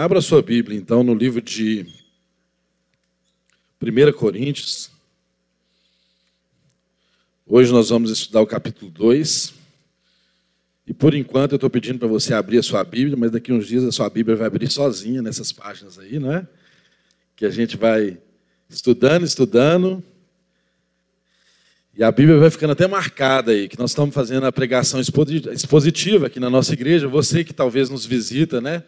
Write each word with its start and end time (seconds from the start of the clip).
Abra 0.00 0.22
sua 0.22 0.40
Bíblia, 0.40 0.78
então, 0.78 1.02
no 1.02 1.12
livro 1.12 1.42
de 1.42 1.84
1 3.82 4.12
Coríntios. 4.14 4.90
Hoje 7.46 7.70
nós 7.70 7.90
vamos 7.90 8.10
estudar 8.10 8.40
o 8.40 8.46
capítulo 8.46 8.90
2. 8.90 9.52
E 10.86 10.94
por 10.94 11.14
enquanto 11.14 11.52
eu 11.52 11.56
estou 11.56 11.68
pedindo 11.68 11.98
para 11.98 12.08
você 12.08 12.32
abrir 12.32 12.56
a 12.56 12.62
sua 12.62 12.82
Bíblia, 12.82 13.14
mas 13.14 13.30
daqui 13.30 13.52
uns 13.52 13.66
dias 13.66 13.84
a 13.84 13.92
sua 13.92 14.08
Bíblia 14.08 14.34
vai 14.36 14.46
abrir 14.46 14.70
sozinha 14.70 15.20
nessas 15.20 15.52
páginas 15.52 15.98
aí, 15.98 16.18
não 16.18 16.32
é? 16.32 16.48
Que 17.36 17.44
a 17.44 17.50
gente 17.50 17.76
vai 17.76 18.16
estudando, 18.70 19.26
estudando. 19.26 20.02
E 21.94 22.02
a 22.02 22.10
Bíblia 22.10 22.38
vai 22.38 22.48
ficando 22.48 22.72
até 22.72 22.88
marcada 22.88 23.52
aí, 23.52 23.68
que 23.68 23.78
nós 23.78 23.90
estamos 23.90 24.14
fazendo 24.14 24.46
a 24.46 24.50
pregação 24.50 24.98
expositiva 24.98 26.28
aqui 26.28 26.40
na 26.40 26.48
nossa 26.48 26.72
igreja. 26.72 27.06
Você 27.06 27.44
que 27.44 27.52
talvez 27.52 27.90
nos 27.90 28.06
visita, 28.06 28.62
né? 28.62 28.82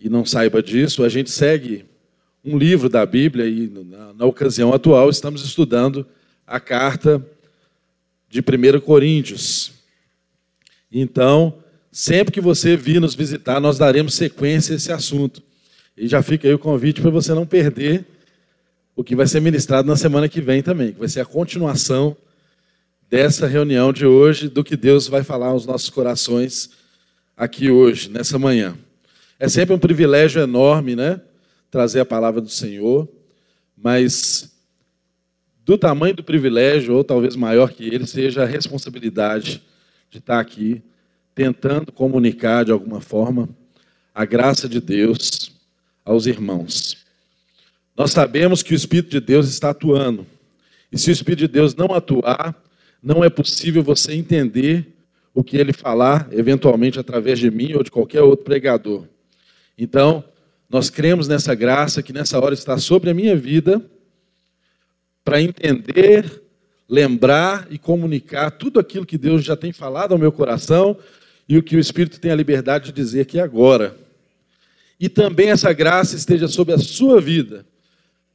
E 0.00 0.08
não 0.08 0.24
saiba 0.24 0.62
disso, 0.62 1.04
a 1.04 1.10
gente 1.10 1.30
segue 1.30 1.84
um 2.42 2.56
livro 2.56 2.88
da 2.88 3.04
Bíblia 3.04 3.46
e 3.46 3.68
na, 3.68 4.14
na 4.14 4.24
ocasião 4.24 4.72
atual 4.72 5.10
estamos 5.10 5.44
estudando 5.44 6.06
a 6.46 6.58
carta 6.58 7.22
de 8.26 8.40
1 8.40 8.80
Coríntios. 8.80 9.72
Então, 10.90 11.54
sempre 11.92 12.32
que 12.32 12.40
você 12.40 12.78
vir 12.78 12.98
nos 12.98 13.14
visitar, 13.14 13.60
nós 13.60 13.76
daremos 13.76 14.14
sequência 14.14 14.72
a 14.72 14.76
esse 14.76 14.90
assunto. 14.90 15.42
E 15.94 16.08
já 16.08 16.22
fica 16.22 16.48
aí 16.48 16.54
o 16.54 16.58
convite 16.58 17.02
para 17.02 17.10
você 17.10 17.34
não 17.34 17.44
perder 17.44 18.06
o 18.96 19.04
que 19.04 19.14
vai 19.14 19.26
ser 19.26 19.40
ministrado 19.40 19.86
na 19.86 19.96
semana 19.96 20.30
que 20.30 20.40
vem 20.40 20.62
também, 20.62 20.92
que 20.92 20.98
vai 20.98 21.08
ser 21.08 21.20
a 21.20 21.26
continuação 21.26 22.16
dessa 23.10 23.46
reunião 23.46 23.92
de 23.92 24.06
hoje, 24.06 24.48
do 24.48 24.64
que 24.64 24.78
Deus 24.78 25.08
vai 25.08 25.22
falar 25.22 25.48
aos 25.48 25.66
nossos 25.66 25.90
corações 25.90 26.70
aqui 27.36 27.70
hoje, 27.70 28.08
nessa 28.08 28.38
manhã. 28.38 28.78
É 29.40 29.48
sempre 29.48 29.74
um 29.74 29.78
privilégio 29.78 30.42
enorme, 30.42 30.94
né? 30.94 31.18
Trazer 31.70 32.00
a 32.00 32.04
palavra 32.04 32.42
do 32.42 32.50
Senhor, 32.50 33.08
mas 33.74 34.54
do 35.64 35.78
tamanho 35.78 36.14
do 36.14 36.22
privilégio, 36.22 36.94
ou 36.94 37.02
talvez 37.02 37.34
maior 37.34 37.72
que 37.72 37.86
ele, 37.86 38.06
seja 38.06 38.42
a 38.42 38.46
responsabilidade 38.46 39.62
de 40.10 40.18
estar 40.18 40.38
aqui 40.38 40.82
tentando 41.34 41.90
comunicar 41.90 42.66
de 42.66 42.72
alguma 42.72 43.00
forma 43.00 43.48
a 44.14 44.26
graça 44.26 44.68
de 44.68 44.78
Deus 44.78 45.50
aos 46.04 46.26
irmãos. 46.26 46.98
Nós 47.96 48.10
sabemos 48.10 48.62
que 48.62 48.74
o 48.74 48.76
Espírito 48.76 49.08
de 49.08 49.20
Deus 49.20 49.48
está 49.48 49.70
atuando. 49.70 50.26
E 50.92 50.98
se 50.98 51.08
o 51.08 51.12
Espírito 51.12 51.40
de 51.40 51.48
Deus 51.48 51.74
não 51.74 51.94
atuar, 51.94 52.62
não 53.02 53.24
é 53.24 53.30
possível 53.30 53.82
você 53.82 54.12
entender 54.12 54.86
o 55.32 55.42
que 55.42 55.56
ele 55.56 55.72
falar, 55.72 56.28
eventualmente 56.30 57.00
através 57.00 57.38
de 57.38 57.50
mim 57.50 57.72
ou 57.72 57.82
de 57.82 57.90
qualquer 57.90 58.20
outro 58.20 58.44
pregador. 58.44 59.06
Então, 59.82 60.22
nós 60.68 60.90
cremos 60.90 61.26
nessa 61.26 61.54
graça 61.54 62.02
que 62.02 62.12
nessa 62.12 62.38
hora 62.38 62.52
está 62.52 62.76
sobre 62.76 63.08
a 63.08 63.14
minha 63.14 63.34
vida, 63.34 63.82
para 65.24 65.40
entender, 65.40 66.42
lembrar 66.86 67.66
e 67.70 67.78
comunicar 67.78 68.50
tudo 68.50 68.78
aquilo 68.78 69.06
que 69.06 69.16
Deus 69.16 69.42
já 69.42 69.56
tem 69.56 69.72
falado 69.72 70.12
ao 70.12 70.18
meu 70.18 70.30
coração 70.30 70.98
e 71.48 71.56
o 71.56 71.62
que 71.62 71.76
o 71.76 71.80
Espírito 71.80 72.20
tem 72.20 72.30
a 72.30 72.34
liberdade 72.34 72.86
de 72.86 72.92
dizer 72.92 73.22
aqui 73.22 73.40
agora. 73.40 73.96
E 75.00 75.08
também 75.08 75.48
essa 75.48 75.72
graça 75.72 76.14
esteja 76.14 76.46
sobre 76.46 76.74
a 76.74 76.78
sua 76.78 77.18
vida, 77.18 77.64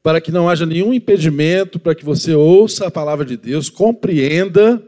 para 0.01 0.19
que 0.19 0.31
não 0.31 0.49
haja 0.49 0.66
nenhum 0.66 0.91
impedimento 0.91 1.79
para 1.79 1.93
que 1.93 2.03
você 2.03 2.33
ouça 2.33 2.88
a 2.88 2.91
palavra 2.91 3.23
de 3.23 3.38
Deus, 3.38 3.69
compreenda 3.69 4.81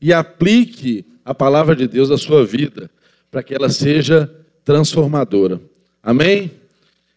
e 0.00 0.14
aplique 0.14 1.04
a 1.22 1.34
palavra 1.34 1.76
de 1.76 1.86
Deus 1.86 2.10
à 2.10 2.16
sua 2.16 2.42
vida, 2.44 2.90
para 3.30 3.42
que 3.42 3.54
ela 3.54 3.68
seja 3.68 4.30
transformadora. 4.64 5.60
Amém? 6.04 6.50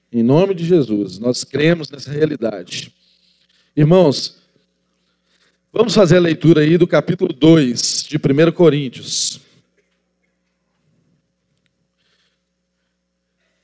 Em 0.09 0.23
nome 0.23 0.55
de 0.55 0.63
Jesus, 0.63 1.19
nós 1.19 1.43
cremos 1.43 1.89
nessa 1.89 2.09
realidade. 2.09 2.93
Irmãos, 3.75 4.37
vamos 5.73 5.93
fazer 5.93 6.15
a 6.15 6.21
leitura 6.21 6.61
aí 6.61 6.77
do 6.77 6.87
capítulo 6.87 7.33
2 7.33 8.03
de 8.07 8.15
1 8.15 8.51
Coríntios. 8.53 9.41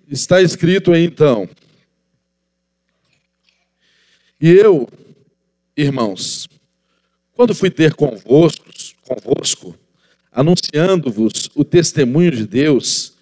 Está 0.10 0.42
escrito 0.42 0.92
aí 0.92 1.06
então. 1.06 1.50
E 4.42 4.50
eu, 4.50 4.90
irmãos, 5.78 6.50
quando 7.32 7.56
fui 7.56 7.72
ter 7.72 7.94
convosco, 7.94 8.66
convosco 9.04 9.74
anunciando-vos 10.30 11.50
o 11.56 11.64
testemunho 11.64 12.32
de 12.32 12.46
Deus, 12.46 13.13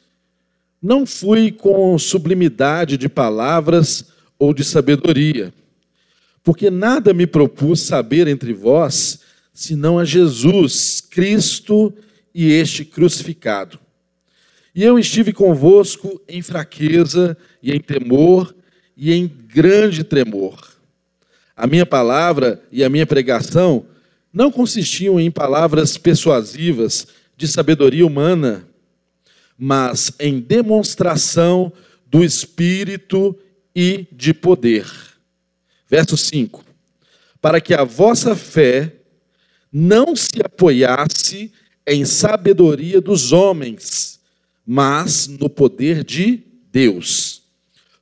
não 0.81 1.05
fui 1.05 1.51
com 1.51 1.97
sublimidade 1.99 2.97
de 2.97 3.07
palavras 3.07 4.05
ou 4.39 4.53
de 4.53 4.63
sabedoria, 4.63 5.53
porque 6.43 6.71
nada 6.71 7.13
me 7.13 7.27
propus 7.27 7.81
saber 7.81 8.27
entre 8.27 8.51
vós, 8.53 9.19
senão 9.53 9.99
a 9.99 10.05
Jesus, 10.05 10.99
Cristo 10.99 11.93
e 12.33 12.51
este 12.51 12.83
crucificado. 12.83 13.79
E 14.73 14.83
eu 14.83 14.97
estive 14.97 15.33
convosco 15.33 16.19
em 16.27 16.41
fraqueza 16.41 17.37
e 17.61 17.71
em 17.71 17.79
temor 17.79 18.55
e 18.95 19.13
em 19.13 19.27
grande 19.27 20.03
tremor. 20.03 20.71
A 21.55 21.67
minha 21.67 21.85
palavra 21.85 22.63
e 22.71 22.83
a 22.83 22.89
minha 22.89 23.05
pregação 23.05 23.85
não 24.33 24.49
consistiam 24.49 25.19
em 25.19 25.29
palavras 25.29 25.97
persuasivas 25.97 27.05
de 27.35 27.47
sabedoria 27.47 28.05
humana, 28.05 28.65
mas 29.63 30.11
em 30.19 30.39
demonstração 30.39 31.71
do 32.07 32.23
Espírito 32.23 33.37
e 33.75 34.07
de 34.11 34.33
poder. 34.33 34.87
Verso 35.87 36.17
5: 36.17 36.65
Para 37.39 37.61
que 37.61 37.71
a 37.71 37.83
vossa 37.83 38.35
fé 38.35 38.95
não 39.71 40.15
se 40.15 40.41
apoiasse 40.43 41.51
em 41.85 42.03
sabedoria 42.05 42.99
dos 42.99 43.31
homens, 43.31 44.19
mas 44.65 45.27
no 45.27 45.47
poder 45.47 46.03
de 46.03 46.41
Deus. 46.71 47.43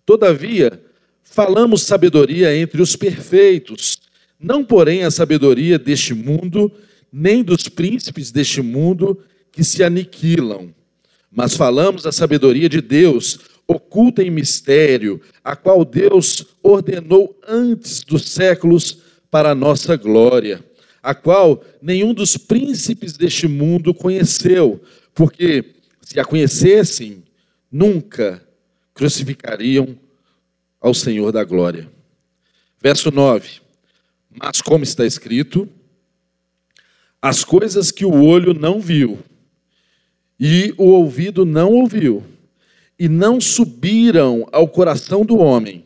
Todavia, 0.06 0.82
falamos 1.24 1.82
sabedoria 1.82 2.56
entre 2.56 2.82
os 2.82 2.96
perfeitos, 2.96 4.00
não 4.40 4.64
porém 4.64 5.04
a 5.04 5.12
sabedoria 5.12 5.78
deste 5.78 6.14
mundo, 6.14 6.72
nem 7.12 7.44
dos 7.44 7.68
príncipes 7.68 8.32
deste 8.32 8.62
mundo 8.62 9.22
que 9.52 9.62
se 9.62 9.84
aniquilam, 9.84 10.74
mas 11.32 11.56
falamos 11.56 12.06
a 12.06 12.12
sabedoria 12.12 12.68
de 12.68 12.82
Deus, 12.82 13.40
oculta 13.68 14.24
em 14.24 14.32
mistério, 14.32 15.22
a 15.44 15.56
qual 15.56 15.86
Deus 15.86 16.46
ordenou 16.64 17.40
antes 17.48 18.02
dos 18.02 18.30
séculos 18.30 19.00
para 19.30 19.52
a 19.52 19.56
nossa 19.56 19.96
glória, 19.96 20.64
a 21.04 21.14
qual 21.14 21.64
nenhum 21.82 22.14
dos 22.14 22.36
príncipes 22.36 23.14
deste 23.14 23.48
mundo 23.48 23.94
conheceu, 23.94 24.82
porque 25.14 25.76
se 26.02 26.20
a 26.20 26.26
conhecessem, 26.26 27.24
nunca 27.72 28.44
crucificariam 28.96 29.96
ao 30.82 30.94
Senhor 30.94 31.32
da 31.32 31.44
glória. 31.44 31.90
Verso 32.82 33.12
9: 33.12 33.62
Mas 34.32 34.62
como 34.62 34.84
está 34.84 35.06
escrito, 35.06 35.70
as 37.22 37.44
coisas 37.44 37.92
que 37.92 38.06
o 38.06 38.24
olho 38.24 38.54
não 38.54 38.80
viu, 38.80 39.20
e 40.40 40.74
o 40.78 40.86
ouvido 40.86 41.46
não 41.46 41.74
ouviu, 41.74 42.24
e 42.98 43.10
não 43.10 43.42
subiram 43.42 44.48
ao 44.52 44.68
coração 44.68 45.26
do 45.26 45.38
homem, 45.38 45.84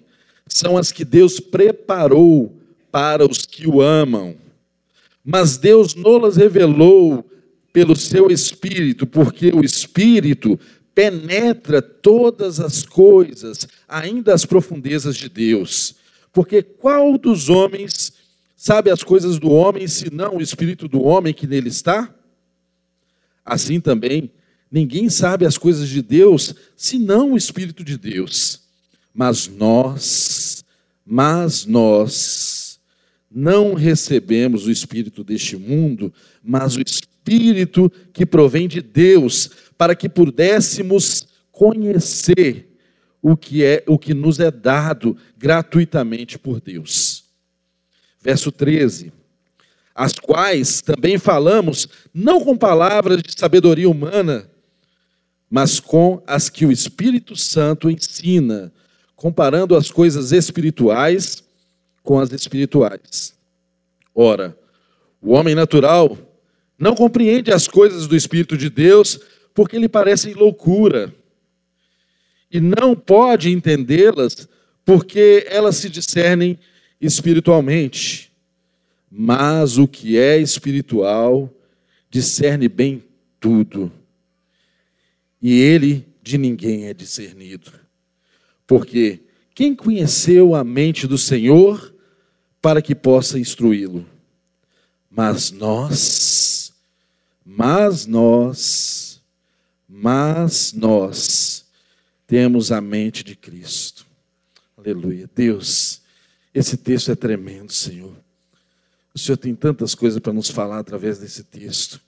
são 0.47 0.78
as 0.78 0.91
que 0.91 1.03
Deus 1.03 1.40
preparou 1.40 2.56
para 2.92 3.25
os 3.25 3.46
que 3.46 3.68
o 3.68 3.81
amam. 3.81 4.36
Mas 5.25 5.58
Deus 5.58 5.96
não 5.96 6.18
las 6.18 6.36
revelou 6.36 7.25
pelo 7.72 7.96
seu 7.96 8.30
espírito, 8.30 9.08
porque 9.08 9.47
o 9.47 9.63
espírito 9.63 10.59
penetra 10.94 11.81
todas 11.81 12.59
as 12.59 12.84
coisas, 12.84 13.68
ainda 13.88 14.33
as 14.33 14.45
profundezas 14.45 15.16
de 15.16 15.28
Deus. 15.28 15.95
Porque 16.31 16.62
qual 16.62 17.18
dos 17.18 17.50
homens 17.50 18.13
sabe 18.56 18.92
as 18.92 19.04
coisas 19.04 19.39
do 19.39 19.50
homem, 19.50 19.88
senão 19.88 20.38
o 20.38 20.42
espírito 20.42 20.88
do 20.88 21.01
homem 21.01 21.33
que 21.33 21.48
nele 21.48 21.69
está? 21.69 22.13
Assim 23.44 23.80
também, 23.80 24.31
ninguém 24.74 25.08
sabe 25.08 25.46
as 25.46 25.56
coisas 25.56 25.88
de 25.88 26.02
Deus, 26.02 26.56
senão 26.75 27.34
o 27.34 27.38
espírito 27.38 27.84
de 27.84 27.96
Deus. 27.96 28.60
Mas 29.14 29.48
nós, 29.48 30.66
mas 31.06 31.68
nós 31.68 32.80
não 33.30 33.75
recebemos 33.75 34.66
o 34.66 34.72
espírito 34.72 35.24
deste 35.24 35.56
mundo, 35.56 36.12
mas 36.44 36.75
o 36.75 36.81
espírito 36.81 37.92
que 38.12 38.25
provém 38.25 38.68
de 38.68 38.81
Deus, 38.81 39.52
para 39.78 39.96
que 39.96 40.10
pudéssemos 40.10 41.28
conhecer 41.52 42.76
o 43.22 43.38
que 43.38 43.64
é 43.64 43.84
o 43.88 44.00
que 44.00 44.16
nos 44.16 44.40
é 44.40 44.50
dado 44.50 45.16
gratuitamente 45.38 46.40
por 46.40 46.60
Deus. 46.60 47.26
Verso 48.19 48.52
13. 48.52 49.14
As 49.94 50.14
quais 50.14 50.81
também 50.81 51.19
falamos 51.19 51.88
não 52.12 52.44
com 52.44 52.58
palavras 52.58 53.22
de 53.22 53.40
sabedoria 53.40 53.88
humana, 53.88 54.50
mas 55.54 55.80
com 55.80 56.20
as 56.26 56.50
que 56.50 56.66
o 56.66 56.72
Espírito 56.72 57.36
Santo 57.36 57.88
ensina, 57.88 58.74
comparando 59.16 59.76
as 59.76 59.92
coisas 59.92 60.32
espirituais 60.32 61.44
com 62.02 62.18
as 62.18 62.32
espirituais. 62.32 63.36
Ora, 64.16 64.58
o 65.22 65.32
homem 65.32 65.54
natural 65.54 66.18
não 66.76 66.96
compreende 66.96 67.54
as 67.54 67.68
coisas 67.68 68.08
do 68.08 68.16
Espírito 68.16 68.58
de 68.58 68.68
Deus 68.68 69.20
porque 69.54 69.78
lhe 69.78 69.88
parecem 69.88 70.34
loucura, 70.34 71.14
e 72.52 72.60
não 72.60 72.96
pode 72.96 73.52
entendê-las 73.52 74.48
porque 74.84 75.46
elas 75.48 75.76
se 75.76 75.88
discernem 75.88 76.58
espiritualmente. 77.00 78.32
Mas 79.08 79.78
o 79.78 79.88
que 79.88 80.18
é 80.18 80.40
espiritual 80.40 81.48
discerne 82.10 82.68
bem 82.68 83.04
tudo, 83.40 83.92
e 85.44 85.60
ele 85.60 86.07
de 86.24 86.38
ninguém 86.38 86.86
é 86.86 86.94
discernido. 86.94 87.74
Porque 88.66 89.25
quem 89.54 89.75
conheceu 89.75 90.56
a 90.56 90.63
mente 90.63 91.06
do 91.06 91.18
Senhor 91.18 91.94
para 92.62 92.81
que 92.81 92.95
possa 92.95 93.38
instruí-lo? 93.38 94.06
Mas 95.12 95.51
nós, 95.51 96.74
mas 97.45 98.06
nós, 98.06 99.22
mas 99.88 100.72
nós 100.72 101.66
temos 102.25 102.72
a 102.72 102.80
mente 102.80 103.22
de 103.22 103.36
Cristo. 103.36 104.07
Aleluia. 104.78 105.30
Deus, 105.36 106.01
esse 106.54 106.78
texto 106.78 107.12
é 107.12 107.16
tremendo, 107.16 107.74
Senhor. 107.74 108.16
O 109.13 109.19
Senhor 109.19 109.38
tem 109.38 109.54
tantas 109.54 109.94
coisas 109.94 110.19
para 110.19 110.34
nos 110.34 110.50
falar 110.50 110.80
através 110.80 111.19
desse 111.19 111.44
texto. 111.44 112.01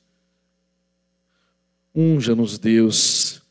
Unja-nos, 1.95 2.59
Deus, 2.59 3.41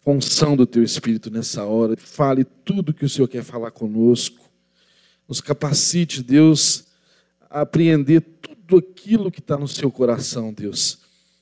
função 0.00 0.54
do 0.54 0.64
Teu 0.64 0.84
Espírito 0.84 1.28
nessa 1.28 1.64
hora. 1.64 1.96
Fale 1.96 2.44
tudo 2.44 2.94
que 2.94 3.04
o 3.04 3.08
Senhor 3.08 3.26
quer 3.26 3.42
falar 3.42 3.72
conosco. 3.72 4.48
Nos 5.26 5.40
capacite, 5.40 6.22
Deus, 6.22 6.84
a 7.50 7.62
apreender 7.62 8.20
tudo 8.20 8.76
aquilo 8.78 9.30
que 9.30 9.40
está 9.40 9.58
no 9.58 9.66
Seu 9.66 9.90
coração, 9.90 10.52
Deus, 10.52 11.00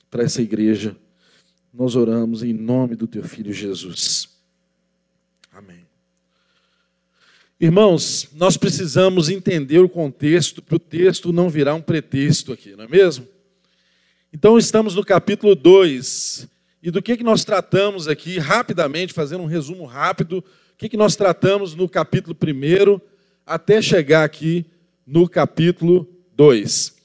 para 0.09 0.23
essa 0.23 0.41
igreja. 0.41 0.95
Nós 1.71 1.95
oramos 1.95 2.41
em 2.41 2.53
nome 2.53 2.95
do 2.95 3.05
Teu 3.05 3.23
Filho 3.23 3.53
Jesus. 3.53 4.29
Amém. 5.51 5.85
Irmãos, 7.59 8.29
nós 8.33 8.57
precisamos 8.57 9.29
entender 9.29 9.79
o 9.79 9.89
contexto 9.89 10.63
para 10.63 10.77
o 10.77 10.79
texto 10.79 11.31
não 11.31 11.47
virar 11.47 11.75
um 11.75 11.81
pretexto 11.81 12.51
aqui, 12.51 12.75
não 12.75 12.85
é 12.85 12.87
mesmo? 12.87 13.27
Então, 14.35 14.57
estamos 14.57 14.95
no 14.95 15.05
capítulo 15.05 15.53
2. 15.53 16.47
E 16.81 16.89
do 16.89 17.03
que, 17.03 17.15
que 17.15 17.23
nós 17.23 17.45
tratamos 17.45 18.07
aqui, 18.07 18.39
rapidamente, 18.39 19.13
fazendo 19.13 19.43
um 19.43 19.45
resumo 19.45 19.85
rápido, 19.85 20.39
o 20.39 20.43
que, 20.75 20.89
que 20.89 20.97
nós 20.97 21.15
tratamos 21.15 21.75
no 21.75 21.87
capítulo 21.87 22.35
1 22.35 22.99
até 23.45 23.79
chegar 23.79 24.23
aqui 24.23 24.65
no 25.05 25.29
capítulo 25.29 26.09
2. 26.35 26.95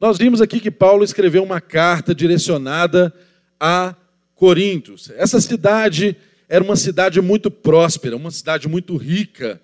Nós 0.00 0.18
vimos 0.18 0.42
aqui 0.42 0.58
que 0.58 0.70
Paulo 0.70 1.04
escreveu 1.04 1.44
uma 1.44 1.60
carta 1.60 2.12
direcionada 2.12 3.14
a 3.60 3.94
Corintos. 4.34 5.12
Essa 5.14 5.40
cidade 5.40 6.16
era 6.48 6.64
uma 6.64 6.74
cidade 6.74 7.20
muito 7.20 7.52
próspera, 7.52 8.16
uma 8.16 8.32
cidade 8.32 8.66
muito 8.66 8.96
rica. 8.96 9.62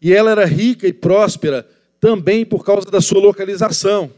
E 0.00 0.12
ela 0.12 0.30
era 0.30 0.44
rica 0.44 0.86
e 0.86 0.92
próspera 0.92 1.68
também 1.98 2.46
por 2.46 2.64
causa 2.64 2.88
da 2.88 3.00
sua 3.00 3.20
localização. 3.20 4.12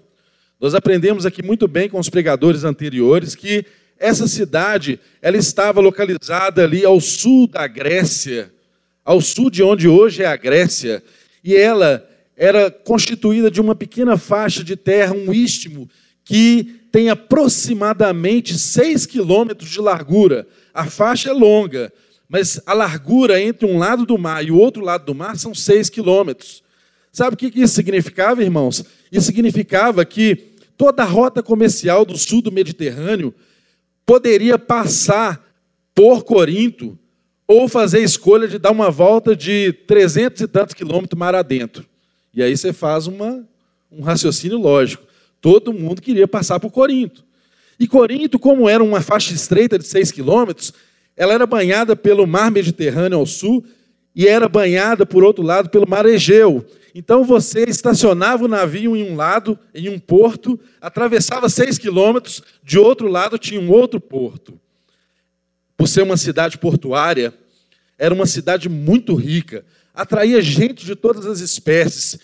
Nós 0.58 0.74
aprendemos 0.74 1.26
aqui 1.26 1.42
muito 1.42 1.68
bem 1.68 1.88
com 1.88 1.98
os 1.98 2.08
pregadores 2.08 2.64
anteriores 2.64 3.34
que 3.34 3.64
essa 3.98 4.26
cidade, 4.26 4.98
ela 5.20 5.36
estava 5.36 5.80
localizada 5.80 6.64
ali 6.64 6.84
ao 6.84 7.00
sul 7.00 7.46
da 7.46 7.66
Grécia, 7.66 8.52
ao 9.04 9.20
sul 9.20 9.50
de 9.50 9.62
onde 9.62 9.86
hoje 9.86 10.22
é 10.22 10.26
a 10.26 10.36
Grécia, 10.36 11.02
e 11.44 11.54
ela 11.54 12.06
era 12.36 12.70
constituída 12.70 13.50
de 13.50 13.60
uma 13.60 13.74
pequena 13.74 14.16
faixa 14.16 14.64
de 14.64 14.76
terra, 14.76 15.14
um 15.14 15.32
istmo, 15.32 15.88
que 16.24 16.80
tem 16.90 17.08
aproximadamente 17.08 18.58
6 18.58 19.06
quilômetros 19.06 19.70
de 19.70 19.80
largura. 19.80 20.46
A 20.72 20.86
faixa 20.86 21.30
é 21.30 21.32
longa, 21.32 21.92
mas 22.28 22.60
a 22.66 22.72
largura 22.72 23.40
entre 23.40 23.66
um 23.66 23.78
lado 23.78 24.04
do 24.04 24.18
mar 24.18 24.44
e 24.44 24.50
o 24.50 24.58
outro 24.58 24.82
lado 24.82 25.04
do 25.04 25.14
mar 25.14 25.36
são 25.36 25.54
seis 25.54 25.88
quilômetros. 25.88 26.62
Sabe 27.16 27.32
o 27.32 27.36
que 27.38 27.50
isso 27.58 27.74
significava, 27.74 28.42
irmãos? 28.42 28.84
Isso 29.10 29.24
significava 29.24 30.04
que 30.04 30.36
toda 30.76 31.02
a 31.02 31.06
rota 31.06 31.42
comercial 31.42 32.04
do 32.04 32.14
sul 32.18 32.42
do 32.42 32.52
Mediterrâneo 32.52 33.34
poderia 34.04 34.58
passar 34.58 35.42
por 35.94 36.24
Corinto 36.24 36.98
ou 37.48 37.68
fazer 37.68 38.00
a 38.00 38.02
escolha 38.02 38.46
de 38.46 38.58
dar 38.58 38.70
uma 38.70 38.90
volta 38.90 39.34
de 39.34 39.72
trezentos 39.86 40.42
e 40.42 40.46
tantos 40.46 40.74
quilômetros 40.74 41.18
mar 41.18 41.34
adentro. 41.34 41.86
E 42.34 42.42
aí 42.42 42.54
você 42.54 42.70
faz 42.70 43.06
uma, 43.06 43.48
um 43.90 44.02
raciocínio 44.02 44.58
lógico. 44.58 45.02
Todo 45.40 45.72
mundo 45.72 46.02
queria 46.02 46.28
passar 46.28 46.60
por 46.60 46.70
Corinto. 46.70 47.24
E 47.80 47.88
Corinto, 47.88 48.38
como 48.38 48.68
era 48.68 48.84
uma 48.84 49.00
faixa 49.00 49.32
estreita 49.32 49.78
de 49.78 49.86
seis 49.86 50.12
quilômetros, 50.12 50.70
ela 51.16 51.32
era 51.32 51.46
banhada 51.46 51.96
pelo 51.96 52.26
mar 52.26 52.50
Mediterrâneo 52.50 53.16
ao 53.16 53.24
sul 53.24 53.64
e 54.16 54.26
era 54.26 54.48
banhada, 54.48 55.04
por 55.04 55.22
outro 55.22 55.44
lado, 55.44 55.68
pelo 55.68 55.86
mar 55.86 56.06
Egeu. 56.06 56.64
Então 56.94 57.22
você 57.22 57.64
estacionava 57.64 58.46
o 58.46 58.48
navio 58.48 58.96
em 58.96 59.12
um 59.12 59.14
lado, 59.14 59.58
em 59.74 59.90
um 59.90 59.98
porto, 59.98 60.58
atravessava 60.80 61.50
seis 61.50 61.76
quilômetros, 61.76 62.42
de 62.64 62.78
outro 62.78 63.08
lado 63.08 63.36
tinha 63.36 63.60
um 63.60 63.70
outro 63.70 64.00
porto. 64.00 64.58
Por 65.76 65.86
ser 65.86 66.02
uma 66.02 66.16
cidade 66.16 66.56
portuária, 66.56 67.34
era 67.98 68.14
uma 68.14 68.24
cidade 68.24 68.70
muito 68.70 69.14
rica, 69.14 69.66
atraía 69.92 70.40
gente 70.40 70.86
de 70.86 70.96
todas 70.96 71.26
as 71.26 71.40
espécies, 71.40 72.18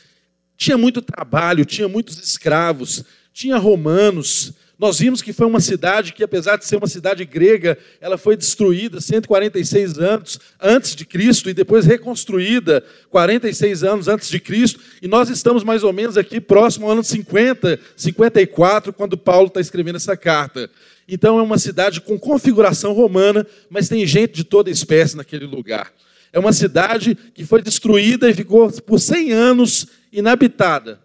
tinha 0.56 0.78
muito 0.78 1.02
trabalho, 1.02 1.66
tinha 1.66 1.88
muitos 1.88 2.16
escravos, 2.18 3.04
tinha 3.34 3.58
romanos, 3.58 4.54
nós 4.78 4.98
vimos 4.98 5.22
que 5.22 5.32
foi 5.32 5.46
uma 5.46 5.60
cidade 5.60 6.12
que, 6.12 6.24
apesar 6.24 6.56
de 6.56 6.64
ser 6.64 6.76
uma 6.76 6.86
cidade 6.86 7.24
grega, 7.24 7.78
ela 8.00 8.19
foi 8.19 8.36
destruída 8.36 9.00
146 9.00 9.98
anos 9.98 10.40
antes 10.60 10.96
de 10.96 11.04
Cristo 11.04 11.48
e 11.48 11.54
depois 11.54 11.86
reconstruída 11.86 12.82
46 13.10 13.84
anos 13.84 14.08
antes 14.08 14.28
de 14.28 14.40
Cristo. 14.40 14.80
E 15.00 15.06
nós 15.06 15.28
estamos 15.28 15.62
mais 15.62 15.84
ou 15.84 15.92
menos 15.92 16.16
aqui 16.16 16.40
próximo 16.40 16.86
ao 16.86 16.92
ano 16.92 17.04
50, 17.04 17.78
54, 17.96 18.92
quando 18.92 19.16
Paulo 19.16 19.48
está 19.48 19.60
escrevendo 19.60 19.96
essa 19.96 20.16
carta. 20.16 20.69
Então 21.06 21.38
é 21.38 21.42
uma 21.42 21.58
cidade 21.58 22.00
com 22.00 22.18
configuração 22.18 22.92
romana, 22.92 23.46
mas 23.68 23.88
tem 23.88 24.06
gente 24.06 24.32
de 24.32 24.44
toda 24.44 24.70
espécie 24.70 25.16
naquele 25.16 25.46
lugar. 25.46 25.92
É 26.32 26.38
uma 26.38 26.52
cidade 26.52 27.14
que 27.34 27.44
foi 27.44 27.62
destruída 27.62 28.28
e 28.28 28.35
ficou 28.35 28.73
por 28.82 28.99
100 28.99 29.32
anos 29.32 29.87
inabitada. 30.11 30.99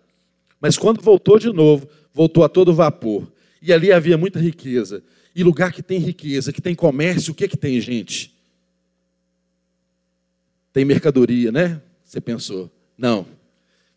Mas 0.60 0.78
quando 0.78 1.02
voltou 1.02 1.38
de 1.38 1.52
novo, 1.52 1.88
voltou 2.14 2.44
a 2.44 2.50
todo 2.50 2.74
vapor. 2.74 3.28
E 3.62 3.74
ali 3.74 3.92
havia 3.92 4.18
muita 4.18 4.40
riqueza. 4.40 5.04
E 5.36 5.44
lugar 5.44 5.72
que 5.72 5.84
tem 5.84 6.00
riqueza, 6.00 6.52
que 6.52 6.62
tem 6.62 6.74
comércio, 6.74 7.32
o 7.32 7.36
que 7.36 7.46
é 7.46 7.48
que 7.48 7.58
tem, 7.58 7.80
gente? 7.80 8.34
Tem 10.74 10.84
mercadoria, 10.86 11.52
né? 11.52 11.82
Você 12.04 12.22
pensou? 12.22 12.72
Não. 12.98 13.26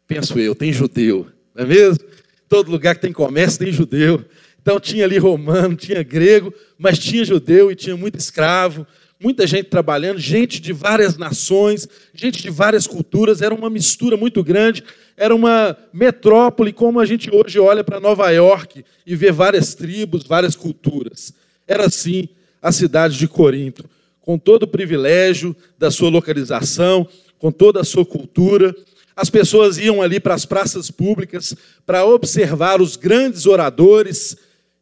Penso 0.06 0.38
eu, 0.38 0.54
tem 0.54 0.72
judeu, 0.72 1.28
não 1.54 1.64
é 1.64 1.66
mesmo? 1.66 2.04
Todo 2.48 2.70
lugar 2.70 2.96
que 2.96 3.00
tem 3.00 3.12
comércio 3.12 3.60
tem 3.60 3.72
judeu. 3.72 4.24
Então 4.60 4.80
tinha 4.80 5.04
ali 5.04 5.16
romano, 5.18 5.76
tinha 5.76 6.02
grego, 6.02 6.52
mas 6.76 6.98
tinha 6.98 7.24
judeu 7.24 7.70
e 7.70 7.76
tinha 7.76 7.96
muito 7.96 8.18
escravo, 8.18 8.86
muita 9.20 9.46
gente 9.46 9.64
trabalhando, 9.64 10.18
gente 10.18 10.60
de 10.60 10.72
várias 10.72 11.18
nações, 11.18 11.86
gente 12.14 12.40
de 12.40 12.48
várias 12.48 12.86
culturas, 12.86 13.42
era 13.42 13.54
uma 13.54 13.68
mistura 13.68 14.16
muito 14.16 14.42
grande, 14.42 14.82
era 15.16 15.34
uma 15.34 15.76
metrópole 15.92 16.72
como 16.72 16.98
a 16.98 17.04
gente 17.04 17.30
hoje 17.30 17.58
olha 17.58 17.84
para 17.84 18.00
Nova 18.00 18.30
York 18.30 18.82
e 19.06 19.14
vê 19.14 19.30
várias 19.30 19.74
tribos, 19.74 20.24
várias 20.24 20.56
culturas. 20.56 21.34
Era 21.68 21.86
assim 21.86 22.28
a 22.62 22.72
cidade 22.72 23.18
de 23.18 23.28
Corinto, 23.28 23.84
com 24.22 24.38
todo 24.38 24.62
o 24.62 24.68
privilégio 24.68 25.54
da 25.78 25.90
sua 25.90 26.08
localização, 26.08 27.06
com 27.38 27.52
toda 27.52 27.80
a 27.80 27.84
sua 27.84 28.06
cultura. 28.06 28.74
As 29.14 29.28
pessoas 29.28 29.76
iam 29.76 30.00
ali 30.00 30.18
para 30.18 30.34
as 30.34 30.46
praças 30.46 30.90
públicas 30.90 31.54
para 31.84 32.06
observar 32.06 32.80
os 32.80 32.96
grandes 32.96 33.44
oradores, 33.44 34.36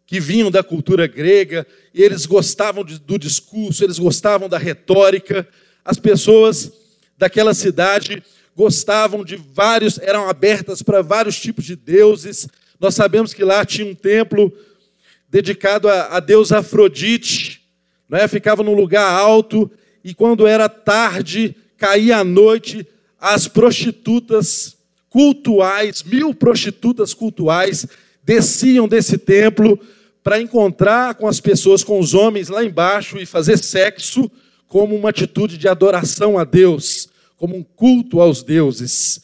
que 0.09 0.19
vinham 0.19 0.51
da 0.51 0.63
cultura 0.63 1.07
grega, 1.07 1.67
e 1.93 2.03
eles 2.03 2.25
gostavam 2.25 2.83
do 2.83 3.19
discurso, 3.19 3.85
eles 3.85 3.99
gostavam 3.99 4.49
da 4.49 4.57
retórica. 4.57 5.47
As 5.85 5.99
pessoas 5.99 6.73
daquela 7.19 7.53
cidade 7.53 8.23
gostavam 8.57 9.23
de 9.23 9.37
vários, 9.37 9.99
eram 9.99 10.27
abertas 10.27 10.81
para 10.81 11.03
vários 11.03 11.39
tipos 11.39 11.67
de 11.67 11.77
deuses. 11.77 12.49
Nós 12.81 12.95
sabemos 12.95 13.35
que 13.35 13.45
lá 13.45 13.67
tinha 13.67 13.87
um 13.87 13.95
templo 13.95 14.51
dedicado 15.29 15.91
a, 15.91 16.17
a 16.17 16.21
Deus 16.21 16.53
Afrodite, 16.53 17.61
não 18.09 18.19
é? 18.19 18.27
ficava 18.27 18.63
num 18.63 18.75
lugar 18.75 19.13
alto, 19.13 19.71
e 20.03 20.15
quando 20.15 20.47
era 20.47 20.71
tarde, 20.71 21.55
caía 21.77 22.17
a 22.17 22.25
noite, 22.25 22.87
as 23.21 23.47
prostitutas 23.47 24.75
cultuais, 25.11 26.03
mil 26.03 26.35
prostitutas 26.35 27.13
cultuais, 27.13 27.87
desciam 28.25 28.89
desse 28.89 29.19
templo 29.19 29.79
para 30.29 30.43
encontrar 30.43 31.15
com 31.15 31.27
as 31.27 31.41
pessoas, 31.41 31.83
com 31.83 31.99
os 31.99 32.13
homens 32.13 32.51
lá 32.51 32.63
embaixo 32.63 33.17
e 33.17 33.25
fazer 33.25 33.57
sexo 33.57 34.31
como 34.67 34.95
uma 34.95 35.09
atitude 35.09 35.57
de 35.57 35.67
adoração 35.67 36.37
a 36.37 36.45
Deus, 36.45 37.09
como 37.35 37.57
um 37.57 37.63
culto 37.63 38.21
aos 38.21 38.43
deuses. 38.43 39.23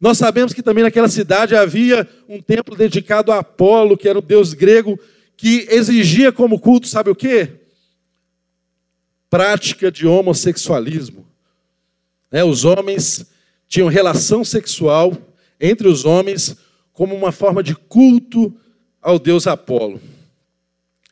Nós 0.00 0.16
sabemos 0.16 0.54
que 0.54 0.62
também 0.62 0.82
naquela 0.82 1.10
cidade 1.10 1.54
havia 1.54 2.08
um 2.26 2.40
templo 2.40 2.74
dedicado 2.74 3.30
a 3.30 3.40
Apolo, 3.40 3.98
que 3.98 4.08
era 4.08 4.18
o 4.18 4.22
deus 4.22 4.54
grego, 4.54 4.98
que 5.36 5.66
exigia 5.68 6.32
como 6.32 6.58
culto, 6.58 6.88
sabe 6.88 7.10
o 7.10 7.14
quê? 7.14 7.60
Prática 9.28 9.92
de 9.92 10.06
homossexualismo. 10.06 11.26
É, 12.32 12.42
os 12.42 12.64
homens 12.64 13.26
tinham 13.68 13.88
relação 13.88 14.42
sexual 14.42 15.14
entre 15.60 15.86
os 15.86 16.06
homens 16.06 16.56
como 16.94 17.14
uma 17.14 17.30
forma 17.30 17.62
de 17.62 17.74
culto 17.74 18.56
ao 19.02 19.18
deus 19.18 19.46
Apolo. 19.46 20.00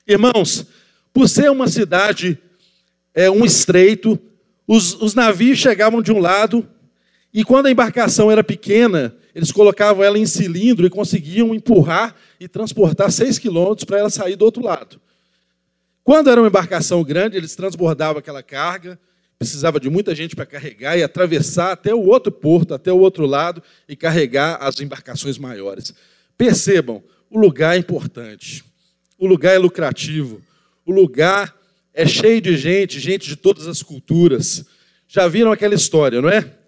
Irmãos, 0.08 0.64
por 1.12 1.28
ser 1.28 1.50
uma 1.50 1.68
cidade, 1.68 2.38
é, 3.14 3.30
um 3.30 3.44
estreito, 3.44 4.18
os, 4.66 4.94
os 4.94 5.14
navios 5.14 5.58
chegavam 5.58 6.00
de 6.00 6.10
um 6.10 6.18
lado 6.18 6.66
e 7.32 7.44
quando 7.44 7.66
a 7.66 7.70
embarcação 7.70 8.30
era 8.30 8.42
pequena, 8.42 9.14
eles 9.34 9.52
colocavam 9.52 10.02
ela 10.02 10.18
em 10.18 10.24
cilindro 10.24 10.86
e 10.86 10.90
conseguiam 10.90 11.54
empurrar 11.54 12.16
e 12.40 12.48
transportar 12.48 13.12
seis 13.12 13.38
quilômetros 13.38 13.84
para 13.84 13.98
ela 13.98 14.08
sair 14.08 14.34
do 14.34 14.46
outro 14.46 14.62
lado. 14.64 14.98
Quando 16.02 16.30
era 16.30 16.40
uma 16.40 16.48
embarcação 16.48 17.04
grande, 17.04 17.36
eles 17.36 17.54
transbordavam 17.54 18.18
aquela 18.18 18.42
carga, 18.42 18.98
precisava 19.38 19.78
de 19.78 19.90
muita 19.90 20.14
gente 20.14 20.34
para 20.34 20.46
carregar 20.46 20.96
e 20.96 21.02
atravessar 21.02 21.72
até 21.72 21.94
o 21.94 22.06
outro 22.06 22.32
porto, 22.32 22.72
até 22.72 22.90
o 22.90 22.98
outro 22.98 23.26
lado 23.26 23.62
e 23.86 23.94
carregar 23.94 24.56
as 24.62 24.80
embarcações 24.80 25.36
maiores. 25.36 25.92
Percebam, 26.36 27.02
o 27.28 27.38
lugar 27.38 27.76
é 27.76 27.78
importante, 27.78 28.64
o 29.18 29.26
lugar 29.26 29.54
é 29.54 29.58
lucrativo, 29.58 30.40
o 30.86 30.92
lugar 30.92 31.54
é 31.92 32.06
cheio 32.06 32.40
de 32.40 32.56
gente, 32.56 33.00
gente 33.00 33.28
de 33.28 33.36
todas 33.36 33.66
as 33.66 33.82
culturas. 33.82 34.64
Já 35.08 35.26
viram 35.26 35.50
aquela 35.50 35.74
história, 35.74 36.22
não 36.22 36.28
é? 36.28 36.58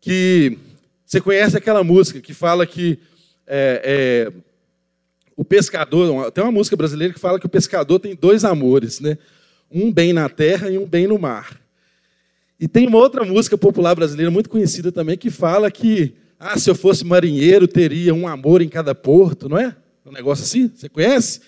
que 0.00 0.56
você 1.04 1.20
conhece 1.20 1.56
aquela 1.56 1.82
música 1.82 2.20
que 2.20 2.34
fala 2.34 2.66
que 2.66 2.98
é, 3.46 4.30
é, 4.30 4.32
o 5.36 5.44
pescador, 5.44 6.30
tem 6.30 6.42
uma 6.44 6.52
música 6.52 6.76
brasileira 6.76 7.14
que 7.14 7.20
fala 7.20 7.38
que 7.38 7.46
o 7.46 7.50
pescador 7.50 7.98
tem 7.98 8.14
dois 8.14 8.44
amores, 8.44 9.00
né? 9.00 9.16
Um 9.70 9.92
bem 9.92 10.12
na 10.12 10.28
terra 10.28 10.70
e 10.70 10.78
um 10.78 10.86
bem 10.86 11.06
no 11.06 11.18
mar. 11.18 11.60
E 12.58 12.66
tem 12.66 12.86
uma 12.86 12.98
outra 12.98 13.24
música 13.24 13.56
popular 13.56 13.94
brasileira 13.94 14.30
muito 14.30 14.50
conhecida 14.50 14.90
também 14.90 15.16
que 15.16 15.30
fala 15.30 15.70
que, 15.70 16.14
ah, 16.38 16.58
se 16.58 16.68
eu 16.68 16.74
fosse 16.74 17.04
marinheiro, 17.04 17.68
teria 17.68 18.14
um 18.14 18.26
amor 18.26 18.62
em 18.62 18.68
cada 18.68 18.94
porto, 18.94 19.48
não 19.48 19.58
é? 19.58 19.74
Um 20.04 20.12
negócio 20.12 20.44
assim, 20.44 20.70
você 20.74 20.88
conhece? 20.88 21.40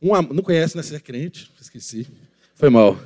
Um, 0.00 0.10
não 0.34 0.42
conhece, 0.42 0.76
né? 0.76 0.82
Você 0.82 0.96
é 0.96 1.00
crente? 1.00 1.50
Esqueci. 1.60 2.06
Foi 2.54 2.68
mal. 2.68 2.98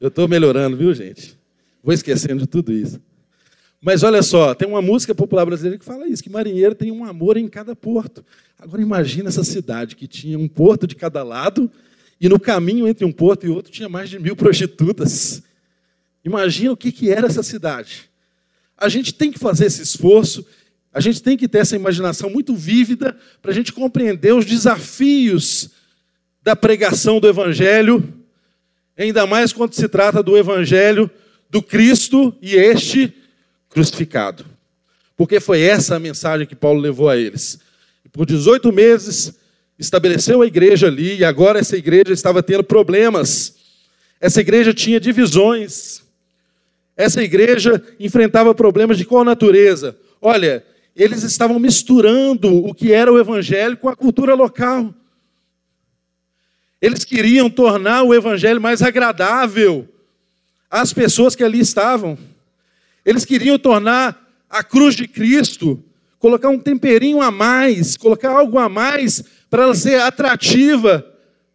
Eu 0.00 0.08
estou 0.08 0.26
melhorando, 0.26 0.76
viu, 0.76 0.92
gente? 0.92 1.38
Vou 1.82 1.94
esquecendo 1.94 2.40
de 2.40 2.46
tudo 2.46 2.72
isso. 2.72 3.00
Mas 3.80 4.02
olha 4.02 4.22
só, 4.22 4.54
tem 4.54 4.68
uma 4.68 4.80
música 4.80 5.14
popular 5.14 5.44
brasileira 5.44 5.78
que 5.78 5.84
fala 5.84 6.06
isso, 6.06 6.22
que 6.22 6.30
marinheiro 6.30 6.74
tem 6.74 6.92
um 6.92 7.04
amor 7.04 7.36
em 7.36 7.48
cada 7.48 7.74
porto. 7.74 8.24
Agora 8.58 8.80
imagina 8.80 9.28
essa 9.28 9.42
cidade 9.42 9.96
que 9.96 10.06
tinha 10.06 10.38
um 10.38 10.46
porto 10.46 10.86
de 10.86 10.94
cada 10.94 11.24
lado 11.24 11.70
e 12.20 12.28
no 12.28 12.38
caminho 12.38 12.86
entre 12.86 13.04
um 13.04 13.10
porto 13.10 13.44
e 13.44 13.48
outro 13.48 13.72
tinha 13.72 13.88
mais 13.88 14.08
de 14.08 14.20
mil 14.20 14.36
prostitutas. 14.36 15.42
Imagina 16.24 16.72
o 16.72 16.76
que, 16.76 16.92
que 16.92 17.10
era 17.10 17.26
essa 17.26 17.42
cidade. 17.42 18.08
A 18.78 18.88
gente 18.88 19.12
tem 19.12 19.32
que 19.32 19.38
fazer 19.38 19.66
esse 19.66 19.82
esforço, 19.82 20.46
a 20.92 21.00
gente 21.00 21.20
tem 21.20 21.36
que 21.36 21.48
ter 21.48 21.58
essa 21.58 21.74
imaginação 21.74 22.30
muito 22.30 22.54
vívida 22.54 23.16
para 23.40 23.50
a 23.50 23.54
gente 23.54 23.72
compreender 23.72 24.32
os 24.32 24.44
desafios 24.44 25.70
da 26.42 26.56
pregação 26.56 27.20
do 27.20 27.28
Evangelho, 27.28 28.12
ainda 28.98 29.26
mais 29.26 29.52
quando 29.52 29.74
se 29.74 29.88
trata 29.88 30.22
do 30.22 30.36
Evangelho 30.36 31.10
do 31.48 31.62
Cristo 31.62 32.34
e 32.42 32.54
este 32.54 33.14
crucificado. 33.68 34.44
Porque 35.16 35.38
foi 35.38 35.60
essa 35.60 35.96
a 35.96 36.00
mensagem 36.00 36.46
que 36.46 36.56
Paulo 36.56 36.80
levou 36.80 37.08
a 37.08 37.16
eles. 37.16 37.60
Por 38.12 38.26
18 38.26 38.72
meses 38.72 39.34
estabeleceu 39.78 40.42
a 40.42 40.46
igreja 40.46 40.88
ali 40.88 41.18
e 41.18 41.24
agora 41.24 41.58
essa 41.58 41.76
igreja 41.76 42.12
estava 42.12 42.42
tendo 42.42 42.64
problemas. 42.64 43.54
Essa 44.20 44.40
igreja 44.40 44.74
tinha 44.74 45.00
divisões. 45.00 46.02
Essa 46.96 47.22
igreja 47.22 47.82
enfrentava 47.98 48.54
problemas 48.54 48.98
de 48.98 49.04
qual 49.04 49.24
natureza? 49.24 49.96
Olha, 50.20 50.64
eles 50.94 51.22
estavam 51.22 51.58
misturando 51.58 52.64
o 52.66 52.74
que 52.74 52.92
era 52.92 53.12
o 53.12 53.18
evangelho 53.18 53.76
com 53.76 53.88
a 53.88 53.96
cultura 53.96 54.34
local. 54.34 54.94
Eles 56.82 57.04
queriam 57.04 57.48
tornar 57.48 58.02
o 58.02 58.12
evangelho 58.12 58.60
mais 58.60 58.82
agradável 58.82 59.88
às 60.68 60.92
pessoas 60.92 61.36
que 61.36 61.44
ali 61.44 61.60
estavam. 61.60 62.18
Eles 63.06 63.24
queriam 63.24 63.56
tornar 63.56 64.20
a 64.50 64.64
cruz 64.64 64.96
de 64.96 65.06
Cristo, 65.06 65.80
colocar 66.18 66.48
um 66.48 66.58
temperinho 66.58 67.22
a 67.22 67.30
mais, 67.30 67.96
colocar 67.96 68.30
algo 68.30 68.58
a 68.58 68.68
mais 68.68 69.22
para 69.48 69.62
ela 69.62 69.74
ser 69.76 70.00
atrativa 70.00 71.06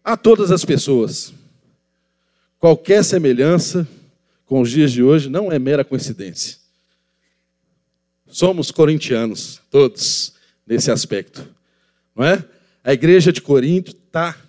a 0.02 0.16
todas 0.16 0.50
as 0.50 0.64
pessoas. 0.64 1.34
Qualquer 2.58 3.04
semelhança 3.04 3.86
com 4.46 4.62
os 4.62 4.72
dias 4.72 4.94
de 4.94 5.04
hoje 5.04 5.30
não 5.30 5.52
é 5.52 5.60
mera 5.60 5.84
coincidência. 5.84 6.58
Somos 8.28 8.72
corintianos, 8.72 9.62
todos, 9.70 10.34
nesse 10.66 10.90
aspecto. 10.90 11.46
Não 12.16 12.26
é? 12.26 12.44
A 12.82 12.94
igreja 12.94 13.34
de 13.34 13.42
Corinto 13.42 13.92
está 13.92 14.47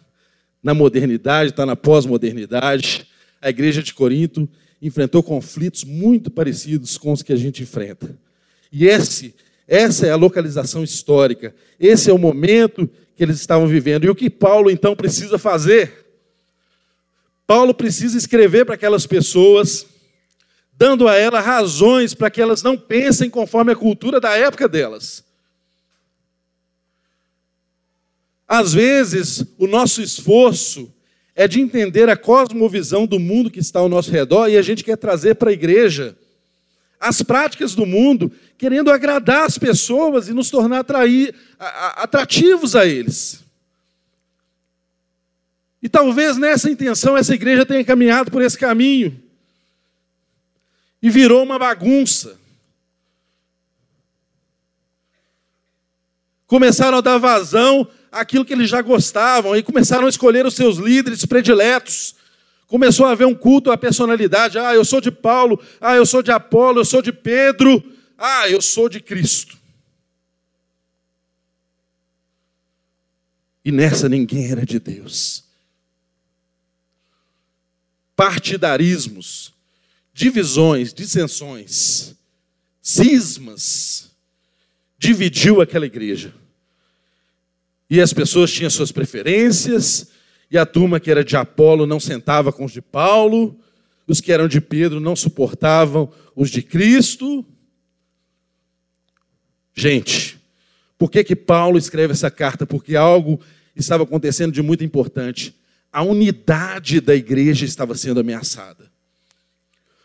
na 0.68 0.74
modernidade, 0.74 1.50
está 1.50 1.64
na 1.64 1.74
pós-modernidade. 1.74 3.06
A 3.40 3.48
igreja 3.48 3.82
de 3.82 3.94
Corinto 3.94 4.46
enfrentou 4.82 5.22
conflitos 5.22 5.82
muito 5.82 6.30
parecidos 6.30 6.98
com 6.98 7.10
os 7.10 7.22
que 7.22 7.32
a 7.32 7.36
gente 7.36 7.62
enfrenta. 7.62 8.14
E 8.70 8.86
esse, 8.86 9.34
essa 9.66 10.06
é 10.06 10.10
a 10.10 10.16
localização 10.16 10.84
histórica, 10.84 11.54
esse 11.80 12.10
é 12.10 12.12
o 12.12 12.18
momento 12.18 12.88
que 13.16 13.22
eles 13.22 13.40
estavam 13.40 13.66
vivendo. 13.66 14.04
E 14.04 14.10
o 14.10 14.14
que 14.14 14.28
Paulo 14.28 14.70
então 14.70 14.94
precisa 14.94 15.38
fazer? 15.38 16.04
Paulo 17.46 17.72
precisa 17.72 18.18
escrever 18.18 18.66
para 18.66 18.74
aquelas 18.74 19.06
pessoas, 19.06 19.86
dando 20.76 21.08
a 21.08 21.16
elas 21.16 21.46
razões 21.46 22.12
para 22.12 22.28
que 22.28 22.42
elas 22.42 22.62
não 22.62 22.76
pensem 22.76 23.30
conforme 23.30 23.72
a 23.72 23.76
cultura 23.76 24.20
da 24.20 24.36
época 24.36 24.68
delas. 24.68 25.24
Às 28.48 28.72
vezes, 28.72 29.44
o 29.58 29.66
nosso 29.66 30.00
esforço 30.00 30.90
é 31.36 31.46
de 31.46 31.60
entender 31.60 32.08
a 32.08 32.16
cosmovisão 32.16 33.06
do 33.06 33.20
mundo 33.20 33.50
que 33.50 33.60
está 33.60 33.80
ao 33.80 33.90
nosso 33.90 34.10
redor 34.10 34.48
e 34.48 34.56
a 34.56 34.62
gente 34.62 34.82
quer 34.82 34.96
trazer 34.96 35.34
para 35.34 35.50
a 35.50 35.52
igreja 35.52 36.16
as 36.98 37.22
práticas 37.22 37.74
do 37.74 37.86
mundo, 37.86 38.32
querendo 38.56 38.90
agradar 38.90 39.44
as 39.44 39.56
pessoas 39.58 40.28
e 40.28 40.32
nos 40.32 40.50
tornar 40.50 40.80
atrair, 40.80 41.32
atrativos 41.58 42.74
a 42.74 42.86
eles. 42.86 43.44
E 45.80 45.88
talvez 45.88 46.36
nessa 46.36 46.70
intenção 46.70 47.16
essa 47.16 47.34
igreja 47.34 47.64
tenha 47.66 47.84
caminhado 47.84 48.30
por 48.30 48.42
esse 48.42 48.58
caminho 48.58 49.22
e 51.00 51.08
virou 51.08 51.44
uma 51.44 51.58
bagunça. 51.58 52.36
Começaram 56.48 56.98
a 56.98 57.02
dar 57.02 57.18
vazão 57.18 57.88
aquilo 58.20 58.44
que 58.44 58.52
eles 58.52 58.68
já 58.68 58.82
gostavam 58.82 59.56
e 59.56 59.62
começaram 59.62 60.06
a 60.06 60.10
escolher 60.10 60.46
os 60.46 60.54
seus 60.54 60.76
líderes 60.76 61.24
prediletos. 61.24 62.14
Começou 62.66 63.06
a 63.06 63.12
haver 63.12 63.26
um 63.26 63.34
culto 63.34 63.70
à 63.70 63.78
personalidade. 63.78 64.58
Ah, 64.58 64.74
eu 64.74 64.84
sou 64.84 65.00
de 65.00 65.10
Paulo. 65.10 65.60
Ah, 65.80 65.96
eu 65.96 66.04
sou 66.04 66.22
de 66.22 66.30
Apolo. 66.30 66.80
Eu 66.80 66.84
sou 66.84 67.00
de 67.00 67.12
Pedro. 67.12 67.82
Ah, 68.18 68.48
eu 68.48 68.60
sou 68.60 68.88
de 68.88 69.00
Cristo. 69.00 69.56
E 73.64 73.72
nessa 73.72 74.08
ninguém 74.08 74.50
era 74.50 74.64
de 74.64 74.78
Deus. 74.78 75.44
Partidarismos, 78.16 79.54
divisões, 80.12 80.92
dissensões, 80.92 82.14
cismas, 82.82 84.10
dividiu 84.98 85.60
aquela 85.60 85.86
igreja. 85.86 86.34
E 87.90 88.00
as 88.00 88.12
pessoas 88.12 88.52
tinham 88.52 88.70
suas 88.70 88.92
preferências, 88.92 90.08
e 90.50 90.58
a 90.58 90.66
turma 90.66 91.00
que 91.00 91.10
era 91.10 91.24
de 91.24 91.36
Apolo 91.36 91.86
não 91.86 91.98
sentava 91.98 92.52
com 92.52 92.64
os 92.64 92.72
de 92.72 92.82
Paulo, 92.82 93.58
os 94.06 94.20
que 94.20 94.32
eram 94.32 94.48
de 94.48 94.60
Pedro 94.60 95.00
não 95.00 95.16
suportavam 95.16 96.10
os 96.34 96.50
de 96.50 96.62
Cristo. 96.62 97.44
Gente, 99.74 100.38
por 100.98 101.10
que 101.10 101.22
que 101.22 101.36
Paulo 101.36 101.78
escreve 101.78 102.12
essa 102.12 102.30
carta? 102.30 102.66
Porque 102.66 102.96
algo 102.96 103.40
estava 103.76 104.02
acontecendo 104.02 104.52
de 104.52 104.62
muito 104.62 104.82
importante. 104.82 105.54
A 105.92 106.02
unidade 106.02 107.00
da 107.00 107.14
igreja 107.14 107.64
estava 107.64 107.94
sendo 107.94 108.20
ameaçada. 108.20 108.90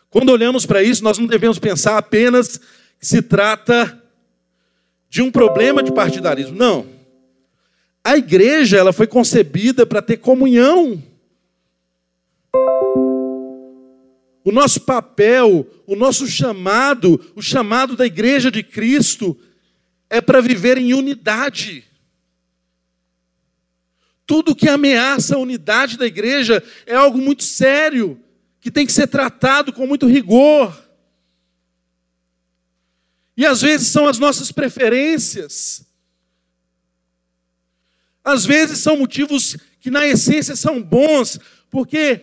Quando 0.08 0.30
olhamos 0.30 0.64
para 0.64 0.82
isso, 0.82 1.02
nós 1.02 1.18
não 1.18 1.26
devemos 1.26 1.58
pensar 1.58 1.98
apenas 1.98 2.58
que 3.00 3.06
se 3.06 3.20
trata 3.20 4.00
de 5.10 5.20
um 5.20 5.30
problema 5.30 5.82
de 5.82 5.92
partidarismo. 5.92 6.56
Não 6.56 6.93
A 8.04 8.18
igreja, 8.18 8.76
ela 8.76 8.92
foi 8.92 9.06
concebida 9.06 9.86
para 9.86 10.02
ter 10.02 10.18
comunhão. 10.18 11.02
O 14.44 14.52
nosso 14.52 14.82
papel, 14.82 15.66
o 15.86 15.96
nosso 15.96 16.26
chamado, 16.26 17.32
o 17.34 17.40
chamado 17.40 17.96
da 17.96 18.04
igreja 18.04 18.50
de 18.50 18.62
Cristo 18.62 19.34
é 20.10 20.20
para 20.20 20.42
viver 20.42 20.76
em 20.76 20.92
unidade. 20.92 21.82
Tudo 24.26 24.54
que 24.54 24.68
ameaça 24.68 25.36
a 25.36 25.38
unidade 25.38 25.96
da 25.96 26.06
igreja 26.06 26.62
é 26.84 26.94
algo 26.94 27.16
muito 27.18 27.42
sério, 27.42 28.20
que 28.60 28.70
tem 28.70 28.84
que 28.84 28.92
ser 28.92 29.06
tratado 29.06 29.72
com 29.72 29.86
muito 29.86 30.06
rigor. 30.06 30.78
E 33.34 33.46
às 33.46 33.62
vezes 33.62 33.88
são 33.88 34.06
as 34.06 34.18
nossas 34.18 34.52
preferências. 34.52 35.93
Às 38.24 38.46
vezes 38.46 38.78
são 38.78 38.96
motivos 38.96 39.56
que 39.80 39.90
na 39.90 40.06
essência 40.06 40.56
são 40.56 40.82
bons, 40.82 41.38
porque 41.70 42.22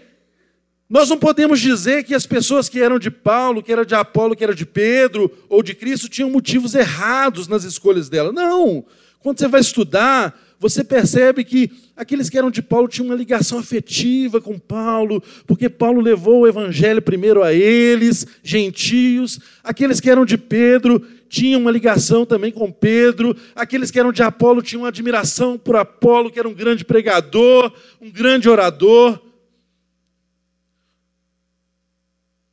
nós 0.90 1.10
não 1.10 1.18
podemos 1.18 1.62
dizer 1.62 2.04
que 2.04 2.16
as 2.16 2.26
pessoas 2.26 2.68
que 2.68 2.82
eram 2.82 3.00
de 3.00 3.12
Paulo, 3.12 3.64
que 3.64 3.72
eram 3.72 3.86
de 3.86 3.96
Apolo, 3.96 4.36
que 4.36 4.44
eram 4.44 4.54
de 4.54 4.66
Pedro 4.66 5.32
ou 5.48 5.64
de 5.64 5.74
Cristo 5.74 6.10
tinham 6.10 6.30
motivos 6.30 6.76
errados 6.76 7.48
nas 7.48 7.64
escolhas 7.64 8.10
dela. 8.10 8.34
Não. 8.34 8.84
Quando 9.20 9.40
você 9.40 9.48
vai 9.48 9.62
estudar, 9.62 10.38
você 10.60 10.84
percebe 10.84 11.44
que 11.44 11.72
aqueles 11.96 12.30
que 12.30 12.38
eram 12.38 12.52
de 12.52 12.62
Paulo 12.62 12.88
tinham 12.88 13.06
uma 13.06 13.16
ligação 13.16 13.60
afetiva 13.60 14.42
com 14.42 14.60
Paulo, 14.60 15.24
porque 15.48 15.70
Paulo 15.70 16.02
levou 16.02 16.42
o 16.42 16.48
evangelho 16.48 17.02
primeiro 17.02 17.42
a 17.42 17.54
eles, 17.54 18.28
gentios. 18.44 19.40
Aqueles 19.64 20.00
que 20.00 20.10
eram 20.10 20.26
de 20.26 20.38
Pedro 20.38 21.02
tinham 21.32 21.62
uma 21.62 21.72
ligação 21.72 22.26
também 22.26 22.52
com 22.52 22.70
Pedro. 22.70 23.34
Aqueles 23.56 23.90
que 23.90 23.98
eram 23.98 24.12
de 24.12 24.22
Apolo 24.22 24.62
tinham 24.62 24.84
admiração 24.84 25.58
por 25.58 25.78
Apolo, 25.78 26.30
que 26.30 26.38
era 26.38 26.48
um 26.48 26.54
grande 26.54 26.84
pregador, 26.84 27.72
um 28.02 28.12
grande 28.12 28.50
orador. 28.50 29.18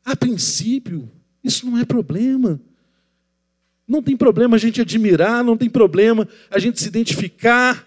A 0.04 0.14
princípio, 0.14 1.10
isso 1.42 1.66
não 1.68 1.76
é 1.76 1.84
problema. 1.84 2.60
Não 3.86 4.00
tem 4.00 4.16
problema 4.16 4.54
a 4.54 4.60
gente 4.60 4.80
admirar, 4.80 5.42
não 5.42 5.56
tem 5.56 5.68
problema 5.68 6.28
a 6.48 6.60
gente 6.60 6.80
se 6.80 6.86
identificar. 6.86 7.84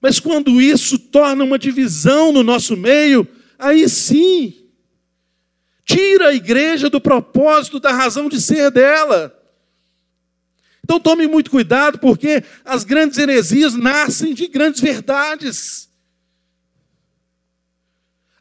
Mas 0.00 0.18
quando 0.18 0.60
isso 0.60 0.98
torna 0.98 1.44
uma 1.44 1.58
divisão 1.58 2.32
no 2.32 2.42
nosso 2.42 2.76
meio, 2.76 3.28
aí 3.56 3.88
sim, 3.88 4.54
tira 5.84 6.30
a 6.30 6.34
igreja 6.34 6.90
do 6.90 7.00
propósito, 7.00 7.78
da 7.78 7.92
razão 7.92 8.28
de 8.28 8.40
ser 8.40 8.72
dela. 8.72 9.37
Então 10.88 10.98
tome 10.98 11.26
muito 11.26 11.50
cuidado, 11.50 11.98
porque 11.98 12.42
as 12.64 12.82
grandes 12.82 13.18
heresias 13.18 13.74
nascem 13.74 14.32
de 14.32 14.48
grandes 14.48 14.80
verdades. 14.80 15.86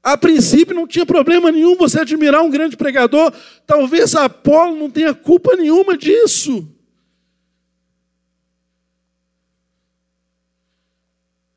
A 0.01 0.18
princípio 0.18 0.74
não 0.74 0.88
tinha 0.88 1.06
problema 1.06 1.51
nenhum 1.51 1.75
você 1.75 2.00
admirar 2.00 2.42
um 2.42 2.50
grande 2.50 2.77
pregador, 2.77 3.34
talvez 3.66 4.16
Apolo 4.16 4.77
não 4.77 4.89
tenha 4.89 5.13
culpa 5.13 5.58
nenhuma 5.58 5.98
disso. 5.98 6.74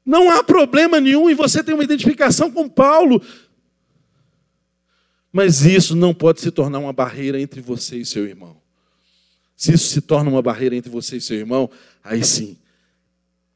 Não 0.05 0.29
há 0.29 0.43
problema 0.43 0.99
nenhum 0.99 1.31
em 1.31 1.37
você 1.37 1.63
ter 1.63 1.73
uma 1.73 1.85
identificação 1.85 2.51
com 2.51 2.69
Paulo. 2.69 3.23
Mas 5.33 5.65
isso 5.65 5.95
não 5.95 6.13
pode 6.13 6.41
se 6.41 6.51
tornar 6.51 6.81
uma 6.81 6.93
barreira 6.93 7.41
entre 7.41 7.61
você 7.61 7.99
e 7.99 8.05
seu 8.05 8.27
irmão. 8.27 8.61
Se 9.61 9.75
isso 9.75 9.89
se 9.89 10.01
torna 10.01 10.31
uma 10.31 10.41
barreira 10.41 10.75
entre 10.75 10.91
você 10.91 11.19
e 11.19 11.21
seu 11.21 11.37
irmão, 11.37 11.69
aí 12.03 12.25
sim, 12.25 12.57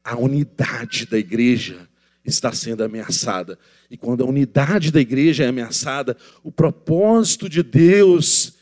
a 0.03 0.15
unidade 0.15 1.07
da 1.07 1.17
igreja 1.17 1.89
está 2.23 2.51
sendo 2.51 2.83
ameaçada. 2.83 3.57
E 3.89 3.97
quando 3.97 4.23
a 4.23 4.27
unidade 4.27 4.91
da 4.91 5.01
igreja 5.01 5.45
é 5.45 5.47
ameaçada, 5.47 6.15
o 6.43 6.51
propósito 6.51 7.49
de 7.49 7.63
Deus 7.63 8.53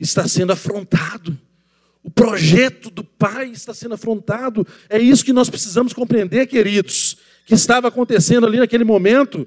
está 0.00 0.26
sendo 0.26 0.54
afrontado. 0.54 1.38
O 2.02 2.10
projeto 2.10 2.88
do 2.88 3.04
Pai 3.04 3.50
está 3.50 3.74
sendo 3.74 3.92
afrontado. 3.92 4.66
É 4.88 4.98
isso 4.98 5.22
que 5.22 5.34
nós 5.34 5.50
precisamos 5.50 5.92
compreender, 5.92 6.46
queridos 6.46 7.18
que 7.44 7.52
estava 7.52 7.88
acontecendo 7.88 8.46
ali 8.46 8.58
naquele 8.58 8.84
momento. 8.84 9.46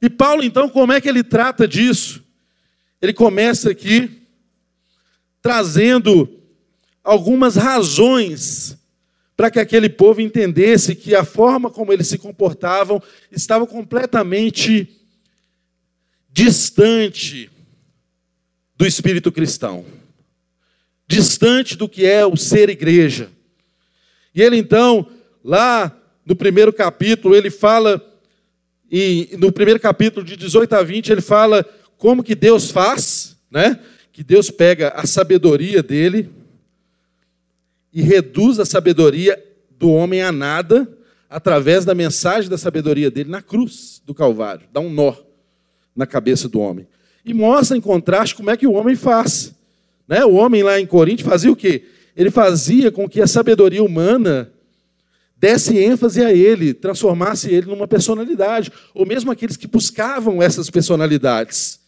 E 0.00 0.08
Paulo, 0.08 0.44
então, 0.44 0.68
como 0.68 0.92
é 0.92 1.00
que 1.00 1.08
ele 1.08 1.24
trata 1.24 1.66
disso? 1.66 2.27
Ele 3.00 3.12
começa 3.12 3.70
aqui 3.70 4.22
trazendo 5.40 6.28
algumas 7.02 7.56
razões 7.56 8.76
para 9.36 9.50
que 9.50 9.60
aquele 9.60 9.88
povo 9.88 10.20
entendesse 10.20 10.96
que 10.96 11.14
a 11.14 11.24
forma 11.24 11.70
como 11.70 11.92
eles 11.92 12.08
se 12.08 12.18
comportavam 12.18 13.00
estava 13.30 13.66
completamente 13.66 14.88
distante 16.28 17.48
do 18.76 18.84
espírito 18.84 19.30
cristão, 19.30 19.84
distante 21.06 21.76
do 21.76 21.88
que 21.88 22.04
é 22.04 22.26
o 22.26 22.36
ser 22.36 22.68
igreja. 22.68 23.30
E 24.34 24.42
ele 24.42 24.56
então, 24.56 25.08
lá 25.42 25.96
no 26.24 26.36
primeiro 26.36 26.72
capítulo, 26.72 27.34
ele 27.34 27.50
fala, 27.50 28.04
e 28.90 29.36
no 29.38 29.50
primeiro 29.50 29.80
capítulo 29.80 30.26
de 30.26 30.36
18 30.36 30.74
a 30.74 30.82
20, 30.82 31.10
ele 31.10 31.20
fala 31.20 31.64
como 31.98 32.22
que 32.22 32.34
Deus 32.34 32.70
faz, 32.70 33.36
né? 33.50 33.78
Que 34.12 34.24
Deus 34.24 34.50
pega 34.50 34.88
a 34.90 35.06
sabedoria 35.06 35.82
dele 35.82 36.30
e 37.92 38.00
reduz 38.00 38.58
a 38.58 38.64
sabedoria 38.64 39.42
do 39.78 39.90
homem 39.90 40.22
a 40.22 40.32
nada 40.32 40.88
através 41.28 41.84
da 41.84 41.94
mensagem 41.94 42.48
da 42.48 42.56
sabedoria 42.56 43.10
dele 43.10 43.28
na 43.28 43.42
cruz 43.42 44.00
do 44.06 44.14
Calvário, 44.14 44.66
dá 44.72 44.80
um 44.80 44.90
nó 44.90 45.14
na 45.94 46.06
cabeça 46.06 46.48
do 46.48 46.60
homem. 46.60 46.88
E 47.24 47.34
mostra 47.34 47.76
em 47.76 47.80
contraste 47.80 48.34
como 48.34 48.50
é 48.50 48.56
que 48.56 48.66
o 48.66 48.72
homem 48.72 48.96
faz. 48.96 49.52
Né? 50.06 50.24
O 50.24 50.34
homem 50.34 50.62
lá 50.62 50.80
em 50.80 50.86
Corinto 50.86 51.22
fazia 51.22 51.52
o 51.52 51.56
quê? 51.56 51.84
ele 52.18 52.32
fazia 52.32 52.90
com 52.90 53.08
que 53.08 53.22
a 53.22 53.28
sabedoria 53.28 53.82
humana 53.82 54.50
desse 55.36 55.78
ênfase 55.78 56.20
a 56.20 56.32
ele, 56.32 56.74
transformasse 56.74 57.48
ele 57.48 57.68
numa 57.68 57.86
personalidade, 57.86 58.72
ou 58.92 59.06
mesmo 59.06 59.30
aqueles 59.30 59.56
que 59.56 59.68
buscavam 59.68 60.42
essas 60.42 60.68
personalidades. 60.68 61.78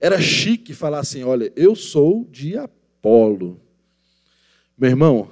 Era 0.00 0.20
chique 0.20 0.72
falar 0.74 1.00
assim: 1.00 1.22
olha, 1.24 1.52
eu 1.56 1.74
sou 1.74 2.24
de 2.24 2.56
Apolo. 2.56 3.60
Meu 4.76 4.90
irmão, 4.90 5.30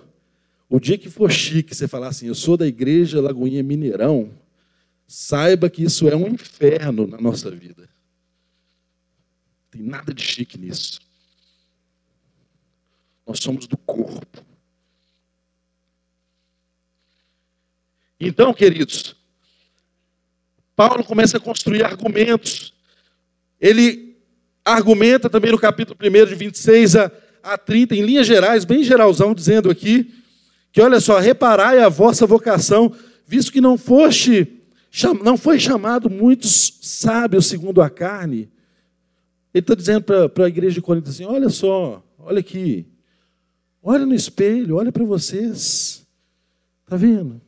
o 0.69 0.81
dia 0.81 0.99
que 0.99 1.09
for 1.09 1.31
chique 1.31 1.75
você 1.75 1.87
falar 1.87 2.09
assim, 2.09 2.27
eu 2.27 2.35
sou 2.35 2.57
da 2.57 2.67
igreja 2.67 3.21
Lagoinha 3.21 3.63
Mineirão, 3.63 4.33
saiba 5.07 5.71
que 5.71 5.85
isso 5.85 6.09
é 6.09 6.17
um 6.17 6.27
inferno 6.27 7.07
na 7.07 7.19
nossa 7.19 7.51
vida. 7.51 7.83
Não 7.83 9.71
tem 9.71 9.83
nada 9.83 10.13
de 10.13 10.23
chique 10.23 10.59
nisso. 10.59 11.01
Nós 13.25 13.39
somos 13.39 13.67
do 13.67 13.77
corpo. 13.77 14.45
Então, 18.19 18.53
queridos, 18.53 19.15
Paulo 20.75 21.05
começa 21.05 21.37
a 21.37 21.41
construir 21.41 21.85
argumentos. 21.85 22.75
Ele 23.61 24.06
argumenta 24.73 25.31
também 25.31 25.53
no 25.53 25.59
capítulo 25.59 25.99
1, 26.03 26.27
de 26.27 26.35
26 26.35 26.97
a, 26.97 27.13
a 27.43 27.57
30, 27.57 27.95
em 27.95 28.03
linhas 28.03 28.27
gerais, 28.27 28.65
bem 28.65 28.83
geralzão, 28.83 29.35
dizendo 29.35 29.71
aqui, 29.71 30.13
que 30.73 30.81
olha 30.81 31.01
só, 31.01 31.19
reparai 31.19 31.79
a 31.79 31.89
vossa 31.89 32.27
vocação, 32.27 32.93
visto 33.27 33.53
que 33.53 33.61
não 33.61 33.79
foste, 33.79 34.61
não 35.23 35.37
foi 35.37 35.59
chamado 35.59 36.11
muitos 36.11 36.79
sábios 36.83 37.47
segundo 37.47 37.81
a 37.81 37.89
carne. 37.89 38.51
Ele 39.55 39.63
está 39.63 39.75
dizendo 39.75 40.03
para 40.03 40.45
a 40.45 40.49
igreja 40.49 40.75
de 40.75 40.83
Corinto 40.83 41.09
assim: 41.09 41.25
olha 41.25 41.49
só, 41.49 42.03
olha 42.19 42.41
aqui, 42.41 42.87
Olha 43.89 44.05
no 44.05 44.17
espelho, 44.17 44.75
olha 44.75 44.91
para 44.91 45.05
vocês. 45.05 46.05
Está 46.83 46.97
vendo? 46.97 47.41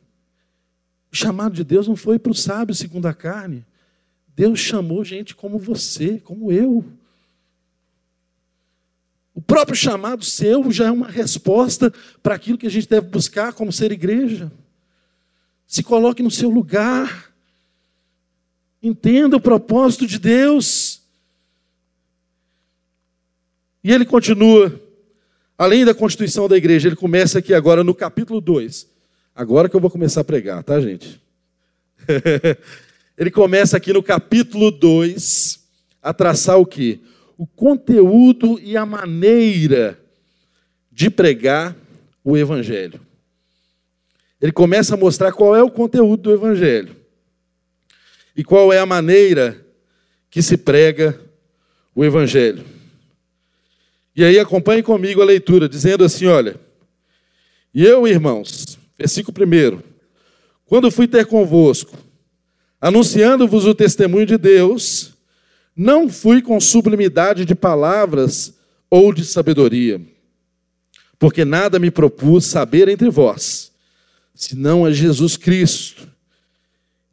O 1.11 1.15
chamado 1.15 1.53
de 1.53 1.65
Deus 1.65 1.85
não 1.85 1.97
foi 1.97 2.17
para 2.17 2.31
o 2.31 2.35
sábio 2.35 2.73
segundo 2.73 3.07
a 3.07 3.13
carne. 3.13 3.65
Deus 4.37 4.57
chamou 4.57 5.03
gente 5.03 5.35
como 5.35 5.59
você, 5.59 6.17
como 6.17 6.49
eu. 6.49 6.85
O 9.39 9.41
próprio 9.41 9.73
chamado 9.73 10.25
seu 10.25 10.69
já 10.69 10.87
é 10.87 10.91
uma 10.91 11.07
resposta 11.07 11.93
para 12.21 12.35
aquilo 12.35 12.57
que 12.57 12.67
a 12.67 12.69
gente 12.69 12.89
deve 12.89 13.07
buscar 13.07 13.53
como 13.53 13.71
ser 13.71 13.89
igreja. 13.89 14.51
Se 15.65 15.81
coloque 15.81 16.21
no 16.21 16.29
seu 16.29 16.49
lugar. 16.49 17.31
Entenda 18.83 19.37
o 19.37 19.41
propósito 19.41 20.05
de 20.05 20.19
Deus. 20.19 21.01
E 23.81 23.93
ele 23.93 24.03
continua 24.03 24.77
Além 25.57 25.83
da 25.83 25.93
constituição 25.93 26.47
da 26.47 26.55
igreja, 26.57 26.89
ele 26.89 26.95
começa 26.97 27.39
aqui 27.39 27.53
agora 27.53 27.81
no 27.81 27.95
capítulo 27.95 28.41
2. 28.41 28.87
Agora 29.33 29.69
que 29.69 29.75
eu 29.75 29.79
vou 29.79 29.89
começar 29.89 30.21
a 30.21 30.23
pregar, 30.23 30.63
tá, 30.63 30.81
gente? 30.81 31.21
ele 33.17 33.31
começa 33.31 33.77
aqui 33.77 33.93
no 33.93 34.03
capítulo 34.03 34.69
2 34.69 35.59
a 36.01 36.13
traçar 36.13 36.57
o 36.57 36.65
que? 36.65 37.01
O 37.39 37.47
conteúdo 37.47 38.59
e 38.59 38.75
a 38.75 38.85
maneira 38.85 39.97
de 40.91 41.09
pregar 41.09 41.73
o 42.21 42.35
Evangelho. 42.35 42.99
Ele 44.41 44.51
começa 44.51 44.95
a 44.95 44.97
mostrar 44.97 45.31
qual 45.31 45.55
é 45.55 45.63
o 45.63 45.71
conteúdo 45.71 46.23
do 46.23 46.33
Evangelho 46.33 46.93
e 48.35 48.43
qual 48.43 48.73
é 48.73 48.79
a 48.79 48.85
maneira 48.85 49.65
que 50.29 50.41
se 50.41 50.57
prega 50.57 51.17
o 51.95 52.03
Evangelho. 52.03 52.65
E 54.13 54.25
aí 54.25 54.37
acompanhe 54.37 54.83
comigo 54.83 55.21
a 55.21 55.25
leitura, 55.25 55.69
dizendo 55.69 56.03
assim: 56.03 56.25
olha, 56.25 56.59
e 57.73 57.85
eu, 57.85 58.05
irmãos, 58.05 58.77
versículo 58.97 59.37
1, 59.47 59.81
quando 60.65 60.91
fui 60.91 61.07
ter 61.07 61.25
convosco, 61.25 61.97
anunciando-vos 62.81 63.65
o 63.65 63.73
testemunho 63.73 64.25
de 64.25 64.37
Deus, 64.37 65.17
não 65.79 66.09
fui 66.09 66.41
com 66.41 66.59
sublimidade 66.59 67.45
de 67.45 67.55
palavras 67.55 68.53
ou 68.89 69.13
de 69.13 69.23
sabedoria, 69.23 70.01
porque 71.17 71.45
nada 71.45 71.79
me 71.79 71.89
propus 71.89 72.47
saber 72.47 72.89
entre 72.89 73.09
vós, 73.09 73.71
senão 74.35 74.83
a 74.83 74.91
Jesus 74.91 75.37
Cristo 75.37 76.05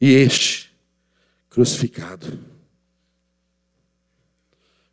e 0.00 0.12
este 0.12 0.72
crucificado. 1.48 2.40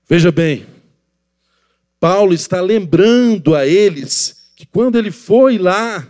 Veja 0.08 0.32
bem, 0.32 0.68
Paulo 2.00 2.36
está 2.36 2.62
lembrando 2.62 3.56
a 3.56 3.66
eles 3.66 4.52
que 4.56 4.68
quando 4.68 5.00
ele 5.00 5.10
foi 5.10 5.58
lá 5.58 6.08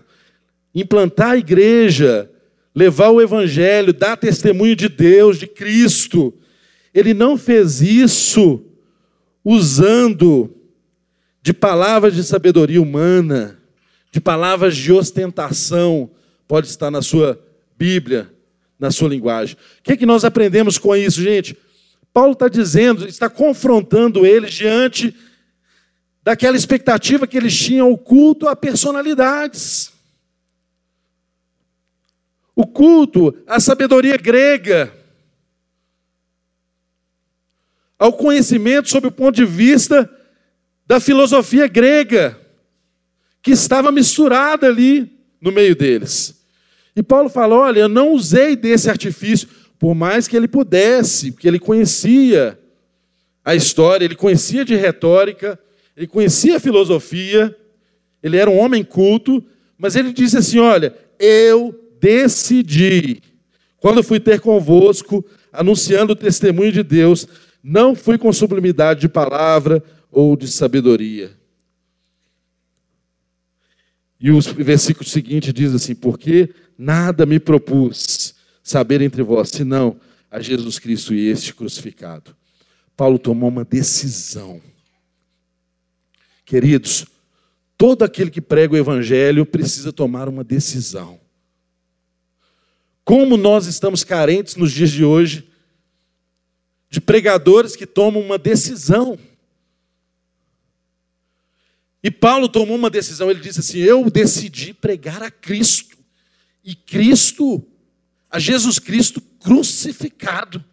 implantar 0.76 1.32
a 1.32 1.38
igreja, 1.38 2.30
levar 2.76 3.12
o 3.12 3.21
evangelho, 3.21 3.93
dar 3.93 4.17
testemunho 4.17 4.76
de 4.76 4.89
Deus, 4.89 5.39
de 5.39 5.47
Cristo, 5.47 6.38
ele 6.93 7.13
não 7.13 7.38
fez 7.38 7.82
isso 7.82 8.63
usando 9.43 10.56
de 11.41 11.53
palavras 11.53 12.15
de 12.15 12.23
sabedoria 12.23 12.82
humana, 12.82 13.60
de 14.12 14.21
palavras 14.21 14.77
de 14.77 14.93
ostentação, 14.93 16.10
pode 16.47 16.67
estar 16.67 16.91
na 16.91 17.01
sua 17.01 17.41
Bíblia, 17.77 18.32
na 18.79 18.91
sua 18.91 19.10
linguagem. 19.10 19.58
O 19.79 19.84
que, 19.84 19.93
é 19.93 19.97
que 19.97 20.06
nós 20.06 20.23
aprendemos 20.23 20.77
com 20.77 20.95
isso, 20.95 21.21
gente? 21.21 21.58
Paulo 22.13 22.34
está 22.34 22.47
dizendo, 22.47 23.08
está 23.08 23.27
confrontando 23.27 24.25
eles 24.25 24.53
diante 24.53 25.15
daquela 26.23 26.56
expectativa 26.56 27.27
que 27.27 27.36
eles 27.36 27.58
tinham 27.58 27.91
o 27.91 27.97
culto 27.97 28.47
a 28.47 28.56
personalidades. 28.56 29.91
O 32.56 32.67
culto 32.67 33.36
à 33.47 33.60
sabedoria 33.60 34.15
grega, 34.15 34.93
ao 38.04 38.12
conhecimento 38.12 38.89
sob 38.89 39.08
o 39.08 39.12
ponto 39.12 39.34
de 39.34 39.46
vista 39.46 40.10
da 40.86 41.00
filosofia 41.00 41.68
grega, 41.68 42.38
que 43.42 43.52
estava 43.52 43.94
misturada 43.94 44.68
ali 44.68 45.10
no 45.39 45.54
meio 45.54 45.74
deles. 45.74 46.44
E 46.94 47.02
Paulo 47.02 47.30
fala: 47.30 47.56
olha, 47.56 47.80
eu 47.80 47.88
não 47.88 48.12
usei 48.12 48.58
desse 48.58 48.89
artifício, 48.89 49.48
por 49.80 49.96
mais 49.96 50.28
que 50.28 50.36
ele 50.36 50.50
pudesse, 50.50 51.32
porque 51.32 51.48
ele 51.48 51.58
conhecia 51.58 52.60
a 53.46 53.56
história, 53.56 54.04
ele 54.04 54.16
conhecia 54.16 54.66
de 54.66 54.76
retórica, 54.76 55.58
ele 55.96 56.06
conhecia 56.06 56.58
a 56.58 56.60
filosofia, 56.60 57.56
ele 58.22 58.36
era 58.36 58.50
um 58.50 58.60
homem 58.60 58.84
culto, 58.84 59.42
mas 59.78 59.96
ele 59.96 60.12
disse 60.12 60.36
assim: 60.36 60.60
olha, 60.60 60.94
eu 61.18 61.74
decidi, 62.02 63.22
quando 63.78 64.04
fui 64.04 64.20
ter 64.20 64.42
convosco, 64.42 65.24
anunciando 65.54 66.12
o 66.12 66.18
testemunho 66.18 66.74
de 66.74 66.84
Deus, 66.84 67.26
não 67.63 67.95
fui 67.95 68.17
com 68.17 68.34
sublimidade 68.34 68.99
de 68.99 69.10
palavra 69.10 69.82
ou 70.12 70.36
de 70.36 70.49
sabedoria. 70.49 71.32
E 74.19 74.30
o 74.32 74.41
versículo 74.41 75.08
seguinte 75.08 75.54
diz 75.54 75.73
assim: 75.73 75.95
Porque 75.95 76.54
nada 76.78 77.26
me 77.26 77.39
propus 77.39 78.36
saber 78.62 79.02
entre 79.02 79.23
vós, 79.23 79.49
senão 79.49 79.97
a 80.30 80.41
Jesus 80.41 80.78
Cristo 80.78 81.13
e 81.13 81.30
este 81.30 81.54
crucificado. 81.54 82.36
Paulo 82.97 83.17
tomou 83.17 83.49
uma 83.49 83.63
decisão. 83.63 84.62
Queridos, 86.45 87.06
todo 87.78 88.04
aquele 88.04 88.30
que 88.30 88.41
prega 88.41 88.73
o 88.73 88.78
Evangelho 88.78 89.45
precisa 89.45 89.91
tomar 89.91 90.28
uma 90.28 90.43
decisão. 90.43 91.19
Como 93.04 93.36
nós 93.36 93.65
estamos 93.67 94.04
carentes 94.04 94.56
nos 94.56 94.71
dias 94.71 94.91
de 94.91 95.04
hoje 95.04 95.47
de 96.93 97.01
pregadores 97.01 97.75
que 97.75 97.88
tomam 97.88 98.21
uma 98.21 98.38
decisão. 98.38 99.17
E 102.03 102.12
Paulo 102.12 102.47
tomou 102.47 102.75
uma 102.75 102.91
decisão, 102.91 103.32
ele 103.32 103.39
disse 103.39 103.62
assim: 103.62 103.79
Eu 103.79 104.12
decidi 104.12 104.75
pregar 104.75 105.23
a 105.23 105.32
Cristo, 105.32 105.97
e 106.63 106.75
Cristo, 106.75 107.65
a 108.29 108.38
Jesus 108.38 108.77
Cristo 108.77 109.19
crucificado, 109.39 110.63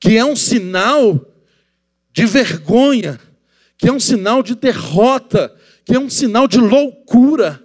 que 0.00 0.16
é 0.16 0.24
um 0.24 0.34
sinal 0.34 1.24
de 2.12 2.26
vergonha, 2.26 3.20
que 3.78 3.86
é 3.86 3.92
um 3.92 4.00
sinal 4.00 4.42
de 4.42 4.56
derrota, 4.56 5.56
que 5.84 5.94
é 5.94 6.00
um 6.00 6.10
sinal 6.10 6.48
de 6.48 6.58
loucura. 6.58 7.64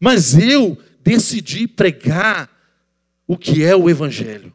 Mas 0.00 0.38
eu 0.38 0.82
decidi 1.04 1.68
pregar 1.68 2.51
o 3.32 3.36
que 3.38 3.64
é 3.64 3.74
o 3.74 3.88
Evangelho. 3.88 4.52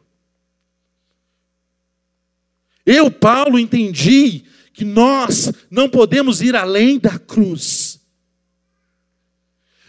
Eu, 2.86 3.10
Paulo, 3.10 3.58
entendi 3.58 4.44
que 4.72 4.84
nós 4.84 5.52
não 5.68 5.88
podemos 5.88 6.40
ir 6.40 6.54
além 6.54 6.98
da 6.98 7.18
cruz. 7.18 8.00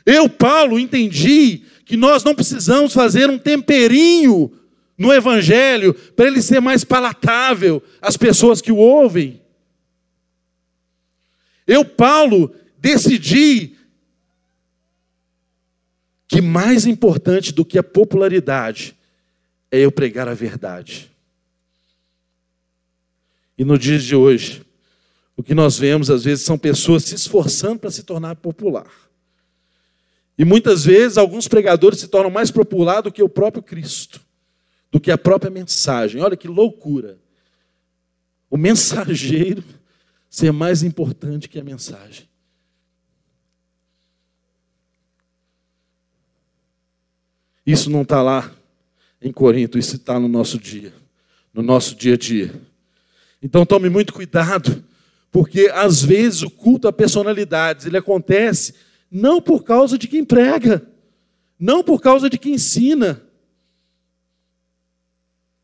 Eu, 0.04 0.28
Paulo, 0.28 0.80
entendi 0.80 1.64
que 1.86 1.96
nós 1.96 2.24
não 2.24 2.34
precisamos 2.34 2.92
fazer 2.92 3.30
um 3.30 3.38
temperinho 3.38 4.52
no 4.98 5.14
Evangelho 5.14 5.94
para 5.94 6.26
ele 6.26 6.42
ser 6.42 6.60
mais 6.60 6.84
palatável 6.84 7.82
às 8.02 8.18
pessoas 8.18 8.60
que 8.60 8.72
o 8.72 8.78
ouvem. 8.78 9.40
Eu, 11.68 11.86
Paulo, 11.86 12.54
decidi 12.80 13.76
que 16.30 16.42
mais 16.42 16.86
importante 16.86 17.52
do 17.52 17.66
que 17.66 17.80
a 17.80 17.84
popularidade 17.84 18.96
é 19.72 19.80
eu 19.80 19.92
pregar 19.92 20.28
a 20.28 20.36
verdade. 20.36 21.10
E 23.58 23.66
no 23.66 23.80
dia 23.80 23.98
de 23.98 24.16
hoje, 24.16 24.64
o 25.36 25.42
que 25.42 25.56
nós 25.56 25.80
vemos 25.80 26.08
às 26.12 26.24
vezes 26.24 26.46
são 26.46 26.56
pessoas 26.56 27.04
se 27.04 27.16
esforçando 27.16 27.80
para 27.80 27.90
se 27.90 28.04
tornar 28.04 28.36
popular. 28.36 28.88
E 30.38 30.46
muitas 30.46 30.86
vezes 30.86 31.18
alguns 31.18 31.48
pregadores 31.48 32.00
se 32.00 32.08
tornam 32.08 32.30
mais 32.30 32.52
popular 32.52 33.02
do 33.02 33.12
que 33.12 33.24
o 33.24 33.28
próprio 33.28 33.64
Cristo, 33.64 34.22
do 34.92 35.00
que 35.00 35.10
a 35.10 35.18
própria 35.18 35.50
mensagem. 35.50 36.22
Olha 36.22 36.38
que 36.38 36.48
loucura. 36.48 37.18
O 38.52 38.56
mensageiro 38.56 39.64
ser 40.30 40.54
mais 40.54 40.84
importante 40.84 41.50
que 41.50 41.60
a 41.60 41.64
mensagem. 41.64 42.29
Isso 47.70 47.88
não 47.92 48.02
está 48.02 48.20
lá 48.24 48.52
em 49.22 49.32
Corinto, 49.32 49.78
isso 49.78 49.96
está 49.96 50.20
no 50.20 50.28
nosso 50.28 50.58
dia, 50.58 50.92
no 51.54 51.62
nosso 51.62 51.94
dia 51.94 52.16
a 52.16 52.18
dia. 52.18 52.52
Então 53.44 53.64
tome 53.64 53.92
muito 53.92 54.12
cuidado, 54.12 54.84
porque 55.32 55.70
às 55.72 56.02
vezes 56.04 56.42
o 56.42 56.50
culto 56.50 56.88
a 56.88 56.92
personalidades 56.92 57.86
ele 57.86 57.96
acontece 57.96 58.74
não 59.12 59.40
por 59.40 59.64
causa 59.64 60.00
de 60.00 60.08
quem 60.08 60.26
prega, 60.26 60.82
não 61.60 61.84
por 61.84 62.02
causa 62.02 62.28
de 62.28 62.40
quem 62.40 62.56
ensina. 62.56 63.22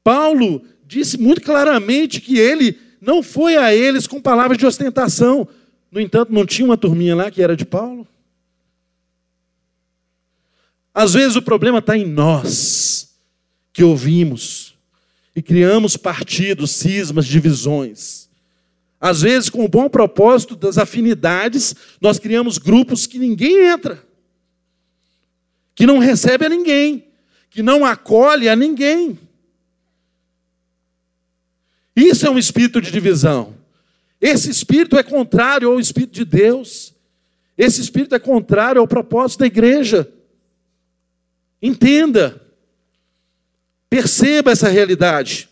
Paulo 0.04 0.62
disse 0.86 1.18
muito 1.18 1.42
claramente 1.42 2.22
que 2.22 2.38
ele 2.38 2.78
não 3.02 3.24
foi 3.24 3.58
a 3.58 3.74
eles 3.74 4.06
com 4.06 4.22
palavras 4.22 4.60
de 4.60 4.66
ostentação. 4.68 5.48
No 5.92 6.00
entanto, 6.00 6.32
não 6.32 6.46
tinha 6.46 6.68
uma 6.68 6.78
turminha 6.78 7.16
lá 7.16 7.32
que 7.32 7.42
era 7.42 7.58
de 7.58 7.66
Paulo? 7.66 8.08
Às 10.96 11.14
vezes 11.14 11.36
o 11.36 11.42
problema 11.42 11.80
está 11.80 11.98
em 11.98 12.06
nós, 12.06 13.14
que 13.74 13.84
ouvimos, 13.84 14.78
e 15.36 15.42
criamos 15.42 15.98
partidos, 15.98 16.72
cismas, 16.72 17.26
divisões. 17.26 18.30
Às 19.02 19.22
vezes, 19.22 19.50
com 19.50 19.66
o 19.66 19.68
bom 19.68 19.90
propósito 19.90 20.56
das 20.56 20.78
afinidades, 20.78 21.76
nós 22.00 22.18
criamos 22.18 22.58
grupos 22.58 23.06
que 23.06 23.20
ninguém 23.20 23.68
entra, 23.68 24.02
que 25.76 25.86
não 25.86 26.00
recebe 26.00 26.46
a 26.46 26.50
ninguém, 26.50 27.10
que 27.50 27.62
não 27.62 27.84
acolhe 27.84 28.48
a 28.48 28.56
ninguém. 28.56 29.20
Isso 31.94 32.26
é 32.26 32.30
um 32.30 32.38
espírito 32.38 32.80
de 32.80 32.90
divisão. 32.90 33.54
Esse 34.22 34.50
espírito 34.50 34.98
é 34.98 35.04
contrário 35.04 35.70
ao 35.70 35.78
espírito 35.78 36.14
de 36.14 36.24
Deus. 36.24 36.96
Esse 37.58 37.82
espírito 37.82 38.16
é 38.16 38.20
contrário 38.20 38.80
ao 38.80 38.88
propósito 38.88 39.40
da 39.40 39.46
igreja. 39.46 40.10
Entenda. 41.66 42.40
Perceba 43.90 44.52
essa 44.52 44.70
realidade. 44.70 45.50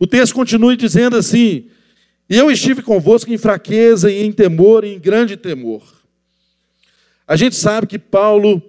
O 0.00 0.06
texto 0.06 0.34
continua 0.34 0.76
dizendo 0.76 1.16
assim: 1.16 1.70
eu 2.28 2.50
estive 2.50 2.82
convosco 2.82 3.32
em 3.32 3.38
fraqueza 3.38 4.10
e 4.10 4.20
em 4.24 4.32
temor, 4.32 4.82
e 4.82 4.94
em 4.94 4.98
grande 4.98 5.36
temor. 5.36 5.84
A 7.24 7.36
gente 7.36 7.54
sabe 7.54 7.86
que 7.86 8.00
Paulo 8.00 8.60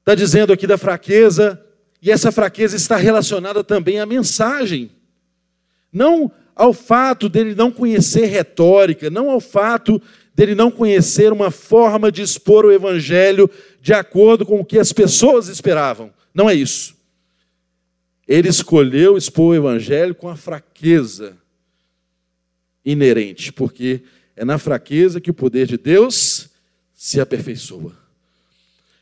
está 0.00 0.14
dizendo 0.14 0.52
aqui 0.52 0.66
da 0.66 0.76
fraqueza, 0.76 1.58
e 2.02 2.10
essa 2.10 2.30
fraqueza 2.30 2.76
está 2.76 2.96
relacionada 2.96 3.64
também 3.64 3.98
à 3.98 4.04
mensagem. 4.04 4.90
Não 5.90 6.30
ao 6.54 6.74
fato 6.74 7.30
dele 7.30 7.54
não 7.54 7.72
conhecer 7.72 8.26
retórica, 8.26 9.08
não 9.08 9.30
ao 9.30 9.40
fato 9.40 10.02
dele 10.40 10.54
não 10.54 10.70
conhecer 10.70 11.34
uma 11.34 11.50
forma 11.50 12.10
de 12.10 12.22
expor 12.22 12.64
o 12.64 12.72
evangelho 12.72 13.50
de 13.78 13.92
acordo 13.92 14.46
com 14.46 14.58
o 14.58 14.64
que 14.64 14.78
as 14.78 14.90
pessoas 14.90 15.48
esperavam. 15.48 16.10
Não 16.32 16.48
é 16.48 16.54
isso. 16.54 16.96
Ele 18.26 18.48
escolheu 18.48 19.18
expor 19.18 19.50
o 19.50 19.54
evangelho 19.54 20.14
com 20.14 20.30
a 20.30 20.36
fraqueza 20.36 21.36
inerente, 22.82 23.52
porque 23.52 24.00
é 24.34 24.42
na 24.42 24.56
fraqueza 24.56 25.20
que 25.20 25.30
o 25.30 25.34
poder 25.34 25.66
de 25.66 25.76
Deus 25.76 26.48
se 26.94 27.20
aperfeiçoa. 27.20 27.92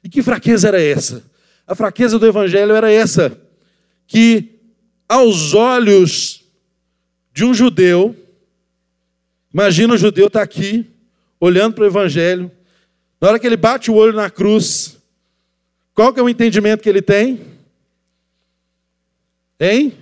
E 0.03 0.09
que 0.09 0.24
fraqueza 0.24 0.66
era 0.66 0.83
essa? 0.83 1.22
A 1.68 1.74
fraqueza 1.77 2.18
do 2.18 2.27
evangelho 2.27 2.74
era 2.74 2.90
essa, 2.90 3.40
que 4.09 4.59
aos 5.09 5.55
olhos 5.55 6.42
de 7.33 7.44
um 7.44 7.55
judeu, 7.55 8.16
imagina 9.55 9.94
o 9.94 9.98
judeu 9.98 10.27
estar 10.27 10.40
tá 10.40 10.44
aqui, 10.44 10.98
olhando 11.40 11.74
para 11.74 11.85
o 11.85 11.87
evangelho, 11.87 12.51
na 13.20 13.29
hora 13.29 13.38
que 13.38 13.46
ele 13.46 13.57
bate 13.57 13.90
o 13.90 13.94
olho 13.94 14.12
na 14.12 14.31
cruz, 14.31 14.96
qual 15.94 16.12
que 16.12 16.20
é 16.20 16.22
o 16.22 16.29
entendimento 16.29 16.83
que 16.83 16.88
ele 16.88 17.03
tem? 17.03 17.40
Hein? 19.59 19.92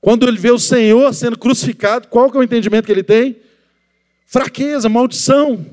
Quando 0.00 0.26
ele 0.26 0.38
vê 0.38 0.50
o 0.50 0.58
Senhor 0.58 1.14
sendo 1.14 1.38
crucificado, 1.38 2.08
qual 2.08 2.30
que 2.30 2.36
é 2.36 2.40
o 2.40 2.42
entendimento 2.42 2.86
que 2.86 2.92
ele 2.92 3.04
tem? 3.04 3.36
Fraqueza, 4.26 4.88
maldição. 4.88 5.64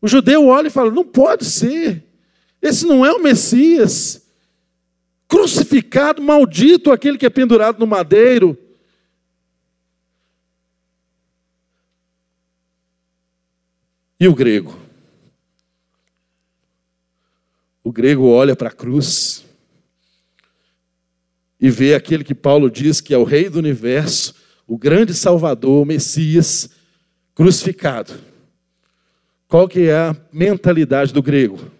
O 0.00 0.06
judeu 0.06 0.46
olha 0.46 0.68
e 0.68 0.70
fala: 0.70 0.90
não 0.90 1.04
pode 1.04 1.44
ser. 1.44 2.04
Esse 2.62 2.86
não 2.86 3.04
é 3.04 3.12
o 3.12 3.22
Messias. 3.22 4.22
Crucificado, 5.26 6.22
maldito 6.22 6.92
aquele 6.92 7.18
que 7.18 7.26
é 7.26 7.30
pendurado 7.30 7.80
no 7.80 7.86
madeiro. 7.86 8.56
E 14.24 14.26
o 14.26 14.34
grego? 14.34 14.74
O 17.82 17.92
grego 17.92 18.26
olha 18.26 18.56
para 18.56 18.70
a 18.70 18.72
cruz 18.72 19.44
e 21.60 21.68
vê 21.68 21.94
aquele 21.94 22.24
que 22.24 22.34
Paulo 22.34 22.70
diz 22.70 23.02
que 23.02 23.12
é 23.12 23.18
o 23.18 23.22
rei 23.22 23.50
do 23.50 23.58
universo, 23.58 24.34
o 24.66 24.78
grande 24.78 25.12
salvador, 25.12 25.82
o 25.82 25.84
Messias, 25.84 26.70
crucificado. 27.34 28.18
Qual 29.46 29.68
que 29.68 29.90
é 29.90 29.94
a 29.94 30.16
mentalidade 30.32 31.12
do 31.12 31.22
grego? 31.22 31.70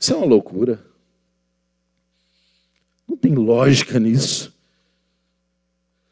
Isso 0.00 0.14
é 0.14 0.16
uma 0.16 0.24
loucura. 0.24 0.82
Não 3.06 3.14
tem 3.14 3.34
lógica 3.34 4.00
nisso. 4.00 4.56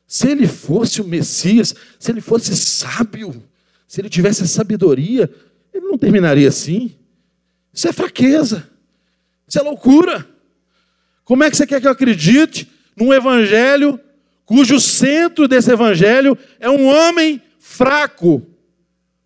Se 0.06 0.28
ele 0.28 0.46
fosse 0.46 1.00
o 1.00 1.08
Messias, 1.08 1.74
se 1.98 2.12
ele 2.12 2.20
fosse 2.20 2.54
sábio, 2.54 3.42
se 3.86 4.00
ele 4.00 4.08
tivesse 4.08 4.46
sabedoria, 4.48 5.30
ele 5.72 5.86
não 5.86 5.98
terminaria 5.98 6.48
assim. 6.48 6.96
Isso 7.72 7.88
é 7.88 7.92
fraqueza. 7.92 8.68
Isso 9.46 9.58
é 9.58 9.62
loucura. 9.62 10.28
Como 11.24 11.42
é 11.44 11.50
que 11.50 11.56
você 11.56 11.66
quer 11.66 11.80
que 11.80 11.86
eu 11.86 11.92
acredite 11.92 12.70
num 12.96 13.12
evangelho 13.12 13.98
cujo 14.44 14.78
centro 14.78 15.48
desse 15.48 15.72
evangelho 15.72 16.36
é 16.60 16.68
um 16.68 16.86
homem 16.86 17.42
fraco, 17.58 18.46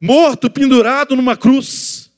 morto, 0.01 0.51
pendurado 0.51 1.16
numa 1.16 1.37
cruz? 1.37 2.11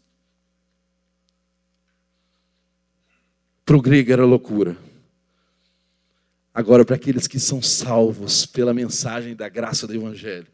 Para 3.65 3.77
o 3.77 3.83
grego 3.83 4.13
era 4.13 4.25
loucura. 4.25 4.77
Agora, 6.53 6.85
para 6.85 6.97
aqueles 6.97 7.27
que 7.29 7.39
são 7.39 7.63
salvos 7.63 8.45
pela 8.45 8.75
mensagem 8.75 9.37
da 9.37 9.49
graça 9.49 9.87
do 9.87 9.95
Evangelho, 9.95 10.49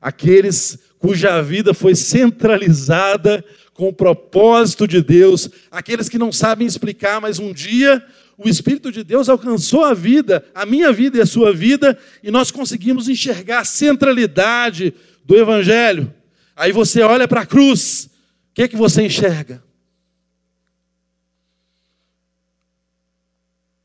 aqueles 0.00 0.78
cuja 0.98 1.40
vida 1.42 1.72
foi 1.74 1.94
centralizada 1.94 3.44
com 3.74 3.88
o 3.88 3.92
propósito 3.92 4.86
de 4.86 5.02
Deus, 5.02 5.48
aqueles 5.70 6.08
que 6.08 6.18
não 6.18 6.30
sabem 6.30 6.66
explicar, 6.66 7.20
mas 7.20 7.38
um 7.38 7.52
dia 7.52 8.04
o 8.36 8.48
Espírito 8.48 8.90
de 8.90 9.04
Deus 9.04 9.28
alcançou 9.28 9.84
a 9.84 9.92
vida, 9.92 10.44
a 10.54 10.64
minha 10.64 10.90
vida 10.92 11.18
e 11.18 11.20
a 11.20 11.26
sua 11.26 11.52
vida, 11.52 11.98
e 12.22 12.30
nós 12.30 12.50
conseguimos 12.50 13.08
enxergar 13.08 13.60
a 13.60 13.64
centralidade 13.64 14.94
do 15.24 15.36
Evangelho. 15.36 16.12
Aí 16.56 16.72
você 16.72 17.02
olha 17.02 17.28
para 17.28 17.42
a 17.42 17.46
cruz, 17.46 18.06
o 18.50 18.54
que, 18.54 18.62
é 18.62 18.68
que 18.68 18.76
você 18.76 19.02
enxerga? 19.02 19.62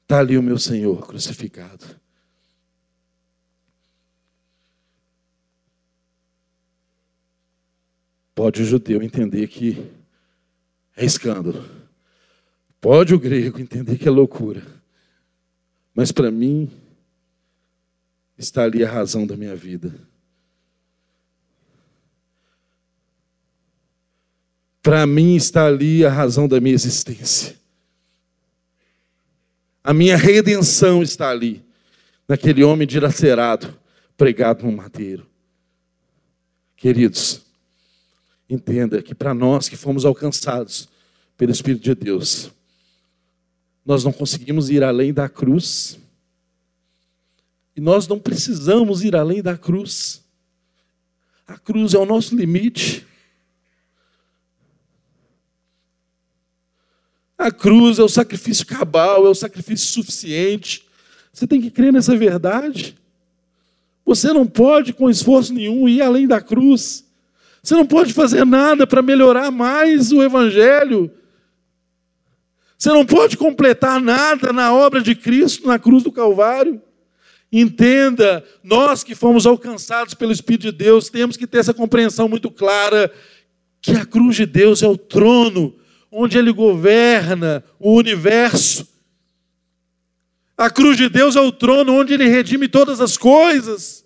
Está 0.03 0.19
ali 0.19 0.37
o 0.37 0.43
meu 0.43 0.57
Senhor 0.57 1.05
crucificado. 1.05 1.85
Pode 8.35 8.61
o 8.61 8.65
judeu 8.65 9.01
entender 9.01 9.47
que 9.47 9.89
é 10.95 11.05
escândalo. 11.05 11.63
Pode 12.81 13.15
o 13.15 13.19
grego 13.19 13.59
entender 13.59 13.97
que 13.97 14.07
é 14.07 14.11
loucura. 14.11 14.61
Mas 15.95 16.11
para 16.11 16.29
mim, 16.29 16.69
está 18.37 18.63
ali 18.63 18.83
a 18.83 18.91
razão 18.91 19.25
da 19.25 19.37
minha 19.37 19.55
vida. 19.55 19.95
Para 24.83 25.07
mim 25.07 25.35
está 25.35 25.65
ali 25.65 26.05
a 26.05 26.11
razão 26.11 26.47
da 26.47 26.59
minha 26.59 26.75
existência. 26.75 27.55
A 29.81 29.93
minha 29.93 30.17
redenção 30.17 31.01
está 31.01 31.29
ali, 31.29 31.63
naquele 32.27 32.63
homem 32.63 32.85
dilacerado, 32.85 33.79
pregado 34.17 34.65
no 34.65 34.71
madeiro. 34.71 35.25
Queridos, 36.75 37.44
entenda 38.49 39.01
que 39.01 39.15
para 39.15 39.33
nós 39.33 39.67
que 39.67 39.75
fomos 39.75 40.05
alcançados 40.05 40.87
pelo 41.37 41.51
Espírito 41.51 41.83
de 41.83 41.95
Deus, 41.95 42.51
nós 43.85 44.03
não 44.03 44.11
conseguimos 44.11 44.69
ir 44.69 44.83
além 44.83 45.13
da 45.13 45.29
cruz. 45.29 45.99
E 47.75 47.81
nós 47.81 48.07
não 48.07 48.17
precisamos 48.17 49.03
ir 49.03 49.15
além 49.15 49.41
da 49.41 49.57
cruz. 49.57 50.23
A 51.47 51.57
cruz 51.57 51.93
é 51.93 51.97
o 51.99 52.05
nosso 52.05 52.35
limite. 52.35 53.05
A 57.37 57.51
cruz 57.51 57.99
é 57.99 58.03
o 58.03 58.09
sacrifício 58.09 58.65
cabal, 58.65 59.27
é 59.27 59.29
o 59.29 59.35
sacrifício 59.35 59.87
suficiente. 59.87 60.85
Você 61.31 61.45
tem 61.45 61.61
que 61.61 61.69
crer 61.69 61.93
nessa 61.93 62.17
verdade. 62.17 62.97
Você 64.05 64.31
não 64.31 64.47
pode, 64.47 64.93
com 64.93 65.09
esforço 65.09 65.53
nenhum, 65.53 65.87
ir 65.87 66.01
além 66.01 66.27
da 66.27 66.41
cruz. 66.41 67.04
Você 67.65 67.73
não 67.73 67.85
pode 67.87 68.13
fazer 68.13 68.45
nada 68.45 68.85
para 68.85 69.01
melhorar 69.01 69.49
mais 69.49 70.11
o 70.11 70.21
Evangelho. 70.21 71.09
Você 72.77 72.89
não 72.89 73.03
pode 73.03 73.37
completar 73.37 73.99
nada 73.99 74.53
na 74.53 74.71
obra 74.71 75.01
de 75.01 75.15
Cristo 75.15 75.67
na 75.67 75.79
cruz 75.79 76.03
do 76.03 76.11
Calvário. 76.11 76.79
Entenda, 77.51 78.45
nós 78.63 79.03
que 79.03 79.15
fomos 79.15 79.47
alcançados 79.47 80.13
pelo 80.13 80.31
Espírito 80.31 80.61
de 80.61 80.73
Deus, 80.73 81.09
temos 81.09 81.35
que 81.35 81.47
ter 81.47 81.57
essa 81.57 81.73
compreensão 81.73 82.29
muito 82.29 82.51
clara 82.51 83.11
que 83.81 83.93
a 83.93 84.05
cruz 84.05 84.35
de 84.35 84.45
Deus 84.45 84.83
é 84.83 84.87
o 84.87 84.95
trono 84.95 85.75
onde 86.11 86.37
ele 86.37 86.51
governa 86.51 87.63
o 87.79 87.95
universo. 87.95 88.87
A 90.55 90.69
cruz 90.69 90.97
de 90.97 91.09
Deus 91.09 91.35
é 91.35 91.41
o 91.41 91.51
trono 91.51 91.95
onde 91.95 92.13
ele 92.13 92.27
redime 92.27 92.67
todas 92.67 93.01
as 93.01 93.17
coisas. 93.17 94.04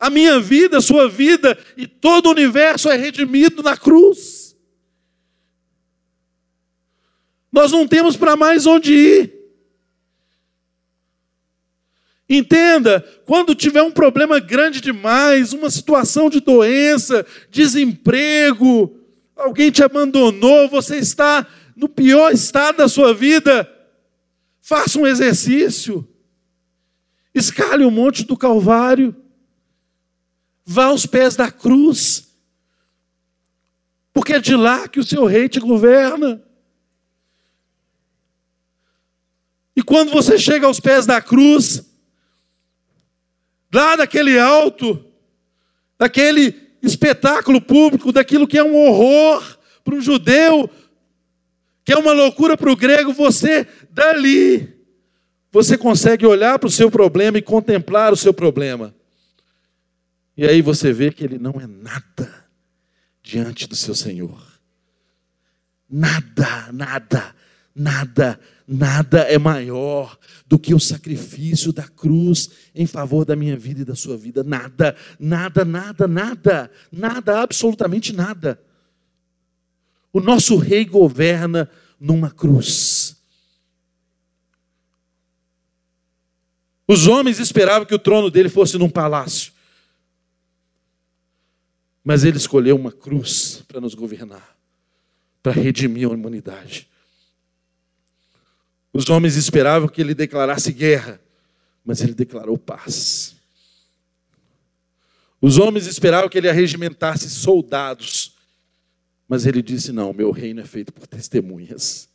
A 0.00 0.08
minha 0.08 0.40
vida, 0.40 0.78
a 0.78 0.80
sua 0.80 1.06
vida 1.06 1.58
e 1.76 1.86
todo 1.86 2.26
o 2.26 2.30
universo 2.30 2.88
é 2.88 2.96
redimido 2.96 3.62
na 3.62 3.76
cruz. 3.76 4.56
Nós 7.52 7.70
não 7.70 7.86
temos 7.86 8.16
para 8.16 8.34
mais 8.34 8.64
onde 8.64 8.94
ir. 8.94 9.40
Entenda, 12.26 13.00
quando 13.26 13.54
tiver 13.56 13.82
um 13.82 13.90
problema 13.90 14.38
grande 14.38 14.80
demais, 14.80 15.52
uma 15.52 15.68
situação 15.68 16.30
de 16.30 16.40
doença, 16.40 17.26
desemprego, 17.50 18.96
alguém 19.36 19.70
te 19.70 19.82
abandonou, 19.82 20.68
você 20.68 20.96
está 20.96 21.46
no 21.74 21.88
pior 21.88 22.32
estado 22.32 22.76
da 22.76 22.88
sua 22.88 23.12
vida, 23.12 23.68
faça 24.60 24.98
um 24.98 25.06
exercício. 25.06 26.06
Escale 27.34 27.84
o 27.84 27.90
monte 27.90 28.24
do 28.24 28.36
Calvário. 28.36 29.14
Vá 30.72 30.84
aos 30.84 31.04
pés 31.04 31.34
da 31.34 31.50
cruz. 31.50 32.28
Porque 34.12 34.34
é 34.34 34.38
de 34.38 34.54
lá 34.54 34.86
que 34.86 35.00
o 35.00 35.04
seu 35.04 35.24
rei 35.24 35.48
te 35.48 35.58
governa. 35.58 36.40
E 39.74 39.82
quando 39.82 40.12
você 40.12 40.38
chega 40.38 40.68
aos 40.68 40.78
pés 40.78 41.06
da 41.06 41.20
cruz, 41.20 41.92
lá 43.74 43.96
daquele 43.96 44.38
alto, 44.38 45.04
daquele 45.98 46.54
espetáculo 46.80 47.60
público, 47.60 48.12
daquilo 48.12 48.46
que 48.46 48.56
é 48.56 48.62
um 48.62 48.76
horror 48.76 49.58
para 49.82 49.96
um 49.96 50.00
judeu, 50.00 50.70
que 51.84 51.92
é 51.92 51.98
uma 51.98 52.12
loucura 52.12 52.56
para 52.56 52.70
o 52.70 52.76
grego, 52.76 53.12
você 53.12 53.66
dali, 53.90 54.72
você 55.50 55.76
consegue 55.76 56.24
olhar 56.24 56.60
para 56.60 56.68
o 56.68 56.70
seu 56.70 56.88
problema 56.92 57.38
e 57.38 57.42
contemplar 57.42 58.12
o 58.12 58.16
seu 58.16 58.32
problema. 58.32 58.94
E 60.40 60.46
aí 60.46 60.62
você 60.62 60.90
vê 60.90 61.12
que 61.12 61.22
ele 61.22 61.38
não 61.38 61.60
é 61.60 61.66
nada 61.66 62.46
diante 63.22 63.68
do 63.68 63.76
seu 63.76 63.94
Senhor. 63.94 64.42
Nada, 65.86 66.72
nada, 66.72 67.36
nada, 67.74 68.40
nada 68.66 69.20
é 69.24 69.36
maior 69.36 70.18
do 70.46 70.58
que 70.58 70.72
o 70.72 70.80
sacrifício 70.80 71.74
da 71.74 71.86
cruz 71.86 72.48
em 72.74 72.86
favor 72.86 73.26
da 73.26 73.36
minha 73.36 73.54
vida 73.54 73.82
e 73.82 73.84
da 73.84 73.94
sua 73.94 74.16
vida. 74.16 74.42
Nada, 74.42 74.96
nada, 75.18 75.62
nada, 75.62 76.08
nada, 76.08 76.70
nada, 76.90 77.42
absolutamente 77.42 78.10
nada. 78.10 78.58
O 80.10 80.20
nosso 80.20 80.56
rei 80.56 80.86
governa 80.86 81.68
numa 82.00 82.30
cruz. 82.30 83.14
Os 86.88 87.06
homens 87.06 87.38
esperavam 87.38 87.84
que 87.84 87.94
o 87.94 87.98
trono 87.98 88.30
dele 88.30 88.48
fosse 88.48 88.78
num 88.78 88.88
palácio. 88.88 89.59
Mas 92.04 92.24
ele 92.24 92.36
escolheu 92.36 92.76
uma 92.76 92.90
cruz 92.92 93.62
para 93.68 93.80
nos 93.80 93.94
governar, 93.94 94.56
para 95.42 95.52
redimir 95.52 96.08
a 96.08 96.12
humanidade. 96.12 96.88
Os 98.92 99.08
homens 99.08 99.36
esperavam 99.36 99.88
que 99.88 100.00
ele 100.00 100.14
declarasse 100.14 100.72
guerra, 100.72 101.20
mas 101.84 102.00
ele 102.00 102.14
declarou 102.14 102.58
paz. 102.58 103.36
Os 105.40 105.58
homens 105.58 105.86
esperavam 105.86 106.28
que 106.28 106.36
ele 106.36 106.48
arregimentasse 106.48 107.30
soldados, 107.30 108.36
mas 109.28 109.46
ele 109.46 109.62
disse: 109.62 109.92
Não, 109.92 110.12
meu 110.12 110.30
reino 110.30 110.60
é 110.60 110.64
feito 110.64 110.92
por 110.92 111.06
testemunhas. 111.06 112.08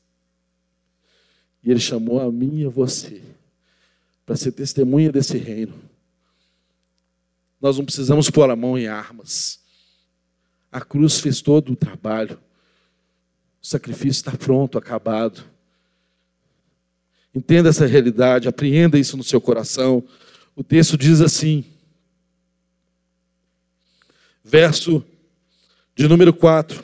E 1.64 1.72
ele 1.72 1.80
chamou 1.80 2.20
a 2.20 2.32
mim 2.32 2.60
e 2.60 2.66
a 2.66 2.70
você 2.70 3.22
para 4.26 4.36
ser 4.36 4.52
testemunha 4.52 5.12
desse 5.12 5.38
reino. 5.38 5.74
Nós 7.62 7.78
não 7.78 7.86
precisamos 7.86 8.30
pôr 8.30 8.50
a 8.50 8.56
mão 8.56 8.78
em 8.78 8.88
armas. 8.88 9.60
A 10.76 10.82
cruz 10.82 11.22
fez 11.22 11.42
todo 11.42 11.72
o 11.72 11.76
trabalho. 11.76 12.38
O 13.64 13.66
sacrifício 13.66 14.10
está 14.10 14.34
pronto, 14.34 14.78
acabado. 14.78 15.42
Entenda 17.34 17.70
essa 17.70 17.86
realidade, 17.86 18.50
apreenda 18.50 19.00
isso 19.00 19.16
no 19.16 19.24
seu 19.24 19.40
coração. 19.40 20.04
O 20.54 20.62
texto 20.62 20.98
diz 20.98 21.22
assim, 21.22 21.64
verso 24.44 25.02
de 25.96 26.10
número 26.10 26.34
4. 26.34 26.84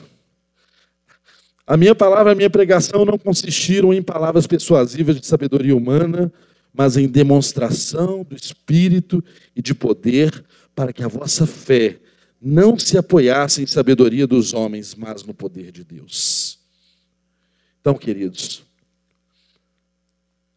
A 1.66 1.76
minha 1.76 1.94
palavra, 1.94 2.32
a 2.32 2.34
minha 2.34 2.48
pregação 2.48 3.04
não 3.04 3.18
consistiram 3.18 3.92
em 3.92 4.02
palavras 4.02 4.46
persuasivas 4.46 5.20
de 5.20 5.26
sabedoria 5.26 5.76
humana, 5.76 6.32
mas 6.72 6.96
em 6.96 7.06
demonstração 7.06 8.24
do 8.24 8.34
Espírito 8.34 9.22
e 9.54 9.60
de 9.60 9.74
poder, 9.74 10.42
para 10.74 10.94
que 10.94 11.02
a 11.02 11.08
vossa 11.08 11.46
fé 11.46 12.00
não 12.42 12.76
se 12.76 12.98
apoiasse 12.98 13.62
em 13.62 13.66
sabedoria 13.66 14.26
dos 14.26 14.52
homens, 14.52 14.96
mas 14.96 15.22
no 15.22 15.32
poder 15.32 15.70
de 15.70 15.84
Deus. 15.84 16.58
Então, 17.80 17.94
queridos, 17.94 18.64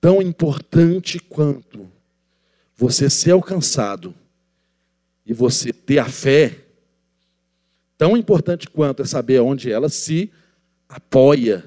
tão 0.01 0.19
importante 0.19 1.19
quanto 1.19 1.87
você 2.75 3.07
ser 3.07 3.31
alcançado 3.31 4.15
e 5.23 5.31
você 5.31 5.71
ter 5.71 5.99
a 5.99 6.09
fé, 6.09 6.59
tão 7.97 8.17
importante 8.17 8.67
quanto 8.67 9.03
é 9.03 9.05
saber 9.05 9.39
onde 9.41 9.71
ela 9.71 9.87
se 9.87 10.31
apoia. 10.89 11.63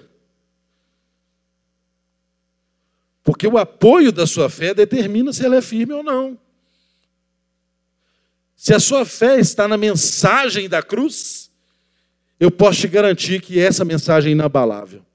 Porque 3.22 3.46
o 3.46 3.56
apoio 3.56 4.10
da 4.10 4.26
sua 4.26 4.50
fé 4.50 4.74
determina 4.74 5.32
se 5.32 5.44
ela 5.44 5.56
é 5.56 5.62
firme 5.62 5.94
ou 5.94 6.02
não. 6.02 6.38
Se 8.58 8.74
a 8.74 8.80
sua 8.80 9.04
fé 9.04 9.38
está 9.38 9.68
na 9.68 9.76
mensagem 9.76 10.68
da 10.68 10.82
cruz, 10.82 11.48
eu 12.40 12.50
posso 12.50 12.80
te 12.80 12.88
garantir 12.88 13.40
que 13.40 13.60
essa 13.60 13.84
mensagem 13.84 14.30
é 14.30 14.32
inabalável. 14.32 15.06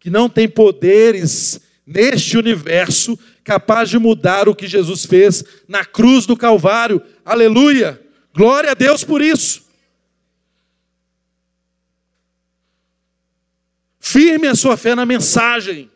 Que 0.00 0.10
não 0.10 0.28
tem 0.28 0.48
poderes 0.48 1.60
neste 1.86 2.36
universo 2.36 3.16
capaz 3.44 3.88
de 3.88 4.00
mudar 4.00 4.48
o 4.48 4.54
que 4.54 4.66
Jesus 4.66 5.06
fez 5.06 5.44
na 5.68 5.84
cruz 5.84 6.26
do 6.26 6.36
Calvário. 6.36 7.00
Aleluia! 7.24 8.04
Glória 8.34 8.72
a 8.72 8.74
Deus 8.74 9.04
por 9.04 9.22
isso. 9.22 9.64
Firme 14.00 14.48
a 14.48 14.56
sua 14.56 14.76
fé 14.76 14.96
na 14.96 15.06
mensagem. 15.06 15.88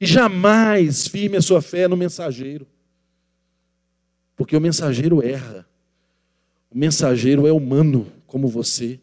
E 0.00 0.06
jamais 0.06 1.06
firme 1.06 1.36
a 1.36 1.42
sua 1.42 1.62
fé 1.62 1.86
no 1.86 1.96
mensageiro. 1.96 2.71
Porque 4.36 4.56
o 4.56 4.60
mensageiro 4.60 5.22
erra. 5.22 5.66
O 6.70 6.78
mensageiro 6.78 7.46
é 7.46 7.52
humano, 7.52 8.10
como 8.26 8.48
você. 8.48 9.00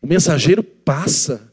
O 0.00 0.06
mensageiro 0.06 0.62
passa 0.62 1.52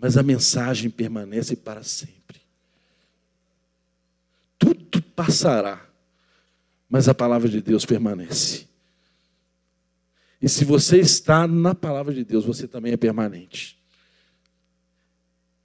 mas 0.00 0.16
a 0.16 0.22
mensagem 0.22 0.88
permanece 0.88 1.54
para 1.54 1.82
sempre. 1.82 2.40
Tudo 4.58 5.02
passará, 5.14 5.86
mas 6.88 7.06
a 7.06 7.14
palavra 7.14 7.48
de 7.48 7.60
Deus 7.60 7.84
permanece. 7.84 8.66
E 10.40 10.48
se 10.48 10.64
você 10.64 10.98
está 10.98 11.46
na 11.46 11.74
palavra 11.74 12.14
de 12.14 12.24
Deus, 12.24 12.46
você 12.46 12.66
também 12.66 12.94
é 12.94 12.96
permanente. 12.96 13.78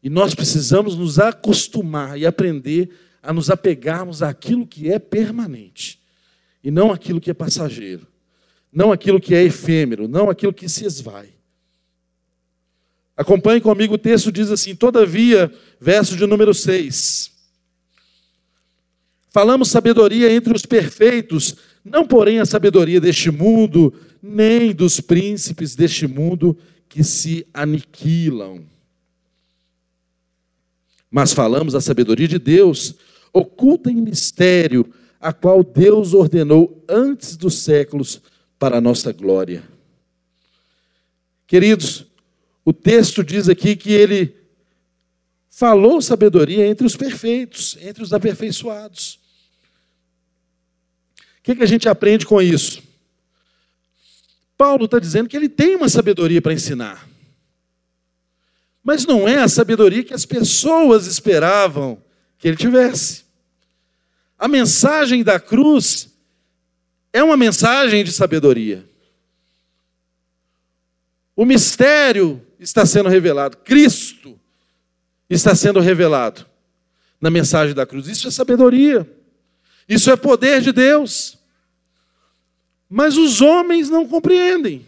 E 0.04 0.10
nós 0.10 0.36
precisamos 0.36 0.98
nos 0.98 1.18
acostumar 1.18 2.20
e 2.20 2.26
aprender 2.26 2.89
a 3.26 3.34
nos 3.34 3.50
apegarmos 3.50 4.22
àquilo 4.22 4.68
que 4.68 4.92
é 4.92 5.00
permanente, 5.00 6.00
e 6.64 6.70
não 6.70 6.92
aquilo 6.92 7.20
que 7.20 7.32
é 7.32 7.34
passageiro, 7.34 8.08
não 8.72 8.92
aquilo 8.92 9.20
que 9.20 9.34
é 9.34 9.44
efêmero, 9.44 10.08
não 10.08 10.30
aquilo 10.30 10.54
que 10.54 10.70
se 10.70 10.86
esvai. 10.86 11.30
Acompanhe 13.18 13.62
comigo 13.62 13.96
o 13.96 13.98
texto, 13.98 14.32
diz 14.32 14.52
assim: 14.52 14.76
Todavia, 14.76 15.52
verso 15.80 16.16
de 16.16 16.26
número 16.26 16.54
6. 16.54 17.32
Falamos 19.32 19.70
sabedoria 19.70 20.32
entre 20.32 20.56
os 20.56 20.66
perfeitos, 20.66 21.56
não 21.84 22.06
porém 22.06 22.40
a 22.40 22.46
sabedoria 22.46 23.02
deste 23.02 23.32
mundo, 23.32 23.94
nem 24.22 24.74
dos 24.74 25.00
príncipes 25.00 25.76
deste 25.76 26.08
mundo 26.08 26.58
que 26.88 27.04
se 27.04 27.48
aniquilam. 27.54 28.66
Mas 31.10 31.32
falamos 31.32 31.76
a 31.76 31.82
sabedoria 31.82 32.28
de 32.28 32.38
Deus, 32.38 32.96
oculta 33.36 33.91
em 33.91 33.95
mistério, 33.95 34.89
a 35.19 35.34
qual 35.34 35.62
Deus 35.62 36.13
ordenou 36.13 36.82
antes 36.88 37.36
dos 37.36 37.56
séculos 37.56 38.21
para 38.58 38.78
a 38.78 38.82
nossa 38.82 39.12
glória. 39.12 39.62
Queridos, 41.45 42.06
o 42.63 42.71
texto 42.71 43.24
diz 43.24 43.50
aqui 43.50 43.76
que 43.76 43.91
ele 43.91 44.34
falou 45.50 46.02
sabedoria 46.02 46.65
entre 46.65 46.88
os 46.88 46.95
perfeitos, 46.95 47.78
entre 47.82 48.02
os 48.02 48.13
aperfeiçoados. 48.13 49.19
O 51.39 51.43
que, 51.43 51.56
que 51.56 51.63
a 51.63 51.67
gente 51.67 51.89
aprende 51.89 52.26
com 52.26 52.41
isso? 52.41 52.82
Paulo 54.58 54.86
está 54.86 54.98
dizendo 54.98 55.28
que 55.28 55.36
ele 55.36 55.50
tem 55.50 55.76
uma 55.76 55.89
sabedoria 55.89 56.41
para 56.41 56.54
ensinar. 56.54 57.08
Mas 58.82 59.06
não 59.06 59.28
é 59.28 59.39
a 59.39 59.48
sabedoria 59.50 60.04
que 60.04 60.13
as 60.13 60.26
pessoas 60.26 61.06
esperavam 61.06 62.02
que 62.38 62.48
ele 62.48 62.58
tivesse. 62.58 63.25
A 64.38 64.48
mensagem 64.48 65.23
da 65.23 65.40
cruz 65.40 66.10
é 67.13 67.23
uma 67.23 67.38
mensagem 67.38 68.04
de 68.04 68.12
sabedoria. 68.12 68.86
O 71.36 71.46
mistério 71.46 72.46
está 72.60 72.86
sendo 72.86 73.10
revelado. 73.10 73.58
Cristo 73.58 74.40
está 75.29 75.56
sendo 75.56 75.79
revelado 75.79 76.46
na 77.19 77.29
mensagem 77.29 77.73
da 77.73 77.86
cruz. 77.86 78.08
Isso 78.08 78.27
é 78.27 78.31
sabedoria. 78.31 79.10
Isso 79.88 80.12
é 80.12 80.15
poder 80.15 80.62
de 80.62 80.71
Deus. 80.71 81.38
Mas 82.90 83.17
os 83.17 83.42
homens 83.42 83.90
não 83.90 84.08
compreendem. 84.08 84.86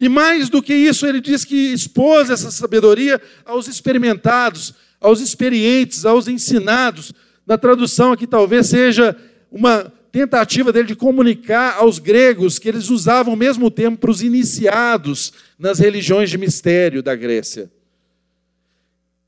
E 0.00 0.08
mais 0.08 0.48
do 0.48 0.62
que 0.62 0.74
isso, 0.74 1.06
ele 1.06 1.20
diz 1.20 1.44
que 1.44 1.72
expôs 1.72 2.28
essa 2.28 2.50
sabedoria 2.50 3.20
aos 3.44 3.66
experimentados, 3.66 4.74
aos 5.00 5.20
experientes, 5.20 6.04
aos 6.04 6.28
ensinados. 6.28 7.12
Na 7.46 7.56
tradução 7.56 8.12
aqui 8.12 8.26
talvez 8.26 8.66
seja 8.66 9.16
uma 9.50 9.92
tentativa 10.10 10.72
dele 10.72 10.88
de 10.88 10.96
comunicar 10.96 11.76
aos 11.76 11.98
gregos 11.98 12.58
que 12.58 12.68
eles 12.68 12.90
usavam 12.90 13.34
o 13.34 13.36
mesmo 13.36 13.70
termo 13.70 13.96
para 13.96 14.10
os 14.10 14.22
iniciados 14.22 15.32
nas 15.58 15.78
religiões 15.78 16.30
de 16.30 16.38
mistério 16.38 17.02
da 17.02 17.14
Grécia. 17.14 17.70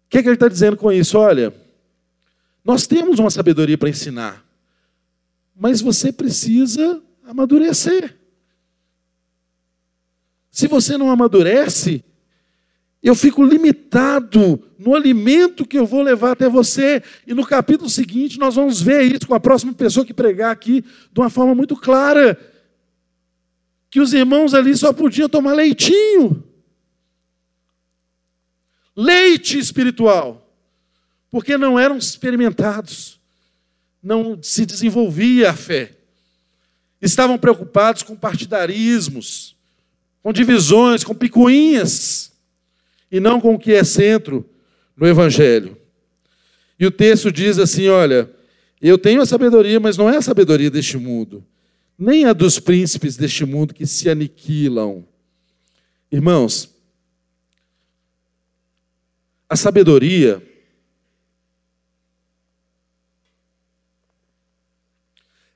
O 0.06 0.10
que, 0.10 0.18
é 0.18 0.22
que 0.22 0.28
ele 0.28 0.36
está 0.36 0.48
dizendo 0.48 0.76
com 0.76 0.90
isso? 0.90 1.18
Olha, 1.18 1.52
Nós 2.64 2.86
temos 2.86 3.18
uma 3.18 3.30
sabedoria 3.30 3.78
para 3.78 3.88
ensinar, 3.88 4.44
mas 5.56 5.80
você 5.80 6.12
precisa 6.12 7.02
amadurecer. 7.24 8.14
Se 10.50 10.66
você 10.66 10.98
não 10.98 11.10
amadurece, 11.10 12.04
eu 13.02 13.14
fico 13.14 13.44
limitado 13.44 14.62
no 14.78 14.94
alimento 14.94 15.64
que 15.64 15.78
eu 15.78 15.86
vou 15.86 16.02
levar 16.02 16.32
até 16.32 16.48
você. 16.48 17.02
E 17.26 17.32
no 17.32 17.46
capítulo 17.46 17.88
seguinte, 17.88 18.38
nós 18.38 18.56
vamos 18.56 18.80
ver 18.80 19.02
isso 19.02 19.26
com 19.26 19.34
a 19.34 19.40
próxima 19.40 19.72
pessoa 19.72 20.04
que 20.04 20.12
pregar 20.12 20.50
aqui 20.50 20.82
de 20.82 21.20
uma 21.20 21.30
forma 21.30 21.54
muito 21.54 21.76
clara. 21.76 22.38
Que 23.88 24.00
os 24.00 24.12
irmãos 24.12 24.52
ali 24.52 24.76
só 24.76 24.92
podiam 24.92 25.28
tomar 25.28 25.52
leitinho. 25.52 26.42
Leite 28.96 29.58
espiritual. 29.58 30.44
Porque 31.30 31.56
não 31.56 31.78
eram 31.78 31.96
experimentados. 31.96 33.20
Não 34.02 34.42
se 34.42 34.66
desenvolvia 34.66 35.50
a 35.50 35.54
fé. 35.54 35.92
Estavam 37.00 37.38
preocupados 37.38 38.02
com 38.02 38.16
partidarismos, 38.16 39.54
com 40.20 40.32
divisões, 40.32 41.04
com 41.04 41.14
picuinhas 41.14 42.27
e 43.10 43.20
não 43.20 43.40
com 43.40 43.54
o 43.54 43.58
que 43.58 43.72
é 43.72 43.82
centro 43.84 44.48
no 44.96 45.06
Evangelho. 45.06 45.76
E 46.78 46.86
o 46.86 46.90
texto 46.90 47.32
diz 47.32 47.58
assim: 47.58 47.88
olha, 47.88 48.30
eu 48.80 48.96
tenho 48.96 49.20
a 49.20 49.26
sabedoria, 49.26 49.80
mas 49.80 49.96
não 49.96 50.08
é 50.08 50.16
a 50.16 50.22
sabedoria 50.22 50.70
deste 50.70 50.96
mundo, 50.96 51.44
nem 51.98 52.24
a 52.24 52.32
dos 52.32 52.58
príncipes 52.58 53.16
deste 53.16 53.44
mundo 53.44 53.74
que 53.74 53.86
se 53.86 54.08
aniquilam. 54.08 55.06
Irmãos, 56.10 56.74
a 59.48 59.56
sabedoria 59.56 60.42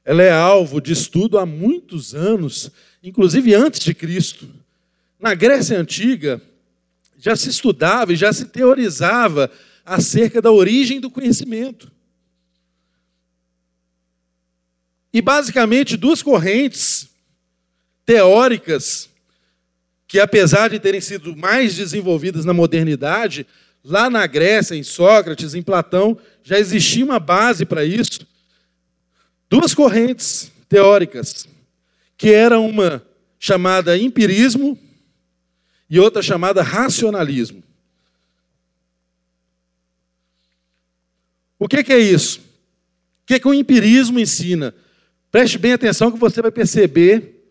ela 0.04 0.22
é 0.22 0.30
alvo 0.30 0.80
de 0.80 0.92
estudo 0.92 1.38
há 1.38 1.46
muitos 1.46 2.14
anos, 2.14 2.70
inclusive 3.02 3.54
antes 3.54 3.80
de 3.80 3.94
Cristo. 3.94 4.48
Na 5.18 5.34
Grécia 5.34 5.78
Antiga, 5.78 6.42
já 7.22 7.36
se 7.36 7.48
estudava 7.48 8.12
e 8.12 8.16
já 8.16 8.32
se 8.32 8.46
teorizava 8.46 9.48
acerca 9.86 10.42
da 10.42 10.50
origem 10.50 10.98
do 10.98 11.08
conhecimento. 11.08 11.88
E 15.14 15.22
basicamente 15.22 15.96
duas 15.96 16.20
correntes 16.20 17.08
teóricas 18.04 19.08
que 20.08 20.18
apesar 20.18 20.68
de 20.68 20.80
terem 20.80 21.00
sido 21.00 21.36
mais 21.36 21.76
desenvolvidas 21.76 22.44
na 22.44 22.52
modernidade, 22.52 23.46
lá 23.84 24.10
na 24.10 24.26
Grécia, 24.26 24.74
em 24.74 24.82
Sócrates, 24.82 25.54
em 25.54 25.62
Platão, 25.62 26.18
já 26.42 26.58
existia 26.58 27.04
uma 27.04 27.20
base 27.20 27.64
para 27.64 27.84
isso. 27.84 28.26
Duas 29.48 29.74
correntes 29.74 30.50
teóricas, 30.68 31.46
que 32.16 32.32
era 32.32 32.58
uma 32.58 33.00
chamada 33.38 33.96
empirismo 33.96 34.76
e 35.88 35.98
outra 35.98 36.22
chamada 36.22 36.62
racionalismo. 36.62 37.62
O 41.58 41.68
que, 41.68 41.92
é 41.92 41.98
isso? 41.98 42.40
O 42.40 43.26
que, 43.26 43.38
que 43.38 43.46
o 43.46 43.54
empirismo 43.54 44.18
ensina? 44.18 44.74
Preste 45.30 45.58
bem 45.58 45.72
atenção 45.72 46.10
que 46.10 46.18
você 46.18 46.42
vai 46.42 46.50
perceber 46.50 47.46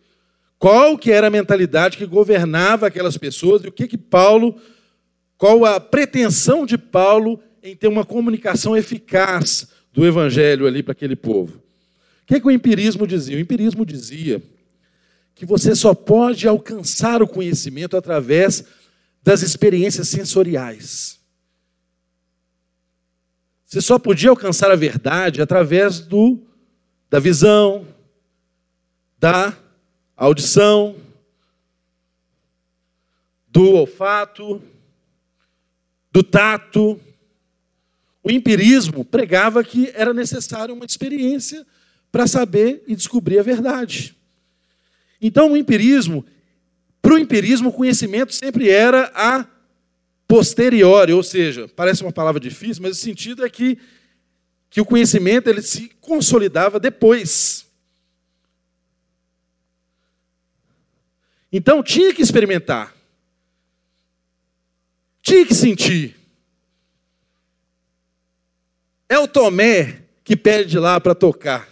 qual 0.58 0.98
que 0.98 1.10
era 1.10 1.28
a 1.28 1.30
mentalidade 1.30 1.96
que 1.96 2.06
governava 2.06 2.86
aquelas 2.86 3.16
pessoas 3.16 3.64
e 3.64 3.68
o 3.68 3.72
que 3.72 3.88
que 3.88 3.96
Paulo, 3.96 4.60
qual 5.38 5.64
a 5.64 5.80
pretensão 5.80 6.66
de 6.66 6.76
Paulo 6.76 7.40
em 7.62 7.74
ter 7.74 7.88
uma 7.88 8.04
comunicação 8.04 8.76
eficaz 8.76 9.68
do 9.92 10.04
evangelho 10.06 10.66
ali 10.66 10.82
para 10.82 10.92
aquele 10.92 11.14
povo. 11.14 11.56
O 11.56 12.26
que, 12.26 12.40
que 12.40 12.46
o 12.46 12.50
empirismo 12.50 13.06
dizia? 13.06 13.36
O 13.36 13.40
empirismo 13.40 13.84
dizia 13.86 14.42
que 15.34 15.46
você 15.46 15.74
só 15.74 15.94
pode 15.94 16.46
alcançar 16.46 17.22
o 17.22 17.28
conhecimento 17.28 17.96
através 17.96 18.64
das 19.22 19.42
experiências 19.42 20.08
sensoriais. 20.08 21.20
Você 23.66 23.80
só 23.80 23.98
podia 23.98 24.30
alcançar 24.30 24.70
a 24.70 24.76
verdade 24.76 25.40
através 25.40 26.00
do 26.00 26.42
da 27.08 27.18
visão, 27.18 27.86
da 29.18 29.54
audição, 30.16 30.96
do 33.46 33.72
olfato, 33.74 34.62
do 36.10 36.22
tato. 36.22 36.98
O 38.22 38.30
empirismo 38.30 39.04
pregava 39.04 39.62
que 39.62 39.90
era 39.94 40.14
necessário 40.14 40.74
uma 40.74 40.86
experiência 40.86 41.66
para 42.10 42.26
saber 42.26 42.82
e 42.86 42.96
descobrir 42.96 43.38
a 43.38 43.42
verdade. 43.42 44.16
Então, 45.22 45.52
o 45.52 45.56
empirismo, 45.56 46.26
para 47.00 47.14
o 47.14 47.18
empirismo, 47.18 47.68
o 47.68 47.72
conhecimento 47.72 48.34
sempre 48.34 48.68
era 48.68 49.12
a 49.14 49.46
posteriori, 50.26 51.12
ou 51.12 51.22
seja, 51.22 51.68
parece 51.68 52.02
uma 52.02 52.12
palavra 52.12 52.40
difícil, 52.40 52.82
mas 52.82 52.98
o 52.98 53.00
sentido 53.00 53.44
é 53.44 53.48
que, 53.48 53.78
que 54.68 54.80
o 54.80 54.84
conhecimento 54.84 55.48
ele 55.48 55.62
se 55.62 55.90
consolidava 56.00 56.80
depois. 56.80 57.70
Então 61.52 61.82
tinha 61.82 62.12
que 62.14 62.22
experimentar, 62.22 62.94
tinha 65.20 65.44
que 65.44 65.54
sentir. 65.54 66.16
É 69.06 69.18
o 69.18 69.28
Tomé 69.28 70.02
que 70.24 70.34
pede 70.34 70.78
lá 70.78 70.98
para 70.98 71.14
tocar 71.14 71.71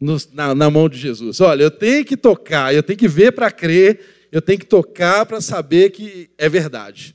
no, 0.00 0.16
na, 0.32 0.54
na 0.54 0.70
mão 0.70 0.88
de 0.88 0.98
Jesus. 0.98 1.40
Olha, 1.40 1.64
eu 1.64 1.70
tenho 1.70 2.04
que 2.04 2.16
tocar, 2.16 2.74
eu 2.74 2.82
tenho 2.82 2.98
que 2.98 3.08
ver 3.08 3.32
para 3.32 3.50
crer, 3.50 4.00
eu 4.32 4.40
tenho 4.40 4.58
que 4.58 4.66
tocar 4.66 5.26
para 5.26 5.40
saber 5.40 5.90
que 5.90 6.30
é 6.38 6.48
verdade. 6.48 7.14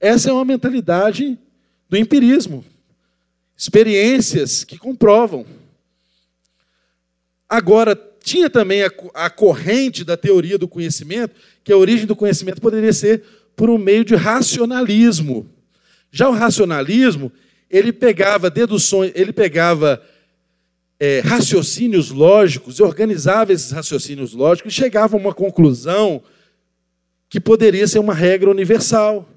Essa 0.00 0.30
é 0.30 0.32
uma 0.32 0.44
mentalidade 0.44 1.38
do 1.88 1.96
empirismo. 1.96 2.64
Experiências 3.56 4.64
que 4.64 4.76
comprovam. 4.76 5.46
Agora, 7.48 7.94
tinha 8.22 8.50
também 8.50 8.82
a, 8.82 8.90
a, 9.14 9.30
corrente 9.30 10.02
da 10.02 10.16
teoria 10.16 10.58
do 10.58 10.66
conhecimento, 10.66 11.36
que 11.62 11.72
a 11.72 11.76
origem 11.76 12.06
do 12.06 12.16
conhecimento 12.16 12.60
poderia 12.60 12.92
ser 12.92 13.22
por 13.54 13.70
um 13.70 13.78
meio 13.78 14.04
de 14.04 14.16
racionalismo. 14.16 15.48
Já 16.10 16.28
o 16.28 16.32
racionalismo, 16.32 17.30
ele 17.70 17.92
pegava 17.92 18.50
deduções, 18.50 19.12
ele 19.14 19.32
pegava 19.32 20.02
é, 20.98 21.20
raciocínios 21.20 22.10
lógicos, 22.10 22.80
organizava 22.80 23.52
esses 23.52 23.70
raciocínios 23.70 24.32
lógicos 24.32 24.72
e 24.72 24.76
chegava 24.76 25.16
a 25.16 25.20
uma 25.20 25.34
conclusão 25.34 26.22
que 27.28 27.40
poderia 27.40 27.86
ser 27.86 27.98
uma 27.98 28.14
regra 28.14 28.50
universal. 28.50 29.28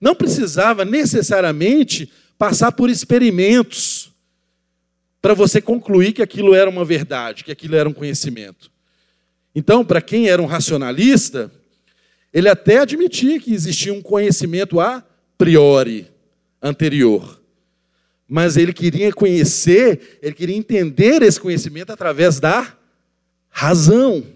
Não 0.00 0.14
precisava 0.14 0.84
necessariamente 0.84 2.10
passar 2.36 2.72
por 2.72 2.90
experimentos 2.90 4.12
para 5.22 5.32
você 5.32 5.60
concluir 5.60 6.12
que 6.12 6.22
aquilo 6.22 6.54
era 6.54 6.68
uma 6.68 6.84
verdade, 6.84 7.44
que 7.44 7.52
aquilo 7.52 7.76
era 7.76 7.88
um 7.88 7.92
conhecimento. 7.92 8.70
Então, 9.54 9.84
para 9.84 10.02
quem 10.02 10.28
era 10.28 10.42
um 10.42 10.46
racionalista, 10.46 11.50
ele 12.32 12.48
até 12.48 12.78
admitia 12.78 13.40
que 13.40 13.54
existia 13.54 13.94
um 13.94 14.02
conhecimento 14.02 14.80
a 14.80 15.02
priori, 15.38 16.10
anterior 16.60 17.43
mas 18.34 18.56
ele 18.56 18.72
queria 18.72 19.12
conhecer, 19.12 20.18
ele 20.20 20.34
queria 20.34 20.56
entender 20.56 21.22
esse 21.22 21.38
conhecimento 21.38 21.92
através 21.92 22.40
da 22.40 22.76
razão. 23.48 24.26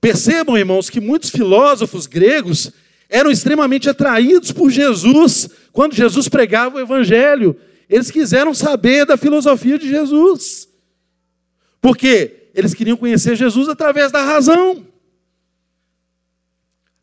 Percebam, 0.00 0.56
irmãos, 0.56 0.88
que 0.88 1.02
muitos 1.02 1.28
filósofos 1.28 2.06
gregos 2.06 2.72
eram 3.10 3.30
extremamente 3.30 3.90
atraídos 3.90 4.52
por 4.52 4.70
Jesus 4.70 5.50
quando 5.70 5.94
Jesus 5.94 6.30
pregava 6.30 6.78
o 6.78 6.80
evangelho. 6.80 7.54
Eles 7.90 8.10
quiseram 8.10 8.54
saber 8.54 9.04
da 9.04 9.18
filosofia 9.18 9.78
de 9.78 9.86
Jesus. 9.86 10.66
Porque 11.78 12.48
eles 12.54 12.72
queriam 12.72 12.96
conhecer 12.96 13.36
Jesus 13.36 13.68
através 13.68 14.10
da 14.10 14.24
razão. 14.24 14.86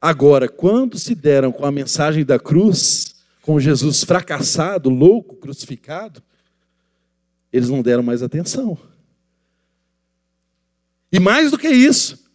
Agora, 0.02 0.50
quando 0.50 0.98
se 0.98 1.14
deram 1.14 1.52
com 1.52 1.64
a 1.64 1.72
mensagem 1.72 2.26
da 2.26 2.40
cruz, 2.40 3.19
com 3.50 3.60
Jesus 3.60 4.04
fracassado, 4.04 4.91
louco, 4.91 5.36
crucificado, 5.36 6.22
eles 7.52 7.68
não 7.68 7.82
deram 7.82 8.04
mais 8.04 8.22
atenção. 8.22 8.78
E 11.12 11.20
mais 11.20 11.50
do 11.50 11.58
que 11.58 11.68
isso, 11.68 12.30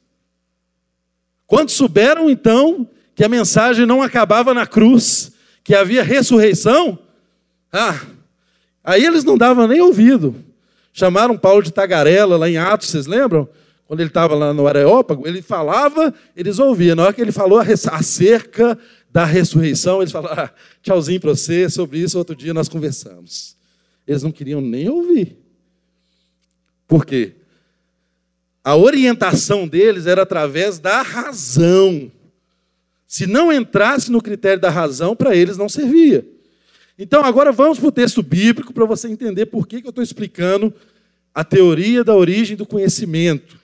quando 1.46 1.70
souberam 1.70 2.28
então 2.28 2.90
que 3.14 3.22
a 3.22 3.28
mensagem 3.28 3.86
não 3.86 4.02
acabava 4.02 4.52
na 4.52 4.66
cruz, 4.66 5.30
que 5.62 5.72
havia 5.72 6.02
ressurreição, 6.02 6.98
ah, 7.72 8.00
aí 8.82 9.04
eles 9.04 9.22
não 9.22 9.38
davam 9.38 9.68
nem 9.68 9.80
ouvido. 9.80 10.34
Chamaram 10.92 11.38
Paulo 11.38 11.62
de 11.62 11.72
tagarela 11.72 12.36
lá 12.36 12.50
em 12.50 12.56
Atos, 12.56 12.88
vocês 12.88 13.06
lembram? 13.06 13.48
quando 13.86 14.00
ele 14.00 14.08
estava 14.08 14.34
lá 14.34 14.52
no 14.52 14.66
Areópago, 14.66 15.26
ele 15.26 15.42
falava, 15.42 16.12
eles 16.34 16.58
ouviam. 16.58 16.96
Na 16.96 17.04
hora 17.04 17.12
que 17.12 17.20
ele 17.20 17.32
falou 17.32 17.60
acerca 17.60 18.78
da 19.14 19.24
ressurreição, 19.24 20.02
eles 20.02 20.10
falaram: 20.10 20.42
ah, 20.42 20.54
tchauzinho 20.82 21.20
para 21.20 21.30
você, 21.30 21.70
sobre 21.70 22.00
isso 22.00 22.18
outro 22.18 22.34
dia 22.34 22.52
nós 22.52 22.68
conversamos. 22.68 23.56
Eles 24.04 24.24
não 24.24 24.32
queriam 24.32 24.60
nem 24.60 24.88
ouvir. 24.88 25.38
Por 26.88 27.06
quê? 27.06 27.34
A 28.64 28.74
orientação 28.74 29.68
deles 29.68 30.06
era 30.06 30.22
através 30.22 30.80
da 30.80 31.00
razão. 31.00 32.10
Se 33.06 33.24
não 33.24 33.52
entrasse 33.52 34.10
no 34.10 34.20
critério 34.20 34.60
da 34.60 34.68
razão, 34.68 35.14
para 35.14 35.36
eles 35.36 35.56
não 35.56 35.68
servia. 35.68 36.26
Então, 36.98 37.22
agora 37.22 37.52
vamos 37.52 37.78
para 37.78 37.88
o 37.88 37.92
texto 37.92 38.20
bíblico 38.20 38.72
para 38.72 38.84
você 38.84 39.06
entender 39.06 39.46
por 39.46 39.68
que, 39.68 39.80
que 39.80 39.86
eu 39.86 39.90
estou 39.90 40.02
explicando 40.02 40.74
a 41.32 41.44
teoria 41.44 42.02
da 42.02 42.16
origem 42.16 42.56
do 42.56 42.66
conhecimento. 42.66 43.60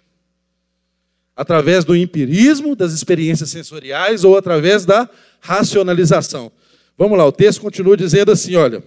Através 1.40 1.86
do 1.86 1.96
empirismo, 1.96 2.76
das 2.76 2.92
experiências 2.92 3.48
sensoriais 3.48 4.24
ou 4.24 4.36
através 4.36 4.84
da 4.84 5.08
racionalização. 5.40 6.52
Vamos 6.98 7.16
lá, 7.16 7.24
o 7.24 7.32
texto 7.32 7.62
continua 7.62 7.96
dizendo 7.96 8.30
assim: 8.30 8.56
olha. 8.56 8.84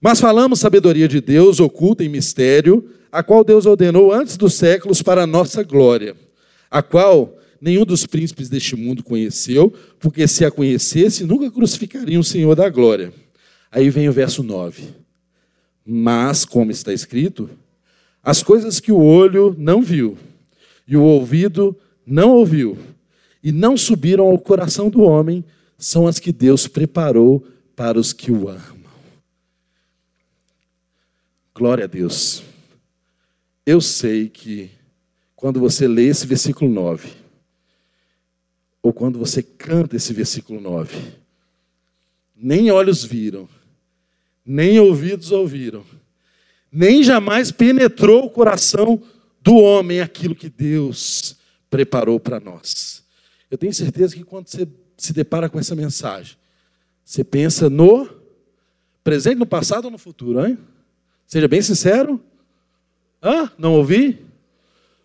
Mas 0.00 0.20
falamos 0.20 0.60
sabedoria 0.60 1.08
de 1.08 1.20
Deus 1.20 1.58
oculta 1.58 2.04
em 2.04 2.08
mistério 2.08 2.88
a 3.10 3.24
qual 3.24 3.42
Deus 3.42 3.66
ordenou 3.66 4.12
antes 4.12 4.36
dos 4.36 4.54
séculos 4.54 5.02
para 5.02 5.24
a 5.24 5.26
nossa 5.26 5.64
glória, 5.64 6.14
a 6.70 6.80
qual 6.80 7.40
nenhum 7.60 7.84
dos 7.84 8.06
príncipes 8.06 8.48
deste 8.48 8.76
mundo 8.76 9.02
conheceu, 9.02 9.74
porque 9.98 10.28
se 10.28 10.44
a 10.44 10.50
conhecesse, 10.50 11.24
nunca 11.24 11.50
crucificariam 11.50 12.20
o 12.20 12.24
Senhor 12.24 12.54
da 12.54 12.68
glória. 12.68 13.12
Aí 13.68 13.90
vem 13.90 14.08
o 14.08 14.12
verso 14.12 14.44
9. 14.44 14.84
Mas, 15.84 16.44
como 16.44 16.70
está 16.70 16.92
escrito, 16.92 17.50
as 18.22 18.44
coisas 18.44 18.78
que 18.78 18.92
o 18.92 19.02
olho 19.02 19.56
não 19.58 19.82
viu, 19.82 20.16
e 20.86 20.96
o 20.96 21.02
ouvido 21.02 21.76
não 22.06 22.30
ouviu, 22.32 22.78
e 23.42 23.50
não 23.52 23.76
subiram 23.76 24.26
ao 24.26 24.38
coração 24.38 24.88
do 24.88 25.02
homem, 25.02 25.44
são 25.78 26.06
as 26.06 26.18
que 26.18 26.32
Deus 26.32 26.66
preparou 26.66 27.46
para 27.74 27.98
os 27.98 28.12
que 28.12 28.30
o 28.30 28.48
amam. 28.48 28.84
Glória 31.54 31.84
a 31.84 31.88
Deus. 31.88 32.42
Eu 33.64 33.80
sei 33.80 34.28
que 34.28 34.70
quando 35.36 35.60
você 35.60 35.86
lê 35.86 36.06
esse 36.06 36.26
versículo 36.26 36.70
9, 36.70 37.08
ou 38.82 38.92
quando 38.92 39.18
você 39.18 39.42
canta 39.42 39.96
esse 39.96 40.12
versículo 40.12 40.60
9, 40.60 40.96
nem 42.36 42.70
olhos 42.70 43.04
viram, 43.04 43.48
nem 44.44 44.78
ouvidos 44.78 45.32
ouviram, 45.32 45.84
nem 46.70 47.02
jamais 47.02 47.50
penetrou 47.50 48.26
o 48.26 48.30
coração 48.30 49.02
do 49.44 49.56
homem 49.56 50.00
aquilo 50.00 50.34
que 50.34 50.48
Deus 50.48 51.36
preparou 51.68 52.18
para 52.18 52.40
nós. 52.40 53.04
Eu 53.50 53.58
tenho 53.58 53.74
certeza 53.74 54.16
que 54.16 54.24
quando 54.24 54.48
você 54.48 54.66
se 54.96 55.12
depara 55.12 55.50
com 55.50 55.58
essa 55.58 55.74
mensagem, 55.74 56.38
você 57.04 57.22
pensa 57.22 57.68
no 57.68 58.08
presente, 59.04 59.36
no 59.36 59.44
passado 59.44 59.84
ou 59.84 59.90
no 59.90 59.98
futuro, 59.98 60.46
hein? 60.46 60.56
Seja 61.26 61.46
bem 61.46 61.60
sincero. 61.60 62.18
Hã? 63.22 63.52
Não 63.58 63.74
ouvi? 63.74 64.24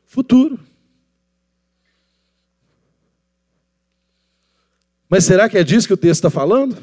Futuro. 0.05 0.57
Mas 5.09 5.25
será 5.25 5.49
que 5.49 5.57
é 5.57 5.63
disso 5.65 5.85
que 5.85 5.93
o 5.93 5.97
texto 5.97 6.19
está 6.19 6.29
falando? 6.29 6.77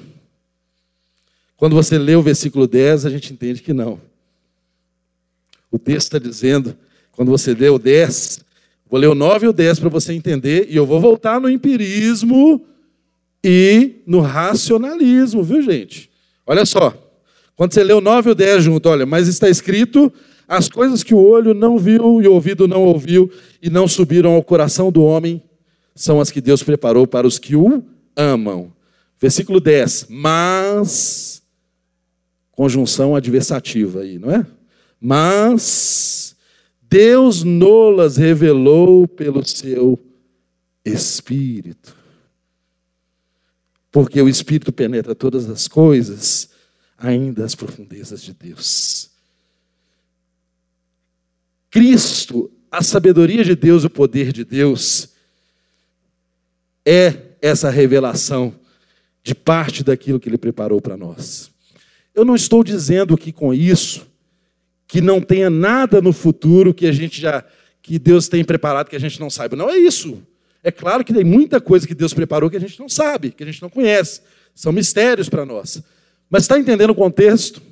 Quando 1.57 1.75
você 1.75 1.97
lê 1.97 2.15
o 2.15 2.23
versículo 2.23 2.67
10, 2.67 3.07
a 3.07 3.11
gente 3.11 3.33
entende 3.33 3.63
que 3.63 3.73
não. 3.73 3.99
O 5.71 5.79
texto 5.79 6.09
está 6.09 6.19
dizendo, 6.19 6.77
quando 7.17 7.31
você 7.31 7.55
lê 7.55 7.69
o 7.69 7.79
10, 7.79 8.45
vou 8.89 9.01
ler 9.01 9.09
o 9.09 9.15
9 9.15 9.47
e 9.47 9.49
o 9.49 9.53
10 9.53 9.81
para 9.81 9.89
você 9.89 10.13
entender, 10.13 10.69
e 10.71 10.77
eu 10.77 10.87
vou 10.87 11.01
voltar 11.01 11.41
no 11.41 11.51
empirismo 11.51 12.65
e 13.43 14.03
no 14.07 14.21
racionalismo, 14.21 15.43
viu 15.43 15.63
gente? 15.63 16.11
Olha 16.47 16.65
só, 16.65 16.95
quando 17.57 17.73
você 17.73 17.83
lê 17.83 17.93
o 17.93 18.01
9 18.01 18.29
e 18.29 18.33
o 18.33 18.35
10 18.35 18.65
junto, 18.65 18.89
olha, 18.89 19.07
mas 19.07 19.27
está 19.27 19.49
escrito 19.49 20.13
as 20.47 20.69
coisas 20.69 21.03
que 21.03 21.15
o 21.15 21.19
olho 21.19 21.55
não 21.55 21.77
viu 21.79 22.23
e 22.23 22.29
o 22.29 22.33
ouvido 22.33 22.69
não 22.69 22.85
ouviu 22.85 23.31
e 23.61 23.69
não 23.69 23.89
subiram 23.89 24.35
ao 24.35 24.43
coração 24.45 24.93
do 24.93 25.03
homem 25.03 25.43
são 25.97 26.21
as 26.21 26.31
que 26.31 26.43
Deus 26.43 26.63
preparou 26.63 27.07
para 27.07 27.27
os 27.27 27.39
que 27.39 27.57
o 27.57 27.83
amam. 28.15 28.71
Versículo 29.19 29.59
10. 29.59 30.07
Mas, 30.11 31.43
conjunção 32.53 33.17
adversativa 33.17 34.01
aí, 34.01 34.19
não 34.19 34.31
é? 34.31 34.47
Mas 35.01 36.26
Deus 36.89 37.43
nolas 37.43 38.17
revelou 38.17 39.07
pelo 39.09 39.45
seu 39.47 39.99
Espírito. 40.85 41.97
Porque 43.91 44.21
o 44.21 44.29
Espírito 44.29 44.73
penetra 44.73 45.15
todas 45.15 45.49
as 45.51 45.67
coisas, 45.67 46.51
ainda 46.97 47.45
as 47.45 47.55
profundezas 47.55 48.23
de 48.23 48.33
Deus. 48.33 49.11
Cristo, 51.71 52.51
a 52.71 52.83
sabedoria 52.83 53.45
de 53.45 53.57
Deus, 53.57 53.85
o 53.85 53.91
poder 53.91 54.33
de 54.33 54.45
Deus, 54.45 55.11
é 56.85 57.37
essa 57.43 57.69
revelação 57.69 58.55
de 59.23 59.35
parte 59.35 59.83
daquilo 59.83 60.21
que 60.21 60.29
Ele 60.29 60.39
preparou 60.39 60.81
para 60.81 60.97
nós. 60.97 61.51
Eu 62.15 62.25
não 62.25 62.37
estou 62.37 62.63
dizendo 62.63 63.17
que 63.19 63.33
com 63.33 63.53
isso 63.53 64.07
que 64.87 65.01
não 65.01 65.21
tenha 65.21 65.51
nada 65.51 66.01
no 66.01 66.13
futuro 66.13 66.73
que 66.73 66.87
a 66.87 66.93
gente 66.93 67.21
já 67.21 67.45
que 67.83 67.99
Deus 68.01 68.27
tem 68.27 68.45
preparado 68.45 68.89
que 68.89 68.97
a 68.97 69.01
gente 69.01 69.21
não 69.21 69.31
saiba. 69.31 69.55
Não 69.55 69.71
é 69.71 69.77
isso. 69.77 70.21
É 70.63 70.73
claro 70.73 71.05
que 71.05 71.13
tem 71.13 71.23
muita 71.23 71.61
coisa 71.61 71.87
que 71.87 71.95
Deus 71.95 72.13
preparou 72.13 72.51
que 72.51 72.57
a 72.57 72.61
gente 72.61 72.81
não 72.81 72.89
sabe, 72.89 73.31
que 73.31 73.45
a 73.45 73.47
gente 73.47 73.63
não 73.63 73.71
conhece. 73.71 74.21
São 74.55 74.73
mistérios 74.73 75.29
para 75.29 75.47
nós. 75.47 75.81
Mas 76.29 76.43
está 76.43 76.59
entendendo 76.59 76.91
o 76.91 76.95
contexto? 76.97 77.63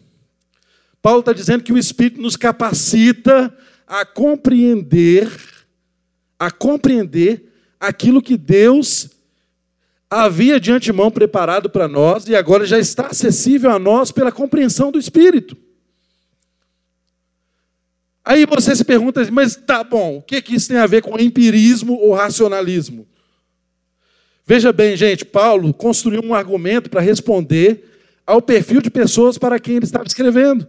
Paulo 1.03 1.19
está 1.19 1.33
dizendo 1.33 1.65
que 1.65 1.73
o 1.73 1.79
Espírito 1.79 2.21
nos 2.21 2.37
capacita 2.37 3.53
a 3.87 4.07
compreender, 4.07 5.29
a 6.39 6.51
compreender 6.51 7.53
aquilo 7.81 8.23
que 8.23 8.37
Deus 8.37 9.11
havia 10.09 10.61
de 10.61 10.71
antemão 10.71 11.11
preparado 11.11 11.69
para 11.69 11.89
nós 11.89 12.29
e 12.29 12.37
agora 12.37 12.65
já 12.65 12.79
está 12.79 13.09
acessível 13.09 13.73
a 13.73 13.79
nós 13.81 14.13
pela 14.13 14.31
compreensão 14.31 14.93
do 14.93 14.99
Espírito. 14.99 15.57
Aí 18.25 18.47
você 18.47 18.75
se 18.75 18.85
pergunta, 18.85 19.29
mas 19.31 19.55
tá 19.55 19.85
bom, 19.85 20.17
o 20.17 20.23
que, 20.23 20.41
que 20.41 20.55
isso 20.55 20.69
tem 20.69 20.79
a 20.79 20.87
ver 20.87 21.03
com 21.03 21.19
empirismo 21.19 21.95
ou 21.95 22.15
racionalismo? 22.15 23.07
Veja 24.47 24.73
bem, 24.73 24.97
gente, 24.97 25.25
Paulo 25.25 25.73
construiu 25.75 26.23
um 26.25 26.35
argumento 26.35 26.89
para 26.89 27.01
responder 27.01 27.85
ao 28.27 28.41
perfil 28.41 28.81
de 28.81 28.91
pessoas 28.91 29.37
para 29.37 29.59
quem 29.59 29.77
ele 29.77 29.85
estava 29.85 30.07
escrevendo. 30.07 30.67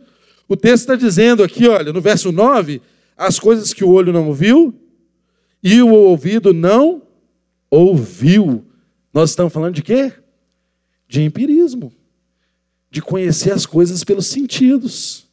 O 0.48 0.56
texto 0.56 0.82
está 0.84 0.96
dizendo 0.96 1.44
aqui, 1.44 1.68
olha, 1.68 1.94
no 1.94 2.02
verso 2.02 2.32
9, 2.32 2.82
as 3.18 3.40
coisas 3.40 3.74
que 3.74 3.84
o 3.84 3.90
olho 3.90 4.12
não 4.12 4.34
viu 4.34 4.74
e 5.64 5.82
o 5.82 5.90
ouvido 5.90 6.54
não 6.54 7.02
ouviu. 7.70 8.66
Nós 9.14 9.30
estamos 9.30 9.52
falando 9.52 9.76
de 9.76 9.82
quê? 9.82 10.12
De 11.08 11.22
empirismo, 11.22 11.92
de 12.92 13.02
conhecer 13.02 13.52
as 13.52 13.66
coisas 13.66 14.04
pelos 14.04 14.28
sentidos. 14.28 15.25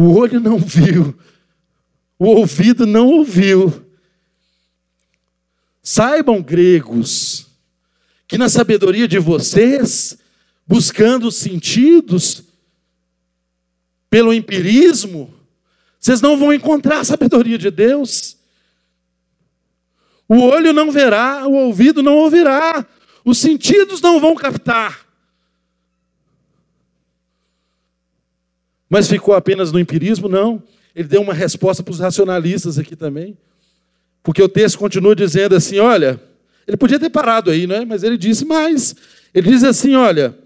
O 0.00 0.16
olho 0.16 0.38
não 0.38 0.58
viu, 0.58 1.12
o 2.16 2.26
ouvido 2.26 2.86
não 2.86 3.08
ouviu. 3.08 3.84
Saibam, 5.82 6.40
gregos, 6.40 7.48
que 8.28 8.38
na 8.38 8.48
sabedoria 8.48 9.08
de 9.08 9.18
vocês 9.18 10.16
buscando 10.64 11.32
sentidos 11.32 12.44
pelo 14.08 14.32
empirismo, 14.32 15.34
vocês 15.98 16.20
não 16.20 16.38
vão 16.38 16.52
encontrar 16.52 17.00
a 17.00 17.04
sabedoria 17.04 17.58
de 17.58 17.68
Deus. 17.68 18.36
O 20.28 20.42
olho 20.42 20.72
não 20.72 20.92
verá, 20.92 21.44
o 21.48 21.54
ouvido 21.54 22.04
não 22.04 22.18
ouvirá, 22.18 22.86
os 23.24 23.38
sentidos 23.38 24.00
não 24.00 24.20
vão 24.20 24.36
captar. 24.36 25.07
Mas 28.88 29.08
ficou 29.08 29.34
apenas 29.34 29.70
no 29.72 29.78
empirismo? 29.78 30.28
Não. 30.28 30.62
Ele 30.94 31.08
deu 31.08 31.20
uma 31.20 31.34
resposta 31.34 31.82
para 31.82 31.92
os 31.92 32.00
racionalistas 32.00 32.78
aqui 32.78 32.96
também. 32.96 33.36
Porque 34.22 34.42
o 34.42 34.48
texto 34.48 34.78
continua 34.78 35.14
dizendo 35.14 35.54
assim: 35.54 35.78
olha, 35.78 36.20
ele 36.66 36.76
podia 36.76 36.98
ter 36.98 37.10
parado 37.10 37.50
aí, 37.50 37.66
né? 37.66 37.84
mas 37.84 38.02
ele 38.02 38.18
disse 38.18 38.44
mais. 38.44 38.94
Ele 39.32 39.50
diz 39.50 39.62
assim: 39.64 39.94
olha, 39.94 40.36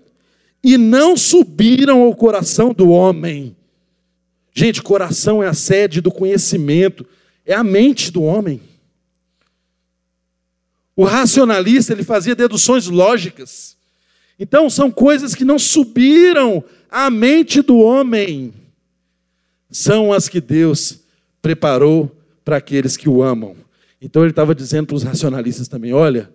e 0.62 0.76
não 0.76 1.16
subiram 1.16 2.02
ao 2.02 2.14
coração 2.14 2.72
do 2.72 2.90
homem. 2.90 3.56
Gente, 4.54 4.82
coração 4.82 5.42
é 5.42 5.48
a 5.48 5.54
sede 5.54 6.00
do 6.00 6.10
conhecimento, 6.10 7.06
é 7.44 7.54
a 7.54 7.64
mente 7.64 8.10
do 8.10 8.22
homem. 8.22 8.60
O 10.94 11.04
racionalista, 11.04 11.92
ele 11.92 12.04
fazia 12.04 12.34
deduções 12.34 12.86
lógicas. 12.86 13.76
Então, 14.38 14.68
são 14.68 14.90
coisas 14.90 15.34
que 15.34 15.44
não 15.44 15.58
subiram 15.58 16.64
à 16.90 17.10
mente 17.10 17.62
do 17.62 17.78
homem, 17.78 18.52
são 19.70 20.12
as 20.12 20.28
que 20.28 20.40
Deus 20.40 21.00
preparou 21.40 22.10
para 22.44 22.56
aqueles 22.56 22.96
que 22.96 23.08
o 23.08 23.22
amam. 23.22 23.56
Então, 24.00 24.22
ele 24.22 24.30
estava 24.30 24.54
dizendo 24.54 24.88
para 24.88 24.96
os 24.96 25.02
racionalistas 25.02 25.68
também: 25.68 25.92
olha, 25.92 26.30